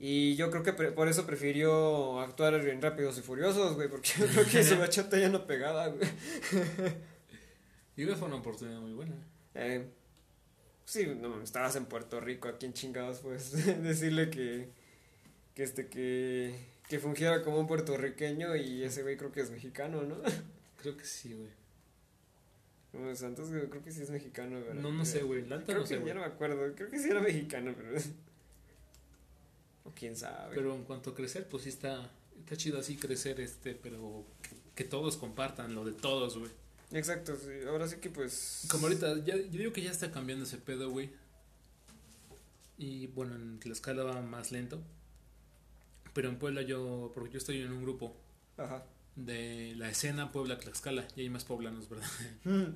[0.03, 4.09] Y yo creo que pre- por eso prefirió actuar en Rápidos y Furiosos, güey, porque
[4.19, 6.09] yo creo que su bachata ya no pegaba, güey.
[7.97, 9.15] Y fue una oportunidad muy buena.
[9.55, 9.87] Eh,
[10.87, 13.53] sí, no, estabas en Puerto Rico, ¿a quién chingados puedes
[13.83, 14.71] decirle que,
[15.55, 16.55] que este, que,
[16.91, 20.17] que fungiera como un puertorriqueño y ese güey creo que es mexicano, ¿no?
[20.83, 21.51] Creo que sí, güey.
[22.91, 24.81] Como Santos güey, creo que sí es mexicano, ¿verdad?
[24.81, 25.47] No, no sé, güey.
[25.47, 26.15] La neta Creo no sé, que ya güey.
[26.15, 27.91] no me acuerdo, creo que sí era mexicano, pero...
[29.85, 30.55] O quién sabe.
[30.55, 34.57] Pero en cuanto a crecer, pues sí está, está chido así crecer, este, pero que,
[34.75, 36.51] que todos compartan lo de todos, güey.
[36.93, 38.67] Exacto, sí, ahora sí que pues...
[38.71, 41.11] Como ahorita, ya, yo digo que ya está cambiando ese pedo, güey.
[42.79, 44.83] Y bueno, en la escala va más lento.
[46.13, 48.17] Pero en Puebla yo, porque yo estoy en un grupo
[48.57, 48.85] Ajá.
[49.17, 52.09] de la escena Puebla-Tlaxcala, y hay más poblanos, ¿verdad?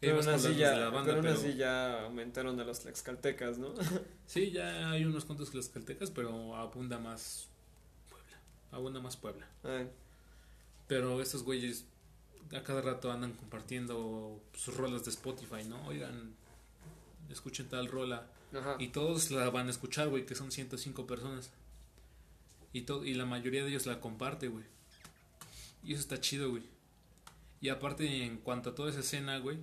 [0.00, 3.74] Pero aún así ya, pero aún pero- así ya aumentaron a los tlaxcaltecas, ¿no?
[4.26, 7.48] Sí, ya hay unos cuantos tlaxcaltecas, pero abunda más
[8.08, 8.38] Puebla.
[8.72, 9.46] Abunda más Puebla.
[9.62, 9.82] Ah,
[10.86, 11.84] Pero estos güeyes
[12.56, 15.84] a cada rato andan compartiendo sus rolas de Spotify, ¿no?
[15.86, 16.32] Oigan,
[17.28, 18.26] escuchen tal rola.
[18.54, 18.76] Ajá.
[18.78, 21.50] Y todos la van a escuchar, güey, que son 105 personas.
[22.72, 24.64] Y, to- y la mayoría de ellos la comparte, güey.
[25.84, 26.62] Y eso está chido, güey.
[27.60, 29.58] Y aparte, en cuanto a toda esa escena, güey,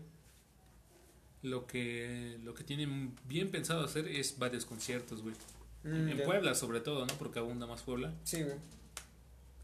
[1.44, 5.36] lo que, lo que tienen bien pensado hacer es varios conciertos, güey.
[5.84, 6.26] Mm, en ya.
[6.26, 7.14] Puebla, sobre todo, ¿no?
[7.16, 8.14] Porque abunda más Puebla.
[8.24, 8.56] Sí, güey.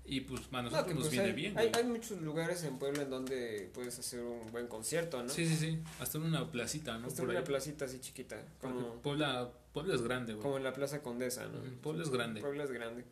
[0.06, 2.62] Y pues a No, nosotros que, nos pues, viene hay, bien, hay, hay muchos lugares
[2.64, 5.30] en Puebla en donde puedes hacer un buen concierto, ¿no?
[5.30, 5.80] Sí, sí, sí.
[6.00, 7.08] Hasta en una placita, ¿no?
[7.08, 7.46] Está Por en una ahí.
[7.46, 10.44] placita así chiquita, como, Puebla, Puebla es grande, güey.
[10.44, 11.60] como en la Plaza Condesa, ¿no?
[11.82, 12.42] Puebla es grande.
[12.42, 13.06] Puebla es grande.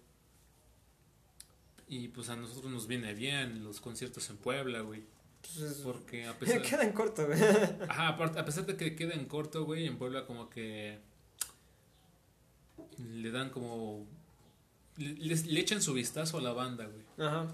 [1.91, 5.03] Y pues a nosotros nos viene bien los conciertos en Puebla, güey.
[5.43, 7.37] Entonces, Porque a pesar, queda en corto, güey.
[7.89, 10.99] Ajá, a pesar de que queda en corto, güey, en Puebla como que
[12.97, 14.07] le dan como...
[14.95, 17.03] Le, le echan su vistazo a la banda, güey.
[17.27, 17.53] Ajá.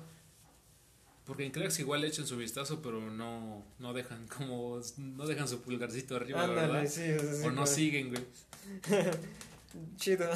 [1.26, 4.80] Porque en Cracks igual le echan su vistazo, pero no, no dejan como...
[4.98, 6.88] No dejan su pulgarcito arriba, Ándale, ¿verdad?
[6.88, 8.24] sí, o sea, sí, o no siguen, güey.
[9.98, 10.28] Chido.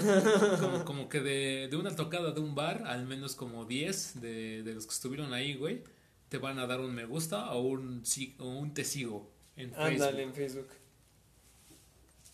[0.59, 4.63] Como, como que de, de una tocada de un bar, al menos como 10 de,
[4.63, 5.83] de los que estuvieron ahí, güey,
[6.29, 8.03] te van a dar un me gusta o un,
[8.39, 9.31] o un te sigo.
[9.55, 10.67] en Ándale, Facebook en Facebook.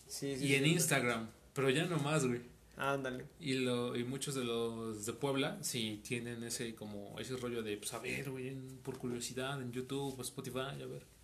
[0.07, 0.65] Sí, sí, y en.
[0.65, 2.41] Instagram, pero ya no más, güey.
[2.77, 3.25] Ándale.
[3.39, 7.77] Y, lo, y muchos de los de Puebla sí tienen ese como ese rollo de
[7.77, 11.17] pues a ver, güey, por curiosidad en YouTube, Spotify, a ver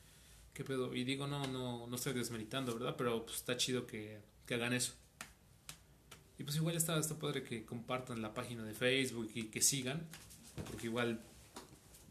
[0.54, 0.96] qué pedo.
[0.96, 2.96] Y digo, no, no, no estoy desmeritando, ¿verdad?
[2.98, 4.94] Pero pues está chido que, que hagan eso.
[6.44, 10.06] Y pues igual está, está padre que compartan la página de Facebook y que sigan,
[10.70, 11.22] porque igual,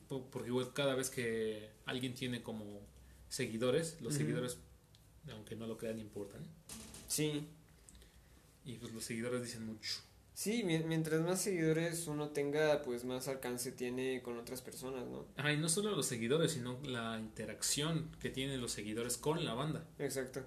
[0.08, 2.80] po- porque igual cada vez que alguien tiene como
[3.28, 4.56] seguidores, los seguidores,
[5.30, 6.40] aunque no lo crean, importan.
[7.08, 7.46] Sí.
[8.64, 9.96] Y pues los seguidores dicen mucho.
[10.32, 15.26] Sí, mi- mientras más seguidores uno tenga, pues más alcance tiene con otras personas, ¿no?
[15.36, 19.52] Ajá, y no solo los seguidores, sino la interacción que tienen los seguidores con la
[19.52, 19.86] banda.
[19.98, 20.42] Exacto.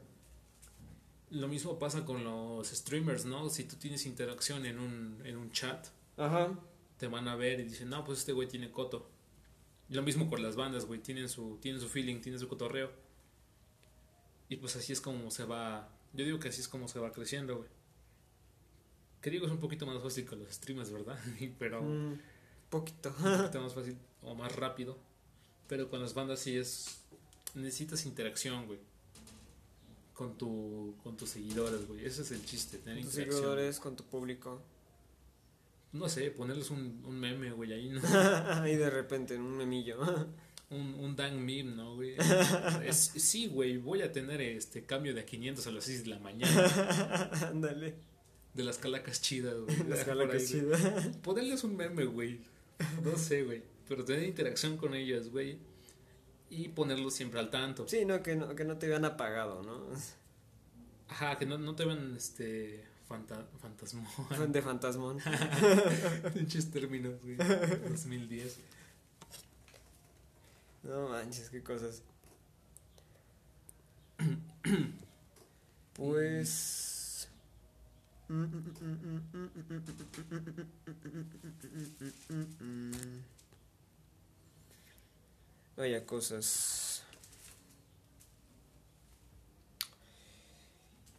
[1.32, 3.50] Lo mismo pasa con los streamers, ¿no?
[3.50, 5.88] Si tú tienes interacción en un, en un chat,
[6.18, 6.58] Ajá.
[6.98, 9.10] te van a ver y dicen, no, pues este güey tiene coto.
[9.90, 12.92] Y lo mismo con las bandas, güey, tienen su, tienen su feeling, tienen su cotorreo.
[14.50, 17.12] Y pues así es como se va, yo digo que así es como se va
[17.12, 17.70] creciendo, güey.
[19.22, 21.20] Que digo, es un poquito más fácil con los streamers, ¿verdad?
[21.60, 21.82] Pero...
[21.82, 22.20] Mm,
[22.70, 23.14] poquito.
[23.18, 24.98] un poquito más fácil o más rápido.
[25.68, 27.02] Pero con las bandas sí es.
[27.56, 28.80] Necesitas interacción, güey.
[30.16, 32.04] Con, tu, con tus seguidores, güey.
[32.06, 33.36] Ese es el chiste, tener Tus interacción.
[33.44, 34.62] seguidores con tu público.
[35.92, 38.00] No sé, ponerles un, un meme, güey, ahí, ¿no?
[38.68, 39.98] y de repente en un memillo.
[40.72, 42.16] Un, un dang meme, ¿no, güey?
[42.88, 46.10] Es- sí, güey, voy a tener este cambio de a 500 a las 6 de
[46.10, 47.30] la mañana.
[47.50, 47.94] Ándale.
[48.56, 49.78] De las calacas chidas, güey.
[49.88, 50.82] Las calacas ahí, chidas.
[51.22, 52.40] Ponerles un meme, güey.
[53.04, 53.62] No sé, güey.
[53.88, 55.60] Pero tener interacción con ellas, güey.
[56.50, 57.88] Y ponerlos siempre al tanto.
[57.88, 59.82] Sí, no que, no, que no te vean apagado, ¿no?
[61.10, 64.06] Ajá, que no, no te ven este fanta, fantasmón.
[64.52, 65.20] De fantasmón.
[66.34, 67.36] Pinches términos, güey.
[67.36, 68.60] 2010.
[70.84, 72.04] No manches, qué cosas.
[75.94, 77.30] Pues.
[85.78, 87.04] Vaya cosas.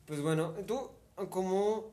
[0.06, 0.90] Pues bueno, tú
[1.30, 1.90] cómo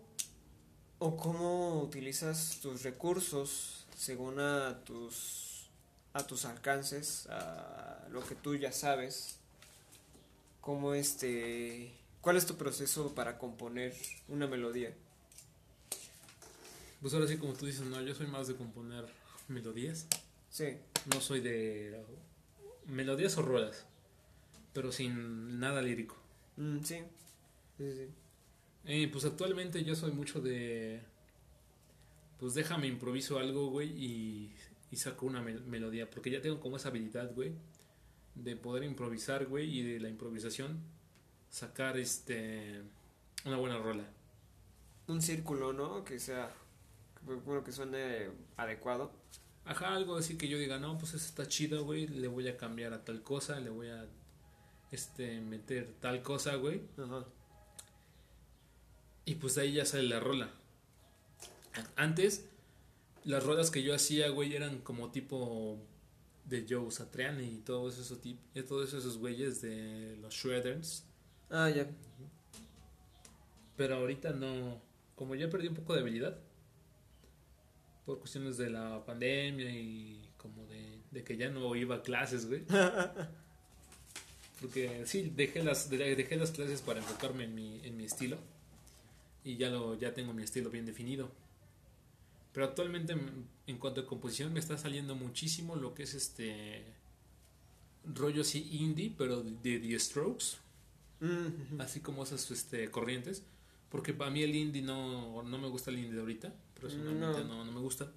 [0.99, 5.69] o cómo utilizas tus recursos según a tus
[6.13, 9.39] a tus alcances, a lo que tú ya sabes.
[10.61, 11.91] ¿Cómo este
[12.21, 13.93] cuál es tu proceso para componer
[14.29, 14.93] una melodía?
[17.01, 19.05] Pues ahora sí, como tú dices, no, yo soy más de componer
[19.49, 20.07] melodías.
[20.49, 20.77] Sí.
[21.13, 22.01] No soy de
[22.87, 23.85] melodías o ruedas,
[24.73, 26.17] pero sin nada lírico.
[26.57, 26.99] Mm, sí.
[27.77, 28.07] Sí, sí, sí.
[28.85, 31.01] Eh, pues actualmente yo soy mucho de.
[32.39, 34.55] Pues déjame improviso algo, güey, y,
[34.91, 36.09] y saco una mel- melodía.
[36.09, 37.53] Porque ya tengo como esa habilidad, güey,
[38.35, 40.79] de poder improvisar, güey, y de la improvisación
[41.49, 42.81] sacar este.
[43.45, 44.05] Una buena rola.
[45.07, 46.03] Un círculo, ¿no?
[46.03, 46.53] Que sea
[47.25, 49.11] bueno, que suene adecuado.
[49.65, 52.57] Ajá, algo así que yo diga, no, pues eso está chido, güey, le voy a
[52.57, 54.05] cambiar a tal cosa, le voy a
[54.91, 56.81] este meter tal cosa, güey.
[56.97, 57.25] Ajá.
[59.25, 60.51] Y pues de ahí ya sale la rola.
[61.95, 62.45] Antes,
[63.23, 65.79] las rolas que yo hacía, güey, eran como tipo
[66.45, 68.19] de Joe Satriani y todos esos
[68.53, 71.05] eh, todos esos güeyes de los Shredders.
[71.49, 71.89] Ah, ya.
[73.77, 74.81] Pero ahorita no,
[75.15, 76.37] como ya perdí un poco de habilidad
[78.05, 82.47] por cuestiones de la pandemia y como de, de que ya no iba a clases,
[82.47, 82.63] güey.
[84.59, 88.37] Porque sí, dejé las, de- dejé las clases para enfocarme en mi, en mi estilo.
[89.43, 91.29] Y ya, lo, ya tengo mi estilo bien definido.
[92.53, 93.13] Pero actualmente,
[93.67, 96.83] en- cuanto a composición, me está saliendo muchísimo lo que es este
[98.05, 100.57] rollo así indie, pero de The Strokes
[101.19, 103.43] Mm, así como esas este, corrientes.
[103.89, 106.53] Porque para mí el indie no, no me gusta el indie de ahorita.
[106.83, 107.65] Personalmente no, No.
[107.65, 108.11] no, me gusta.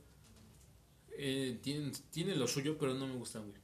[1.18, 3.54] Eh, tiene, tiene lo suyo, pero no me gusta, güey.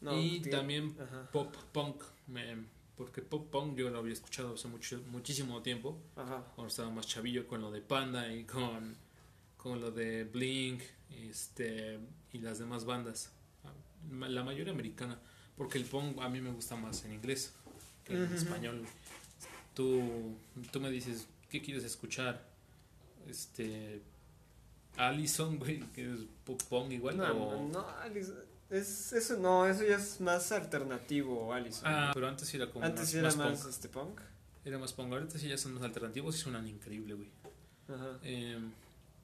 [0.00, 0.50] no, y tío.
[0.52, 1.30] también Ajá.
[1.32, 2.02] pop punk.
[2.26, 2.66] me-
[2.96, 5.98] porque pop punk yo lo había escuchado hace mucho, muchísimo tiempo.
[6.16, 6.44] Ajá.
[6.54, 8.96] Cuando estaba más chavillo con lo de Panda y con,
[9.56, 10.80] con lo de Blink
[11.10, 11.98] este,
[12.32, 13.32] y las demás bandas.
[14.10, 15.18] La mayoría americana.
[15.56, 17.52] Porque el punk a mí me gusta más en inglés
[18.04, 18.84] que en español.
[19.74, 20.36] Tú,
[20.70, 22.46] tú me dices, ¿qué quieres escuchar?
[23.28, 24.02] Este.
[24.96, 27.16] Allison, güey, que es pop punk igual.
[27.16, 28.32] No, o- no, Alice,
[28.70, 31.82] es, eso no, eso ya es más alternativo, Alison.
[31.86, 33.70] Ah, pero antes era como Antes más, era más más, punk.
[33.70, 34.20] este punk.
[34.64, 35.12] Era más punk.
[35.12, 37.28] Ahorita sí ya son más alternativos y suenan increíble, güey.
[37.88, 38.18] Ajá.
[38.22, 38.58] Eh,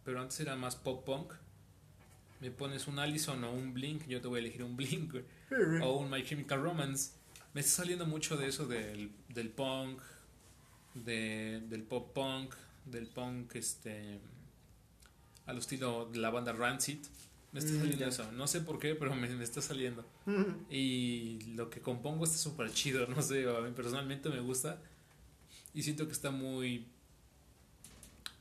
[0.04, 1.32] pero antes era más pop punk.
[2.40, 5.24] Me pones un Allison o un Blink, yo te voy a elegir un Blink, güey.
[5.82, 7.12] O un My Chemical Romance.
[7.52, 10.00] Me está saliendo mucho de eso del, del punk,
[10.94, 12.54] de, del pop punk,
[12.84, 14.18] del punk este
[15.46, 16.98] al estilo de la banda Rancid.
[17.52, 18.32] Me está Mm, saliendo eso.
[18.32, 20.04] No sé por qué, pero me, me está saliendo.
[20.70, 23.06] Y lo que compongo está súper chido.
[23.08, 24.80] No sé, a mí personalmente me gusta.
[25.74, 26.86] Y siento que está muy.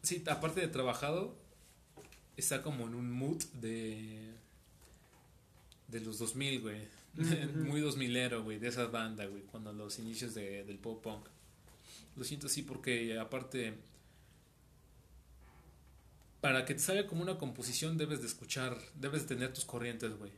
[0.04, 1.36] Sí, aparte de trabajado,
[2.38, 4.30] está como en un mood de.
[5.88, 6.82] De los 2000, güey.
[7.18, 7.60] Ujú.
[7.66, 11.26] Muy 2000ero, güey, de esa banda, güey, cuando los inicios de, del pop punk.
[12.16, 13.74] Lo siento así porque, aparte.
[16.42, 20.18] Para que te salga como una composición, debes de escuchar, debes de tener tus corrientes,
[20.18, 20.32] güey.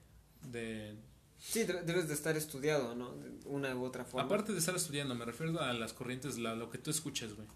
[0.51, 0.95] De,
[1.39, 3.13] Sí, de- debes de estar estudiado, ¿no?
[3.15, 4.25] De una u otra forma.
[4.25, 7.47] Aparte de estar estudiando, me refiero a las corrientes, la- lo que tú escuchas, güey.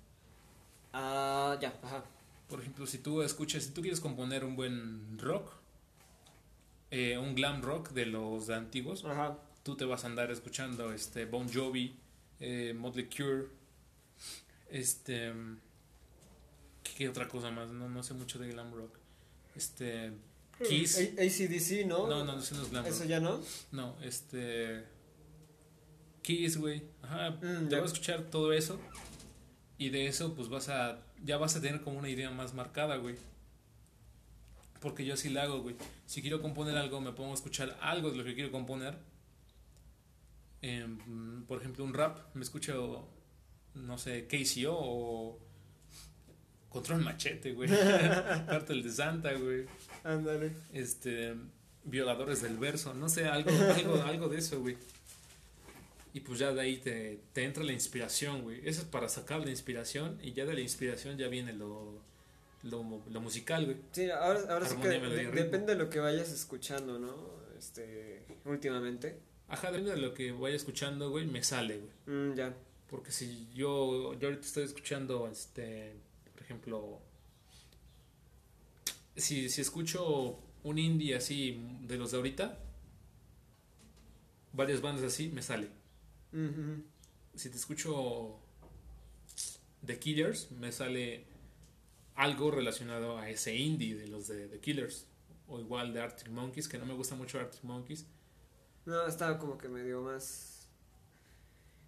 [0.94, 2.04] Ah, ya, ajá.
[2.50, 5.52] Por ejemplo, si tú escuchas, si tú quieres componer un buen rock,
[6.92, 9.38] eh, un glam rock de los antiguos, Ajá.
[9.64, 11.98] tú te vas a andar escuchando este Bon Jovi,
[12.40, 13.48] eh, Motley Crue,
[14.70, 15.34] este,
[16.98, 17.70] ¿qué otra cosa más?
[17.72, 18.98] No, no sé mucho de glam rock.
[19.56, 20.12] Este,
[20.68, 20.98] Kiss.
[20.98, 22.08] A- ACDC, ¿no?
[22.08, 23.08] No, no, eso no es glam Eso rock.
[23.10, 23.42] ya no.
[23.72, 24.84] No, este,
[26.22, 26.84] Kiss, güey.
[27.02, 27.80] Ajá, Mm, ya.
[27.82, 28.80] vas a escuchar todo eso
[29.78, 32.96] y de eso pues vas a, ya vas a tener como una idea más marcada,
[32.98, 33.16] güey.
[34.82, 35.76] Porque yo así la hago, güey.
[36.06, 38.98] Si quiero componer algo, me pongo a escuchar algo de lo que quiero componer.
[40.62, 43.08] Em, por ejemplo, un rap, me escucho,
[43.76, 45.40] no sé, KCO o
[46.76, 47.70] Control Machete, güey.
[48.50, 49.66] Cartel de Santa, güey.
[50.04, 50.52] Ándale.
[50.74, 51.34] Este,
[51.86, 54.76] violadores del verso, no sé, algo, algo, algo de eso, güey.
[56.14, 58.60] Y pues ya de ahí te, te entra la inspiración, güey.
[58.68, 61.98] Eso es para sacar la inspiración y ya de la inspiración ya viene lo,
[62.64, 63.78] lo, lo musical, güey.
[63.94, 67.16] Sí, ahora, ahora sí que de- depende de lo que vayas escuchando, ¿no?
[67.58, 69.18] Este, últimamente.
[69.48, 72.18] Ajá, depende de lo que vaya escuchando, güey, me sale, güey.
[72.18, 72.54] Mm, ya.
[72.90, 75.94] Porque si yo, yo ahorita estoy escuchando, este,
[76.46, 77.02] ejemplo,
[79.16, 82.60] si, si escucho un indie así de los de ahorita,
[84.54, 85.70] varias bandas así, me sale.
[87.36, 88.40] Si te escucho
[89.86, 91.26] The Killers, me sale
[92.16, 95.08] algo relacionado a ese indie de los de The Killers.
[95.48, 98.08] O igual de Arctic Monkeys, que no me gusta mucho Arctic Monkeys.
[98.86, 100.68] No, estaba como que medio más...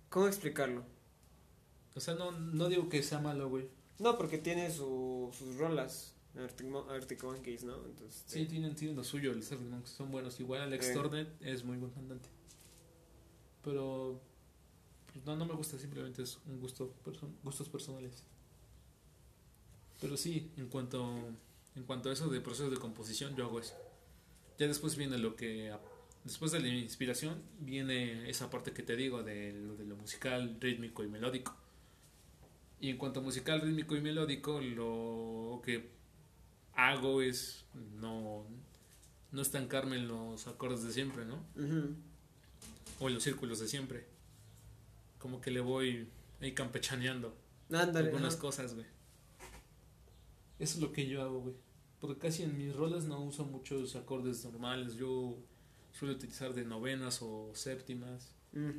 [0.09, 0.85] ¿Cómo explicarlo?
[1.95, 3.67] O sea, no, no digo que sea malo, güey.
[3.99, 6.13] No, porque tiene su, sus rolas.
[6.37, 7.75] Arctic, Mon- Arctic Monkeys, ¿no?
[7.85, 10.39] Entonces, Sí, tienen, tienen lo suyo, los Arctic Monkeys son buenos.
[10.39, 10.93] Igual Alex Eh.
[10.93, 12.29] Turner es muy buen cantante.
[13.63, 14.21] Pero
[15.11, 18.23] pues, no, no me gusta, simplemente es un gusto, perso- gustos personales.
[19.99, 21.03] Pero sí, en cuanto,
[21.75, 23.73] en cuanto a eso de proceso de composición, yo hago eso.
[24.59, 25.75] Ya después viene lo que,
[26.23, 30.57] después de la inspiración, viene esa parte que te digo de lo, de lo musical,
[30.59, 31.55] rítmico y melódico.
[32.79, 35.89] Y en cuanto a musical, rítmico y melódico, lo que
[36.73, 37.65] hago es
[37.99, 38.45] no,
[39.31, 41.39] no estancarme en los acordes de siempre, ¿no?
[42.99, 44.05] O en los círculos de siempre.
[45.17, 46.07] Como que le voy
[46.39, 47.35] ahí campechaneando
[47.71, 48.09] Ándale.
[48.09, 48.41] algunas ajá.
[48.41, 48.85] cosas, güey.
[50.59, 51.55] Eso es lo que yo hago, güey.
[51.99, 54.95] Porque casi en mis rolas no uso muchos acordes normales.
[54.95, 55.35] Yo
[55.93, 58.31] suelo utilizar de novenas o séptimas.
[58.53, 58.71] Ujú.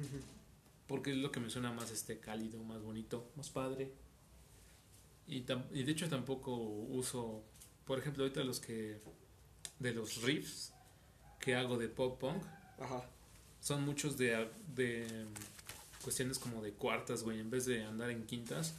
[0.89, 3.93] Porque es lo que me suena más este cálido, más bonito, más padre.
[5.27, 7.43] Y, tam- y de hecho tampoco uso,
[7.87, 8.99] por ejemplo, ahorita los que
[9.79, 10.73] de los riffs
[11.39, 12.43] que hago de pop punk
[12.81, 13.05] Ajá.
[13.61, 15.27] son muchos de, de
[16.03, 17.39] cuestiones como de cuartas, güey.
[17.41, 18.75] En vez de andar en quintas,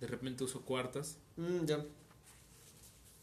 [0.00, 1.84] de repente uso cuartas Mm, ya.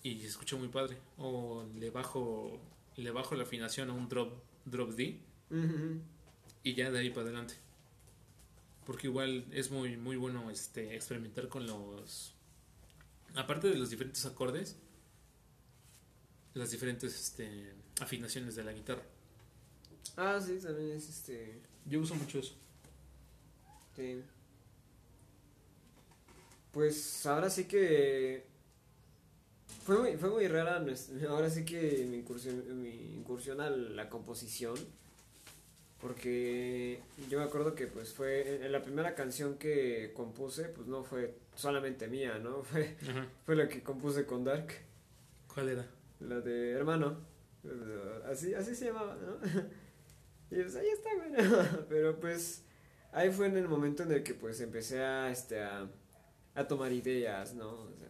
[0.03, 0.97] y se escucha muy padre.
[1.17, 2.59] O le bajo,
[2.97, 4.33] le bajo la afinación a un drop,
[4.65, 5.19] drop D
[6.63, 7.53] y ya de ahí para adelante.
[8.85, 12.35] Porque igual es muy, muy bueno este, experimentar con los...
[13.35, 14.77] Aparte de los diferentes acordes,
[16.53, 19.03] las diferentes este, afinaciones de la guitarra.
[20.17, 21.61] Ah, sí, también es este...
[21.85, 22.55] Yo uso mucho eso.
[23.95, 24.21] Sí.
[26.71, 28.45] Pues ahora sí que
[29.83, 30.83] fue muy, fue muy rara,
[31.29, 34.75] ahora sí que mi incursión, mi incursión a la composición,
[36.03, 36.99] porque
[37.29, 41.33] yo me acuerdo que pues fue en la primera canción que compuse, pues no fue
[41.55, 42.61] solamente mía, ¿no?
[42.63, 43.25] Fue, Ajá.
[43.45, 44.67] fue la que compuse con Dark,
[45.53, 45.85] ¿Cuál era?
[46.19, 47.17] la de Hermano,
[48.29, 49.37] así, así se llamaba, ¿no?
[50.51, 52.61] Y pues ahí está, bueno, pero pues
[53.13, 55.87] ahí fue en el momento en el que pues empecé a, este, a,
[56.53, 57.69] a tomar ideas, ¿no?
[57.71, 58.09] O sea,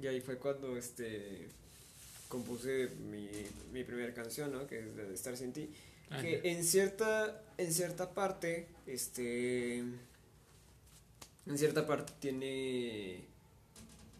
[0.00, 1.46] y ahí fue cuando, este,
[2.28, 3.28] compuse mi,
[3.72, 4.66] mi primera canción, ¿no?
[4.66, 5.70] Que es de Estar Sin Ti.
[6.20, 13.24] Que en cierta en cierta parte este en cierta parte tiene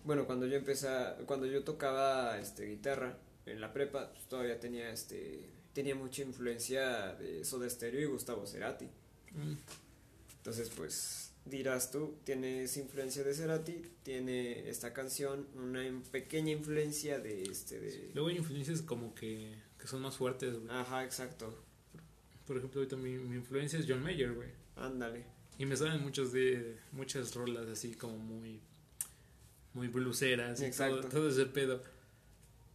[0.04, 3.16] bueno cuando yo empecé a- cuando yo tocaba este guitarra
[3.46, 8.46] en la prepa pues, todavía tenía este tenía mucha influencia de Soda Stereo y Gustavo
[8.46, 8.86] Cerati.
[9.32, 9.54] Mm,
[10.38, 17.18] entonces pues dirás tú tiene esa influencia de Cerati tiene esta canción una pequeña influencia
[17.18, 20.68] de este de Luego hay influencias como que, que son más fuertes, güey.
[20.70, 21.62] ajá exacto
[22.46, 24.48] Por ejemplo, ahorita mi, mi influencia es John Mayer, güey.
[24.76, 25.24] ándale
[25.58, 28.60] Y me salen muchos de muchas rolas así como muy
[29.72, 31.08] muy bluseras y todo, Exacto.
[31.08, 31.82] todo ese pedo.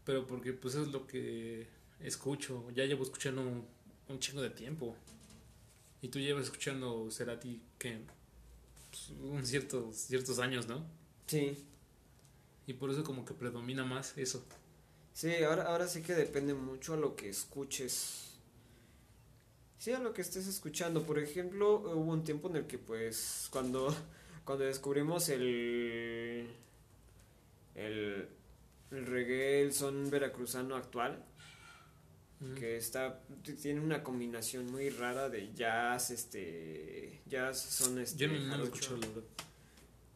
[0.06, 1.68] Pero porque pues es lo que
[2.02, 3.66] escucho, ya llevo escuchando un,
[4.08, 4.96] un chingo de tiempo.
[6.02, 8.00] Y tú llevas escuchando Cerati que
[8.90, 10.86] pues, un ciertos ciertos años, ¿no?
[11.28, 11.64] sí
[12.66, 14.44] Y por eso como que predomina más eso.
[15.14, 18.29] Sí, ahora, ahora sí que depende mucho a lo que escuches.
[19.80, 21.04] Sí, a lo que estés escuchando.
[21.04, 23.88] Por ejemplo, hubo un tiempo en el que pues cuando,
[24.46, 26.48] cuando descubrimos el,
[27.76, 28.28] el,
[28.92, 31.26] el reggae, el son veracruzano actual,
[32.42, 32.54] Mm.
[32.56, 33.20] que está
[33.62, 38.98] tiene una combinación muy rara de jazz, este, jazz, son este, Yo no, escucho.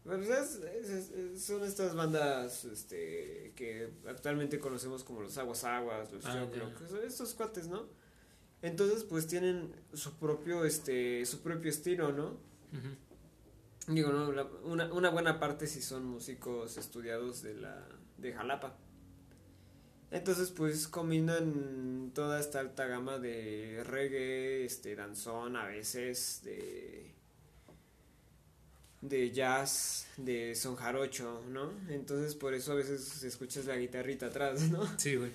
[0.05, 0.55] Pues es-
[0.89, 6.47] es- es- son estas bandas este, que actualmente conocemos como los Aguas Aguas, los Ah,
[6.49, 7.87] que son estos cuates, ¿no?
[8.63, 12.37] Entonces, pues tienen su propio, este, su propio estilo, ¿no?
[13.87, 17.85] Digo, no, La- una, una buena parte sí son músicos estudiados de la,
[18.17, 18.77] de Jalapa.
[20.11, 27.11] Entonces, pues combinan toda esta alta gama de reggae, este, danzón, a veces, de
[29.01, 31.71] de jazz, de son jarocho, ¿no?
[31.89, 34.85] Entonces por eso a veces escuchas la guitarrita atrás, ¿no?
[34.97, 35.31] Sí, güey.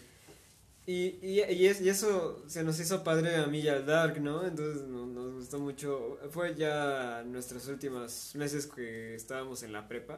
[0.90, 4.22] Y, y, y, es- y eso se nos hizo padre a mí y al Dark,
[4.22, 4.46] ¿no?
[4.46, 6.18] Entonces no- nos gustó mucho.
[6.30, 10.16] Fue ya nuestros últimos meses que estábamos en la prepa,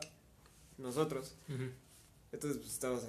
[0.79, 1.35] nosotros.
[1.49, 1.65] Ujú.
[2.31, 3.05] Entonces pues estábamos.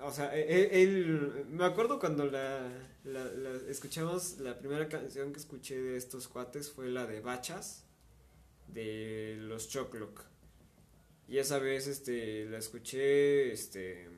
[0.00, 2.68] O sea, e- e- él, me acuerdo cuando la,
[3.04, 7.84] la, la- escuchamos, la primera canción que escuché de estos cuates fue la de Bachas,
[8.66, 10.20] de los Choclock.
[11.28, 14.08] Y esa vez, este, la escuché, este,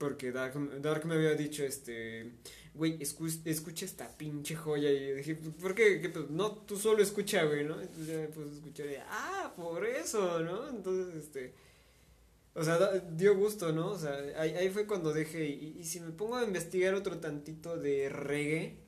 [0.00, 2.32] porque Dark, Dark me había dicho, este,
[2.72, 4.90] güey, escu- escucha esta pinche joya.
[4.90, 6.00] Y yo dije, ¿por qué?
[6.00, 6.10] ¿Qué?
[6.30, 7.78] No, tú solo escucha, güey, ¿no?
[7.78, 10.70] Entonces ya me puse a escuchar y, ah, por eso, ¿no?
[10.70, 11.52] Entonces, este,
[12.54, 13.88] o sea, da- dio gusto, ¿no?
[13.90, 17.18] O sea, ahí, ahí fue cuando dejé, y, y si me pongo a investigar otro
[17.18, 18.78] tantito de reggae,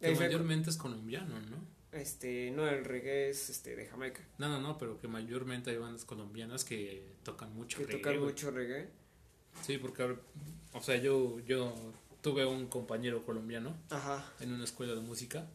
[0.00, 1.72] Que fue mayormente es colombiano, ¿no?
[1.90, 5.76] este, no, el reggae es, este, de Jamaica, No, no, no, pero que mayormente hay
[5.76, 8.30] bandas colombianas que tocan mucho que reggae, tocan güey.
[8.30, 9.01] mucho reggae.
[9.60, 10.16] Sí, porque,
[10.72, 11.74] o sea, yo, yo
[12.22, 14.24] tuve un compañero colombiano Ajá.
[14.40, 15.46] en una escuela de música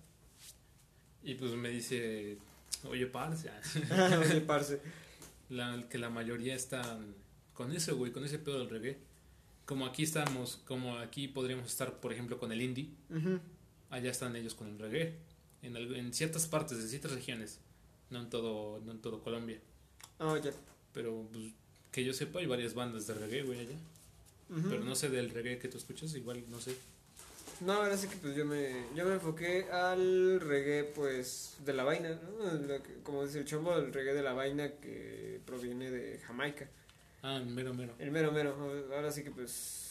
[1.24, 2.38] y pues me dice,
[2.86, 3.50] oye, parce,
[4.20, 4.80] Oye, parce.
[5.50, 7.16] la, que la mayoría están
[7.54, 8.98] con eso, güey, con ese pedo del reggae.
[9.66, 13.40] Como aquí estamos, como aquí podríamos estar, por ejemplo, con el indie, Ujú.
[13.90, 15.18] allá están ellos con el reggae.
[15.64, 17.60] En, al- en ciertas partes de ciertas regiones,
[18.10, 19.60] no en todo, no en todo Colombia.
[20.20, 20.52] Ah, ya.
[20.94, 21.52] Pero pues,
[21.92, 23.76] que yo sepa, hay varias bandas de reggae, güey, allá.
[24.50, 24.70] Ujú.
[24.70, 26.76] Pero no sé del reggae que tú escuchas, igual no sé.
[27.62, 31.84] No, ahora sí que pues yo me, yo me enfoqué al reggae pues de la
[31.84, 32.76] vaina, ¿no?
[33.04, 36.70] Como dice el chombo, el reggae de la vaina que proviene de Jamaica.
[37.24, 37.96] Ah, mero, mero.
[37.98, 38.56] El mero mero,
[38.94, 39.84] ahora sí que pues...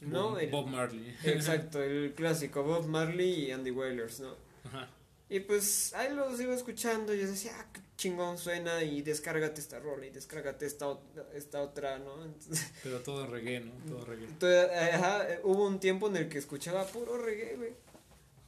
[0.00, 1.16] No, Bob, el- Bob Marley.
[1.24, 4.34] Exacto, el clásico Bob Marley y Andy Wailers, ¿no?
[4.64, 4.88] Ajá.
[5.30, 9.60] Y pues ahí los iba escuchando y yo decía, ah, qué chingón suena y descárgate
[9.60, 10.98] esta rola y descárgate esta,
[11.34, 12.24] esta otra, ¿no?
[12.24, 13.72] Entonces, Pero todo reggae, ¿no?
[13.88, 14.26] Todo reggae.
[14.26, 17.72] entonces, ajá, hubo un tiempo en el que escuchaba puro reggae, güey.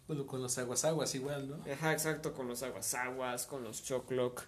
[0.07, 1.73] Bueno, con los aguas aguas igual, ¿no?
[1.73, 4.43] Ajá, exacto, con los aguas aguas, con los chocloc.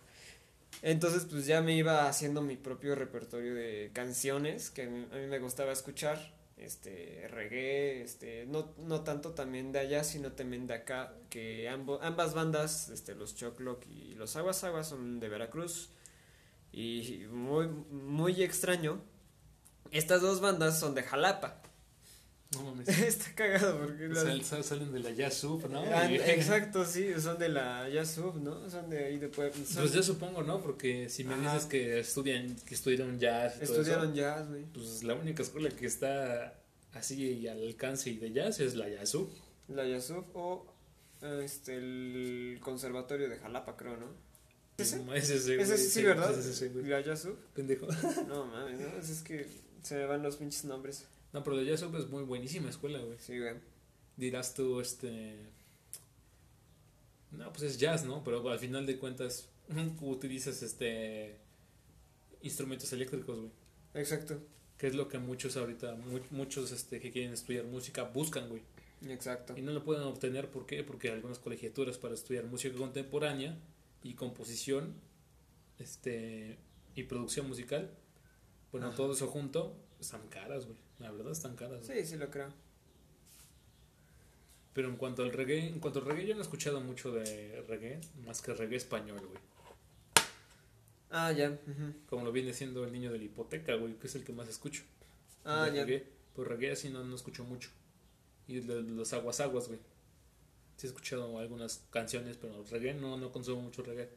[0.83, 5.39] Entonces, pues ya me iba haciendo mi propio repertorio de canciones que a mí me
[5.39, 6.33] gustaba escuchar.
[6.61, 11.99] Este, reggae, este, no, no tanto también de allá, sino también de acá, que ambo-
[12.03, 15.89] ambas bandas, este, los Chocloc y los Aguas Aguas son de Veracruz.
[16.71, 19.01] Y muy, muy extraño,
[19.91, 21.63] estas dos bandas son de Jalapa.
[22.53, 22.89] No mames.
[23.01, 25.83] Está cagado porque Sal- sal- salen de la Jazz Sub, ¿no?
[25.95, 28.69] Ah, Y- exacto, sí, son de la Yasub, ¿no?
[28.69, 29.55] Son de ahí de Puebla.
[29.75, 30.61] Pues yo supongo, ¿no?
[30.61, 31.55] Porque si me Ajá.
[31.55, 34.65] dices que estudian, que estudiaron jazz y todo estudiaron eso, jazz, güey.
[34.73, 36.59] pues la única escuela que está
[36.93, 39.31] así al alcance y de jazz es la Jazz Sub.
[39.69, 40.67] La Yasub o
[41.43, 44.07] este el conservatorio de Jalapa, creo, ¿no?
[44.77, 45.01] ¿Ese?
[45.15, 46.37] Ese, ese, Ese sí, ¿verdad?
[46.37, 46.71] ese.
[46.83, 47.37] La Yasub.
[47.55, 47.87] Pendejo.
[48.27, 49.47] No mames, no, es que
[49.83, 51.07] se me van los pinches nombres.
[51.33, 53.19] No, pero la Jazz Sub es muy buenísima escuela, güey.
[53.19, 53.55] Sí, güey.
[54.17, 55.37] dirás tú, este...
[57.31, 58.25] No, pues es jazz, ¿no?
[58.25, 59.49] Pero al final de cuentas
[60.01, 61.39] utilizas este
[62.43, 63.53] instrumentos eléctricos, güey.
[63.95, 64.41] Exacto.
[64.77, 65.97] Que es lo que muchos ahorita,
[66.31, 68.63] muchos este, que quieren estudiar música buscan, güey.
[69.07, 69.55] Exacto.
[69.57, 70.83] Y no lo pueden obtener, ¿por qué?
[70.83, 73.59] Porque algunas colegiaturas para estudiar música contemporánea
[74.03, 74.95] y composición
[75.79, 76.59] este
[76.95, 77.91] y producción musical,
[78.73, 80.79] bueno, todo eso junto, están caras, güey.
[80.99, 81.87] La verdad están caras.
[81.87, 82.53] Sí, sí lo creo.
[84.73, 87.65] Pero en cuanto al reggae, en cuanto al reggae, yo no he escuchado mucho de
[87.69, 89.39] reggae, más que reggae español, güey.
[91.11, 91.59] Ah, ya.
[92.09, 94.49] Como lo viene siendo el niño de la hipoteca, güey, que es el que más
[94.49, 94.83] escucho.
[95.45, 95.85] Ah, ya.
[95.85, 96.07] Reggae.
[96.35, 97.71] Pues reggae así no, no escucho mucho.
[98.47, 99.81] Y los aguas aguas, güey.
[100.77, 104.09] Sí he escuchado algunas canciones, pero reggae no, no consumo mucho reggae.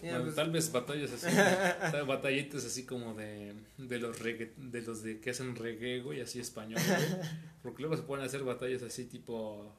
[0.00, 0.34] Pues.
[0.34, 1.26] Tal vez batallas así,
[2.06, 6.40] batallitas así como de, de los reggae, de los de que hacen reggae, güey, así
[6.40, 6.80] español,
[7.62, 9.74] Porque luego se pueden hacer batallas así tipo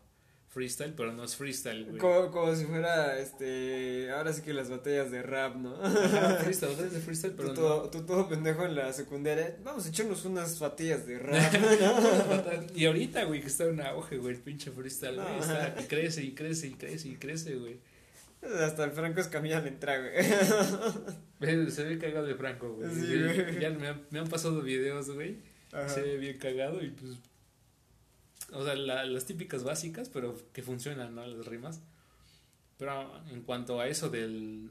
[0.55, 1.97] freestyle, pero no es freestyle, güey.
[1.97, 5.75] Como, como si fuera, este, ahora sí que las batallas de rap, ¿no?
[6.43, 9.89] freestyle, batallas de freestyle, pero tú, todo, tú todo pendejo en la secundaria, vamos a
[9.89, 12.73] echarnos unas batallas de rap, ¿no?
[12.73, 16.33] y ahorita, güey, que está en auge, güey, el pinche freestyle, güey, está, crece y
[16.33, 17.77] crece y crece y crece, güey.
[18.41, 21.71] Hasta el Franco Escamilla le entra, güey.
[21.71, 22.93] Se ve cagado de Franco, güey.
[22.93, 23.59] Sí, güey.
[23.59, 25.37] Ya me han, me han, pasado videos, güey.
[25.87, 27.17] Se ve bien cagado y pues.
[28.51, 31.25] O sea, las típicas básicas, pero que funcionan, ¿no?
[31.25, 31.81] Las rimas.
[32.77, 34.69] Pero en cuanto a eso del.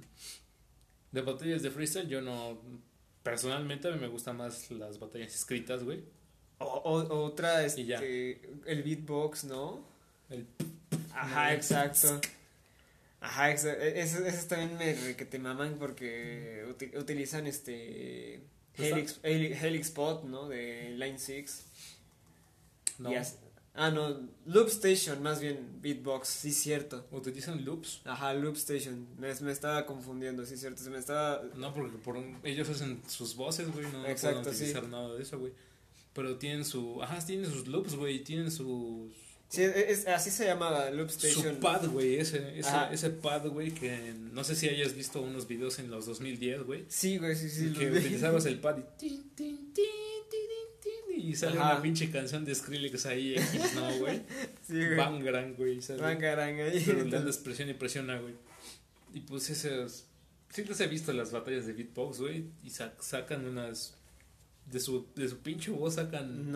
[1.10, 2.60] De batallas de freestyle, yo no.
[3.22, 6.04] Personalmente a mí me gustan más las batallas escritas, güey.
[6.58, 6.92] O,
[7.24, 8.40] otra, este.
[8.66, 9.86] El beatbox, ¿no?
[10.30, 10.46] El.
[11.12, 12.20] Ajá, exacto.
[13.24, 16.62] Ajá, eso, eso también me que te maman porque
[16.94, 18.42] utilizan este
[18.76, 20.46] Helix, Helix Pod, ¿no?
[20.46, 21.64] De Line 6.
[22.98, 23.10] No.
[23.72, 27.06] ah, no, Loop Station, más bien Beatbox, sí cierto.
[27.12, 28.02] ¿Utilizan loops?
[28.04, 29.08] Ajá, Loop Station.
[29.18, 30.82] Me, me estaba confundiendo, sí cierto.
[30.82, 31.42] Se me estaba...
[31.56, 35.38] No, porque por ellos hacen sus voces, güey, no, Exacto, pueden utilizar nada de eso,
[35.38, 35.54] güey.
[36.12, 37.02] Pero tienen su...
[37.02, 39.23] Ajá, tienen sus loops, güey, tienen sus
[39.54, 41.54] Sí, es, así se llamaba Loop Station.
[41.54, 45.46] Su pad, güey, ese, ese, ese, pad, güey, que no sé si hayas visto unos
[45.46, 46.84] videos en los 2010, güey.
[46.88, 47.72] Sí, güey, sí, sí.
[47.72, 49.20] Que utilizabas el pad y...
[51.16, 54.22] Y sale una pinche canción de Skrillex ahí, X, ¿no, güey?
[54.66, 54.96] Sí, güey.
[54.96, 55.78] Bangarang, güey.
[55.98, 56.82] Bangarang ahí.
[56.84, 58.34] Pero das presión y presiona, güey.
[59.12, 60.06] Y pues esos...
[60.50, 63.96] Sí les he visto las batallas de beatbox, güey, y sacan unas
[64.66, 66.52] de su, de su pinche voz sacan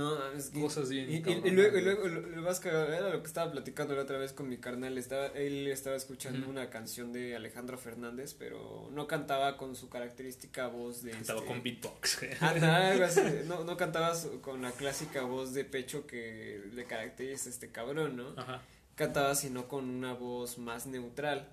[0.60, 1.10] cosas bien.
[1.10, 4.18] Y, y, luego, y luego lo, más cagado era lo que estaba platicando la otra
[4.18, 4.96] vez con mi carnal.
[4.96, 10.68] Estaba, él estaba escuchando una canción de Alejandro Fernández, pero no cantaba con su característica
[10.68, 11.12] voz de.
[11.12, 12.20] Cantaba este con beatbox.
[13.46, 18.34] no, no cantaba con la clásica voz de pecho que le caracteriza este cabrón, ¿no?
[18.36, 18.62] Ajá.
[18.94, 21.48] Cantaba sino con una voz más neutral.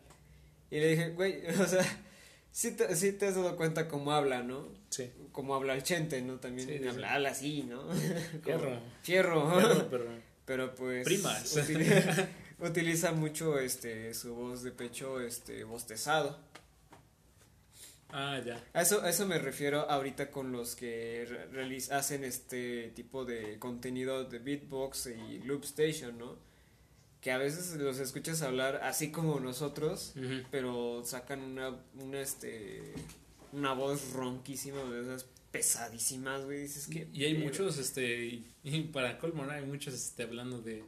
[0.71, 1.85] Y le dije, güey, o sea
[2.55, 4.69] sí te, sí te has dado cuenta cómo habla, ¿no?
[4.89, 5.11] Sí.
[5.33, 6.39] Como habla el Chente, ¿no?
[6.39, 7.91] También habla, así, ¿no?
[8.43, 8.79] Fierro.
[9.03, 9.87] Fierro.
[9.91, 10.05] pero,
[10.45, 11.03] pero pues...
[11.03, 11.53] Primas.
[11.57, 12.29] Utiliza,
[12.59, 16.39] utiliza, mucho este su voz de pecho este bostezado.
[18.09, 18.63] Ah, ya.
[18.71, 21.27] A eso, a eso me refiero ahorita con los que
[21.91, 26.37] hacen este tipo de contenido de beatbox y loop station, ¿no?
[27.25, 30.13] Que a veces los escuchas hablar así como nosotros,
[30.51, 32.93] pero sacan una, una, este,
[33.51, 37.07] una voz ronquísima, de esas pesadísimas, güey, dices que...
[37.11, 40.83] Y hay muchos, este, y, para colmo, hay muchos, este, hablando de,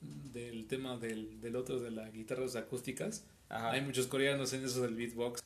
[0.00, 4.94] del tema del, del otro, de las guitarras acústicas, hay muchos coreanos en eso del
[4.94, 5.42] beatbox.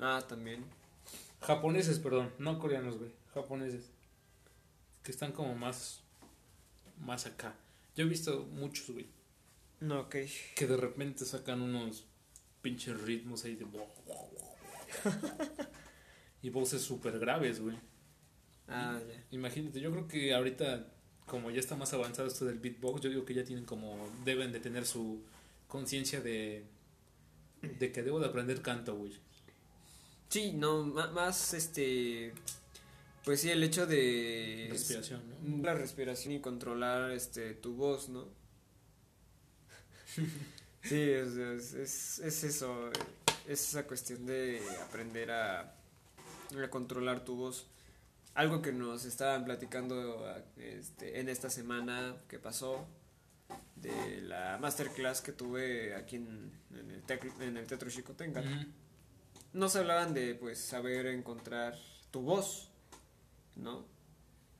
[0.00, 0.64] Ah, también.
[1.40, 3.92] Japoneses, perdón, no coreanos, güey, japoneses,
[5.04, 6.02] que están como más,
[6.98, 7.54] más acá.
[7.94, 9.13] Yo he visto muchos, güey
[9.84, 10.16] no, ok.
[10.56, 12.06] Que de repente sacan unos
[12.62, 13.66] pinches ritmos ahí de...
[16.42, 17.78] y voces súper graves, güey.
[18.68, 19.24] Ah, ya.
[19.30, 20.86] Imagínate, yo creo que ahorita,
[21.26, 24.52] como ya está más avanzado esto del beatbox, yo digo que ya tienen como, deben
[24.52, 25.22] de tener su
[25.68, 26.64] conciencia de,
[27.62, 29.12] de que debo de aprender canto, güey.
[30.28, 32.32] Sí, no, más este,
[33.24, 34.68] pues sí, el hecho de...
[34.70, 35.62] Respiración, ¿no?
[35.62, 38.28] La respiración y controlar este, tu voz, ¿no?
[40.82, 42.90] Sí, es, es, es, eso,
[43.46, 47.66] es esa cuestión de aprender a, a, controlar tu voz.
[48.34, 50.26] Algo que nos estaban platicando
[50.56, 52.86] este, en esta semana que pasó,
[53.76, 57.02] de la masterclass que tuve aquí en, en el,
[57.40, 58.42] en el Teatro Chicotenca.
[59.52, 61.78] Nos hablaban de pues saber encontrar
[62.10, 62.70] tu voz,
[63.56, 63.86] ¿no?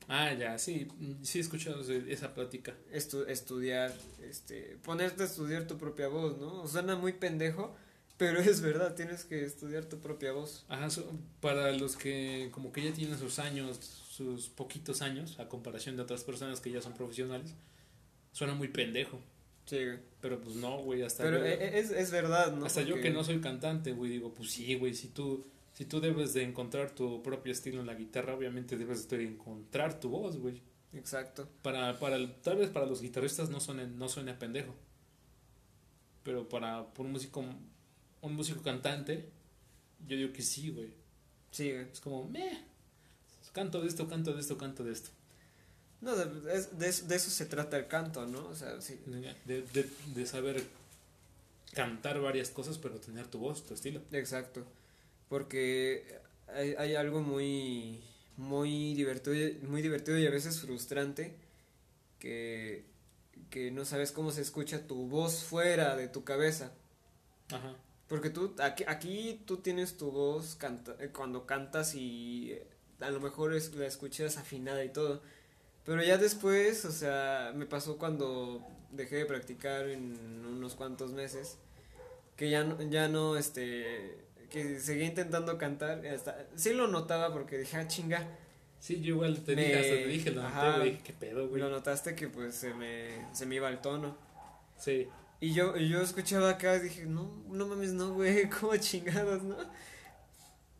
[0.08, 0.88] Ah, ya, sí,
[1.22, 2.74] sí he escuchado esa plática.
[2.92, 6.66] estudiar, este, ponerte a estudiar tu propia voz, ¿no?
[6.66, 7.74] Suena muy pendejo,
[8.16, 10.64] pero es verdad, tienes que estudiar tu propia voz.
[10.68, 10.88] Ajá,
[11.40, 13.78] para los que como que ya tienen sus años,
[14.08, 17.54] sus poquitos años, a comparación de otras personas que ya son profesionales,
[18.32, 19.20] suena muy pendejo.
[19.66, 19.98] Sí, güey.
[20.20, 22.66] Pero pues no, güey, hasta Pero e, e, es, es verdad, ¿no?
[22.66, 26.00] Hasta yo que no soy cantante, güey, digo, pues sí, güey, si tú, si tú
[26.00, 30.38] debes de encontrar tu propio estilo en la guitarra, obviamente debes de encontrar tu voz,
[30.38, 30.62] güey.
[30.92, 31.48] Exacto.
[31.62, 34.74] Para, para, tal vez para los guitarristas no suene, no suene pendejo.
[36.22, 37.44] Pero para un músico
[38.24, 39.28] un músico cantante,
[40.06, 40.94] yo digo que sí, güey.
[41.50, 41.88] Sí, güey.
[41.92, 42.64] Es como, meh,
[43.52, 45.10] canto de esto, canto de esto, canto de esto.
[46.00, 48.46] No, de, de, eso se trata el canto, ¿no?
[48.46, 48.98] O sea, sí.
[49.44, 50.62] De, de, de, saber
[51.72, 54.00] cantar varias cosas, pero tener tu voz, tu estilo.
[54.12, 54.64] Exacto.
[55.28, 58.02] Porque hay, hay algo muy,
[58.36, 59.36] muy divertido,
[59.68, 61.36] muy divertido y a veces frustrante
[62.18, 62.84] que,
[63.50, 66.72] que no sabes cómo se escucha tu voz fuera de tu cabeza.
[67.50, 67.76] Ajá.
[68.08, 72.66] Porque tú, aquí, aquí tú tienes tu voz canta, eh, cuando cantas y eh,
[73.00, 75.22] a lo mejor es, la escuchas afinada y todo.
[75.84, 81.58] Pero ya después, o sea, me pasó cuando dejé de practicar en unos cuantos meses,
[82.36, 84.18] que ya no, ya no, este,
[84.54, 88.24] que seguía intentando cantar, hasta, sí lo notaba porque dije, ah, chinga.
[88.78, 91.60] Sí, yo igual te dije, hasta te dije, lo noté, güey, qué pedo, güey.
[91.60, 94.16] Lo notaste que pues se me, se me iba el tono.
[94.78, 95.08] Sí.
[95.40, 99.56] Y yo, yo escuchaba acá y dije, no, no mames, no, güey, como chingados, ¿no?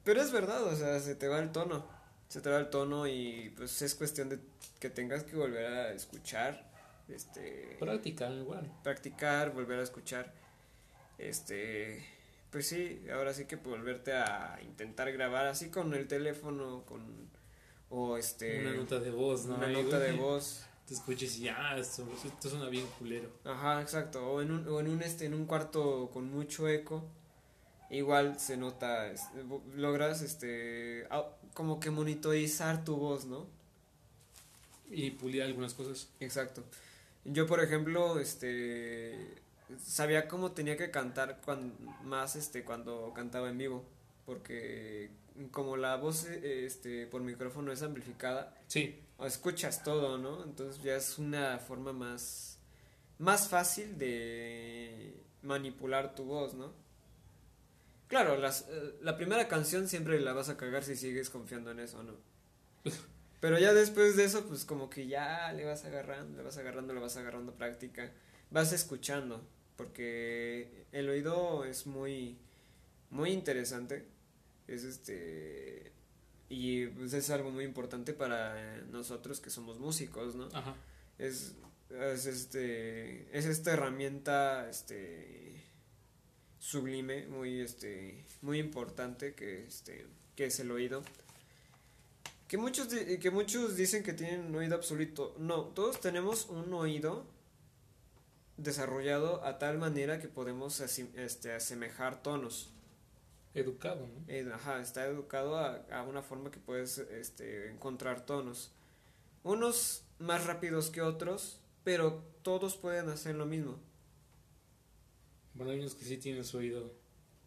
[0.04, 1.84] Pero es verdad, o sea, se te va el tono.
[2.28, 4.38] Se te va el tono y pues es cuestión de
[4.78, 6.70] que tengas que volver a escuchar.
[7.08, 7.76] Este.
[7.80, 8.70] Practicar igual.
[8.84, 10.32] Practicar, volver a escuchar.
[11.18, 12.13] Este.
[12.54, 17.02] Pues sí, ahora sí que volverte a intentar grabar así con el teléfono, con.
[17.90, 18.60] O este.
[18.60, 19.56] Una nota de voz, ¿no?
[19.56, 23.28] Una nota de voz te escuches y ya, esto, esto suena bien culero.
[23.42, 24.24] Ajá, exacto.
[24.24, 27.04] O en un, o en un, este, en un cuarto con mucho eco,
[27.90, 29.12] igual se nota,
[29.74, 31.08] logras, este,
[31.54, 33.48] como que monitorizar tu voz, ¿no?
[34.88, 36.08] Y pulir algunas cosas.
[36.20, 36.62] Exacto.
[37.24, 39.42] Yo, por ejemplo, este,
[39.78, 43.84] sabía cómo tenía que cantar cuando, más, este, cuando cantaba en vivo,
[44.26, 45.10] porque
[45.50, 48.54] como la voz, este, por micrófono es amplificada.
[48.66, 50.42] Sí escuchas todo, ¿no?
[50.44, 52.58] Entonces ya es una forma más,
[53.18, 56.72] más fácil de manipular tu voz, ¿no?
[58.08, 61.80] Claro, las, eh, la primera canción siempre la vas a cagar si sigues confiando en
[61.80, 62.14] eso, ¿no?
[63.40, 66.94] Pero ya después de eso, pues como que ya le vas agarrando, le vas agarrando,
[66.94, 68.10] le vas agarrando práctica,
[68.50, 69.46] vas escuchando,
[69.76, 72.36] porque el oído es muy,
[73.10, 74.04] muy interesante,
[74.68, 75.92] es este,
[76.48, 80.48] y pues es algo muy importante para nosotros que somos músicos, ¿no?
[80.52, 80.76] Ajá.
[81.18, 81.54] Es,
[81.90, 85.62] es este es esta herramienta este
[86.58, 90.06] sublime, muy este muy importante que este
[90.36, 91.02] que es el oído.
[92.48, 95.34] Que muchos que muchos dicen que tienen un oído absoluto.
[95.38, 97.26] No, todos tenemos un oído
[98.56, 102.70] desarrollado a tal manera que podemos este, asemejar tonos.
[103.54, 104.54] Educado, ¿no?
[104.54, 108.72] ajá, está educado a, una forma que puedes este, encontrar tonos.
[109.44, 113.78] Unos más rápidos que otros, pero todos pueden hacer lo mismo.
[115.54, 116.92] Bueno, hay unos que sí tienen su oído.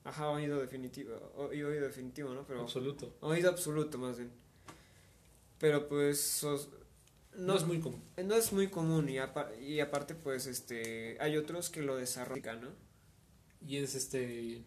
[0.05, 2.47] Ajá, oído definitivo, oído definitivo, ¿no?
[2.47, 3.17] Pero, absoluto.
[3.19, 4.31] Oído absoluto, más bien.
[5.59, 6.45] Pero pues
[7.37, 8.01] no, es muy común.
[8.23, 9.17] No es muy común y,
[9.63, 12.69] y aparte pues este hay otros que lo desarrollan, ¿no?
[13.65, 14.63] Y es este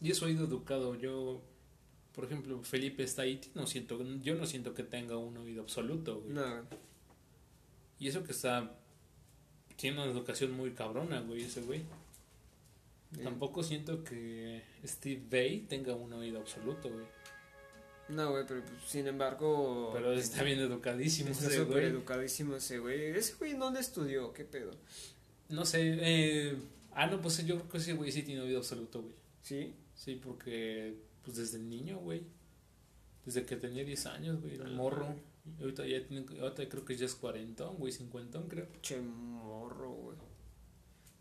[0.00, 0.94] y es oído educado.
[0.94, 1.42] Yo,
[2.14, 6.20] por ejemplo, Felipe está ahí, no siento, yo no siento que tenga un oído absoluto,
[6.20, 6.34] güey.
[6.34, 6.66] No.
[7.98, 8.78] Y eso que está,
[9.76, 11.82] tiene una educación muy cabrona, güey, ese güey.
[13.22, 17.04] Tampoco siento que Steve Bay tenga un oído absoluto, güey.
[18.10, 19.90] No, güey, pero pues, sin embargo.
[19.94, 21.86] Pero está bien educadísimo está ese güey.
[21.86, 23.06] educadísimo ese güey.
[23.16, 24.32] ¿Ese güey dónde estudió?
[24.32, 24.72] ¿Qué pedo?
[25.48, 25.98] No sé.
[26.00, 26.56] Eh...
[26.92, 29.14] Ah, no, pues yo creo que ese güey sí tiene oído absoluto, güey.
[29.42, 29.74] ¿Sí?
[29.94, 32.22] Sí, porque pues desde el niño, güey.
[33.24, 35.14] Desde que tenía 10 años, güey, el morro.
[35.58, 38.66] Y ahorita ya tiene, ahorita creo que ya es 40, güey, 50, creo.
[38.82, 40.09] Che morro, güey.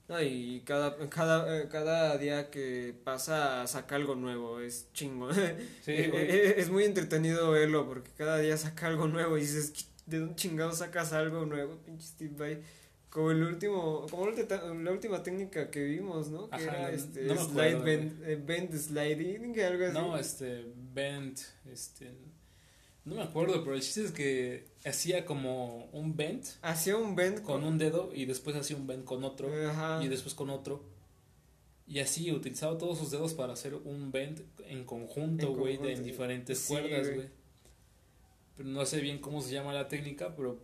[0.09, 5.29] No, y cada, cada, eh, cada día que pasa saca algo nuevo, es chingo.
[5.83, 9.71] Sí, es muy entretenido verlo porque cada día saca algo nuevo y dices,
[10.07, 12.61] ¿de dónde chingado sacas algo nuevo, pinche Steve Vai?
[13.11, 16.49] Como el último, como la última técnica que vimos, ¿no?
[16.49, 19.93] Que era este slide bend, eh, bend, sliding, algo así.
[19.93, 21.37] No, este bend,
[21.71, 22.11] este
[23.09, 26.45] No me acuerdo, pero el chiste es que hacía como un bend.
[26.61, 29.49] Hacía un bend con, un dedo y después hacía un bend con otro.
[29.99, 30.83] Y después con otro.
[31.87, 36.03] Y así utilizaba todos sus dedos para hacer un bend en conjunto, güey, de en
[36.03, 37.29] diferentes cuerdas, güey.
[38.55, 40.59] Pero no sé bien cómo se llama la técnica, pero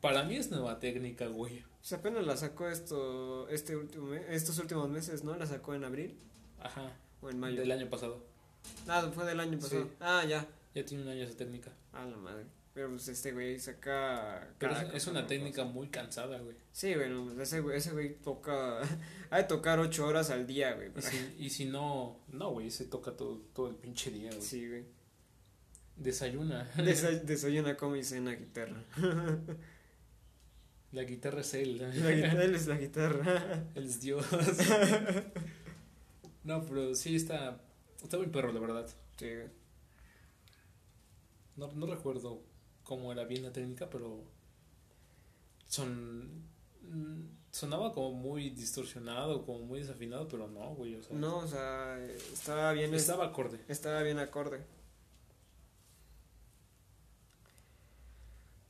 [0.00, 1.62] para mí es nueva técnica, güey.
[1.78, 5.36] Pues apenas la sacó esto, este último estos últimos meses, ¿no?
[5.36, 6.18] La sacó en abril.
[6.58, 6.96] Ajá.
[7.22, 7.60] O en mayo.
[7.60, 8.24] Del año pasado.
[8.88, 9.88] Ah, fue del año pasado.
[10.00, 10.48] Ah, ya.
[10.74, 11.72] Ya tiene un año esa técnica.
[11.92, 12.46] Ah, la madre.
[12.74, 14.48] Pero pues este güey saca.
[14.58, 16.56] Pero es, una técnica muy cansada, güey.
[16.72, 17.08] Sí, güey,
[17.40, 18.80] ese güey, ese güey toca.
[19.30, 20.90] ha de tocar ocho horas al día, güey.
[20.96, 22.18] Y si, y si no.
[22.32, 24.42] No, güey, se toca todo, todo el pinche día, güey.
[24.42, 24.84] Sí, güey.
[25.96, 26.68] Desayuna.
[27.24, 28.82] desayuna, come y cena guitarra.
[30.90, 31.78] La guitarra es él.
[31.78, 33.64] La él es la guitarra.
[33.76, 34.26] él es Dios.
[36.42, 37.60] no, pero sí está.
[38.02, 38.88] Está muy perro, la verdad.
[39.16, 39.63] Sí, güey.
[41.56, 42.42] No, no recuerdo
[42.82, 44.24] cómo era bien la técnica, pero
[45.66, 46.44] son
[46.82, 51.46] mm, sonaba como muy distorsionado, como muy desafinado, pero no, güey, o sea, no, o
[51.46, 51.98] sea,
[52.32, 53.60] estaba bien estaba acorde.
[53.68, 54.64] Estaba bien acorde.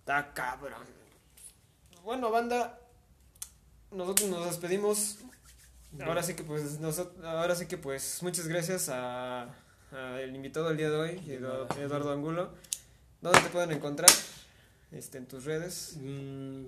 [0.01, 0.87] Está cabrón.
[2.05, 2.79] Bueno, banda,
[3.91, 5.19] nosotros nos despedimos.
[6.05, 9.55] Ahora sí que pues nosotros, ahora sí que pues muchas gracias a,
[10.21, 11.23] el invitado del día de hoy,
[11.79, 12.53] Eduardo Angulo.
[13.25, 14.11] ¿Dónde te pueden encontrar?
[14.93, 15.97] Este, en tus redes.
[15.99, 16.67] Mm,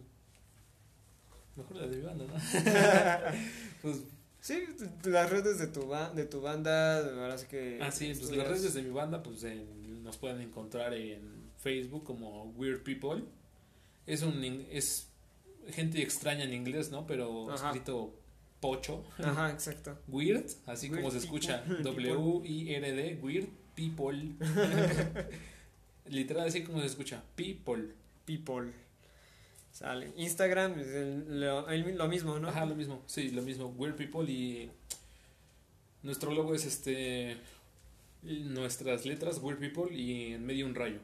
[1.54, 2.32] mejor la de mi banda, ¿no?
[3.82, 3.98] pues
[4.40, 4.64] sí,
[5.04, 8.72] las redes de tu de tu banda, ahora sí que Ah, sí, pues las redes
[8.72, 9.44] de mi banda pues
[10.02, 13.22] nos pueden encontrar en Facebook como Weird People.
[14.06, 15.08] Es un es
[15.68, 17.06] gente extraña en inglés, ¿no?
[17.06, 18.18] Pero escrito
[18.60, 19.04] pocho.
[19.18, 19.98] Ajá, exacto.
[20.08, 21.62] Weird, así como se escucha.
[21.82, 24.36] W I R D, Weird People.
[26.08, 27.22] Literal así como se escucha.
[27.34, 27.90] People.
[28.24, 28.72] People.
[29.72, 30.10] Sale.
[30.16, 30.74] Instagram,
[31.28, 32.48] lo, mismo, ¿no?
[32.48, 33.02] Ajá, lo mismo.
[33.06, 33.66] Sí, lo mismo.
[33.76, 34.70] Weird People y
[36.02, 37.36] nuestro logo es este
[38.22, 41.00] nuestras letras Weird People y en medio un rayo.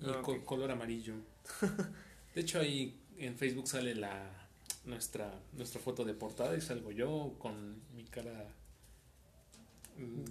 [0.00, 1.14] Y ah, color amarillo.
[2.34, 4.30] De hecho ahí en Facebook sale la
[4.86, 8.48] nuestra nuestra foto de portada y salgo yo con mi cara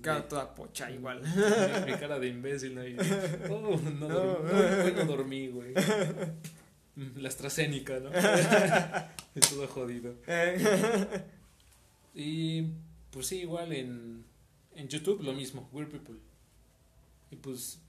[0.02, 1.22] cara toda pocha igual.
[1.86, 2.82] Mi, cara de imbécil, ¿no?
[3.50, 5.74] Oh, no, dormí, no, dormí, güey.
[7.16, 8.12] La AstraZeneca, ¿no?
[9.36, 10.16] Es todo jodido.
[12.14, 12.64] Y
[13.12, 14.26] pues sí, igual en,
[14.76, 16.18] en YouTube lo mismo, Weird People.
[17.32, 17.80] Y pues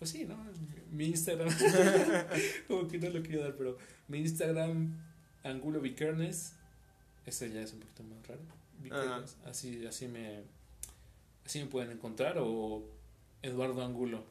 [0.00, 0.34] pues sí, ¿no?
[0.90, 1.50] Mi Instagram,
[2.68, 3.76] como que no lo quiero dar, pero
[4.08, 4.98] mi Instagram,
[5.44, 6.54] Angulo Vikernes,
[7.26, 8.40] ese ya es un poquito más raro.
[9.44, 10.42] Así, así me
[11.44, 12.84] así me pueden encontrar o
[13.42, 14.24] Eduardo Angulo.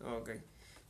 [0.00, 0.30] Ok.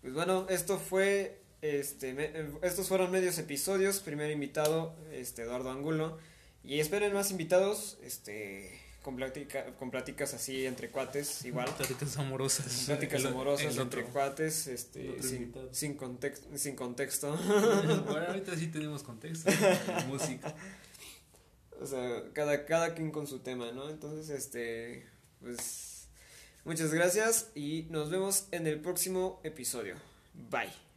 [0.00, 6.18] Pues bueno, esto fue este estos fueron medios episodios, primer invitado este Eduardo Angulo.
[6.64, 11.68] Y esperen más invitados este con plática, con pláticas así entre cuates igual.
[11.76, 12.84] Pláticas amorosas.
[12.86, 17.36] Pláticas amorosas entre cuates este sin, sin, contexto sin contexto.
[18.06, 19.50] Bueno ahorita sí tenemos contexto
[20.08, 20.54] música
[21.80, 23.88] o sea, cada, cada quien con su tema, ¿no?
[23.88, 25.06] Entonces, este,
[25.40, 26.08] pues,
[26.64, 29.96] muchas gracias y nos vemos en el próximo episodio.
[30.50, 30.87] Bye.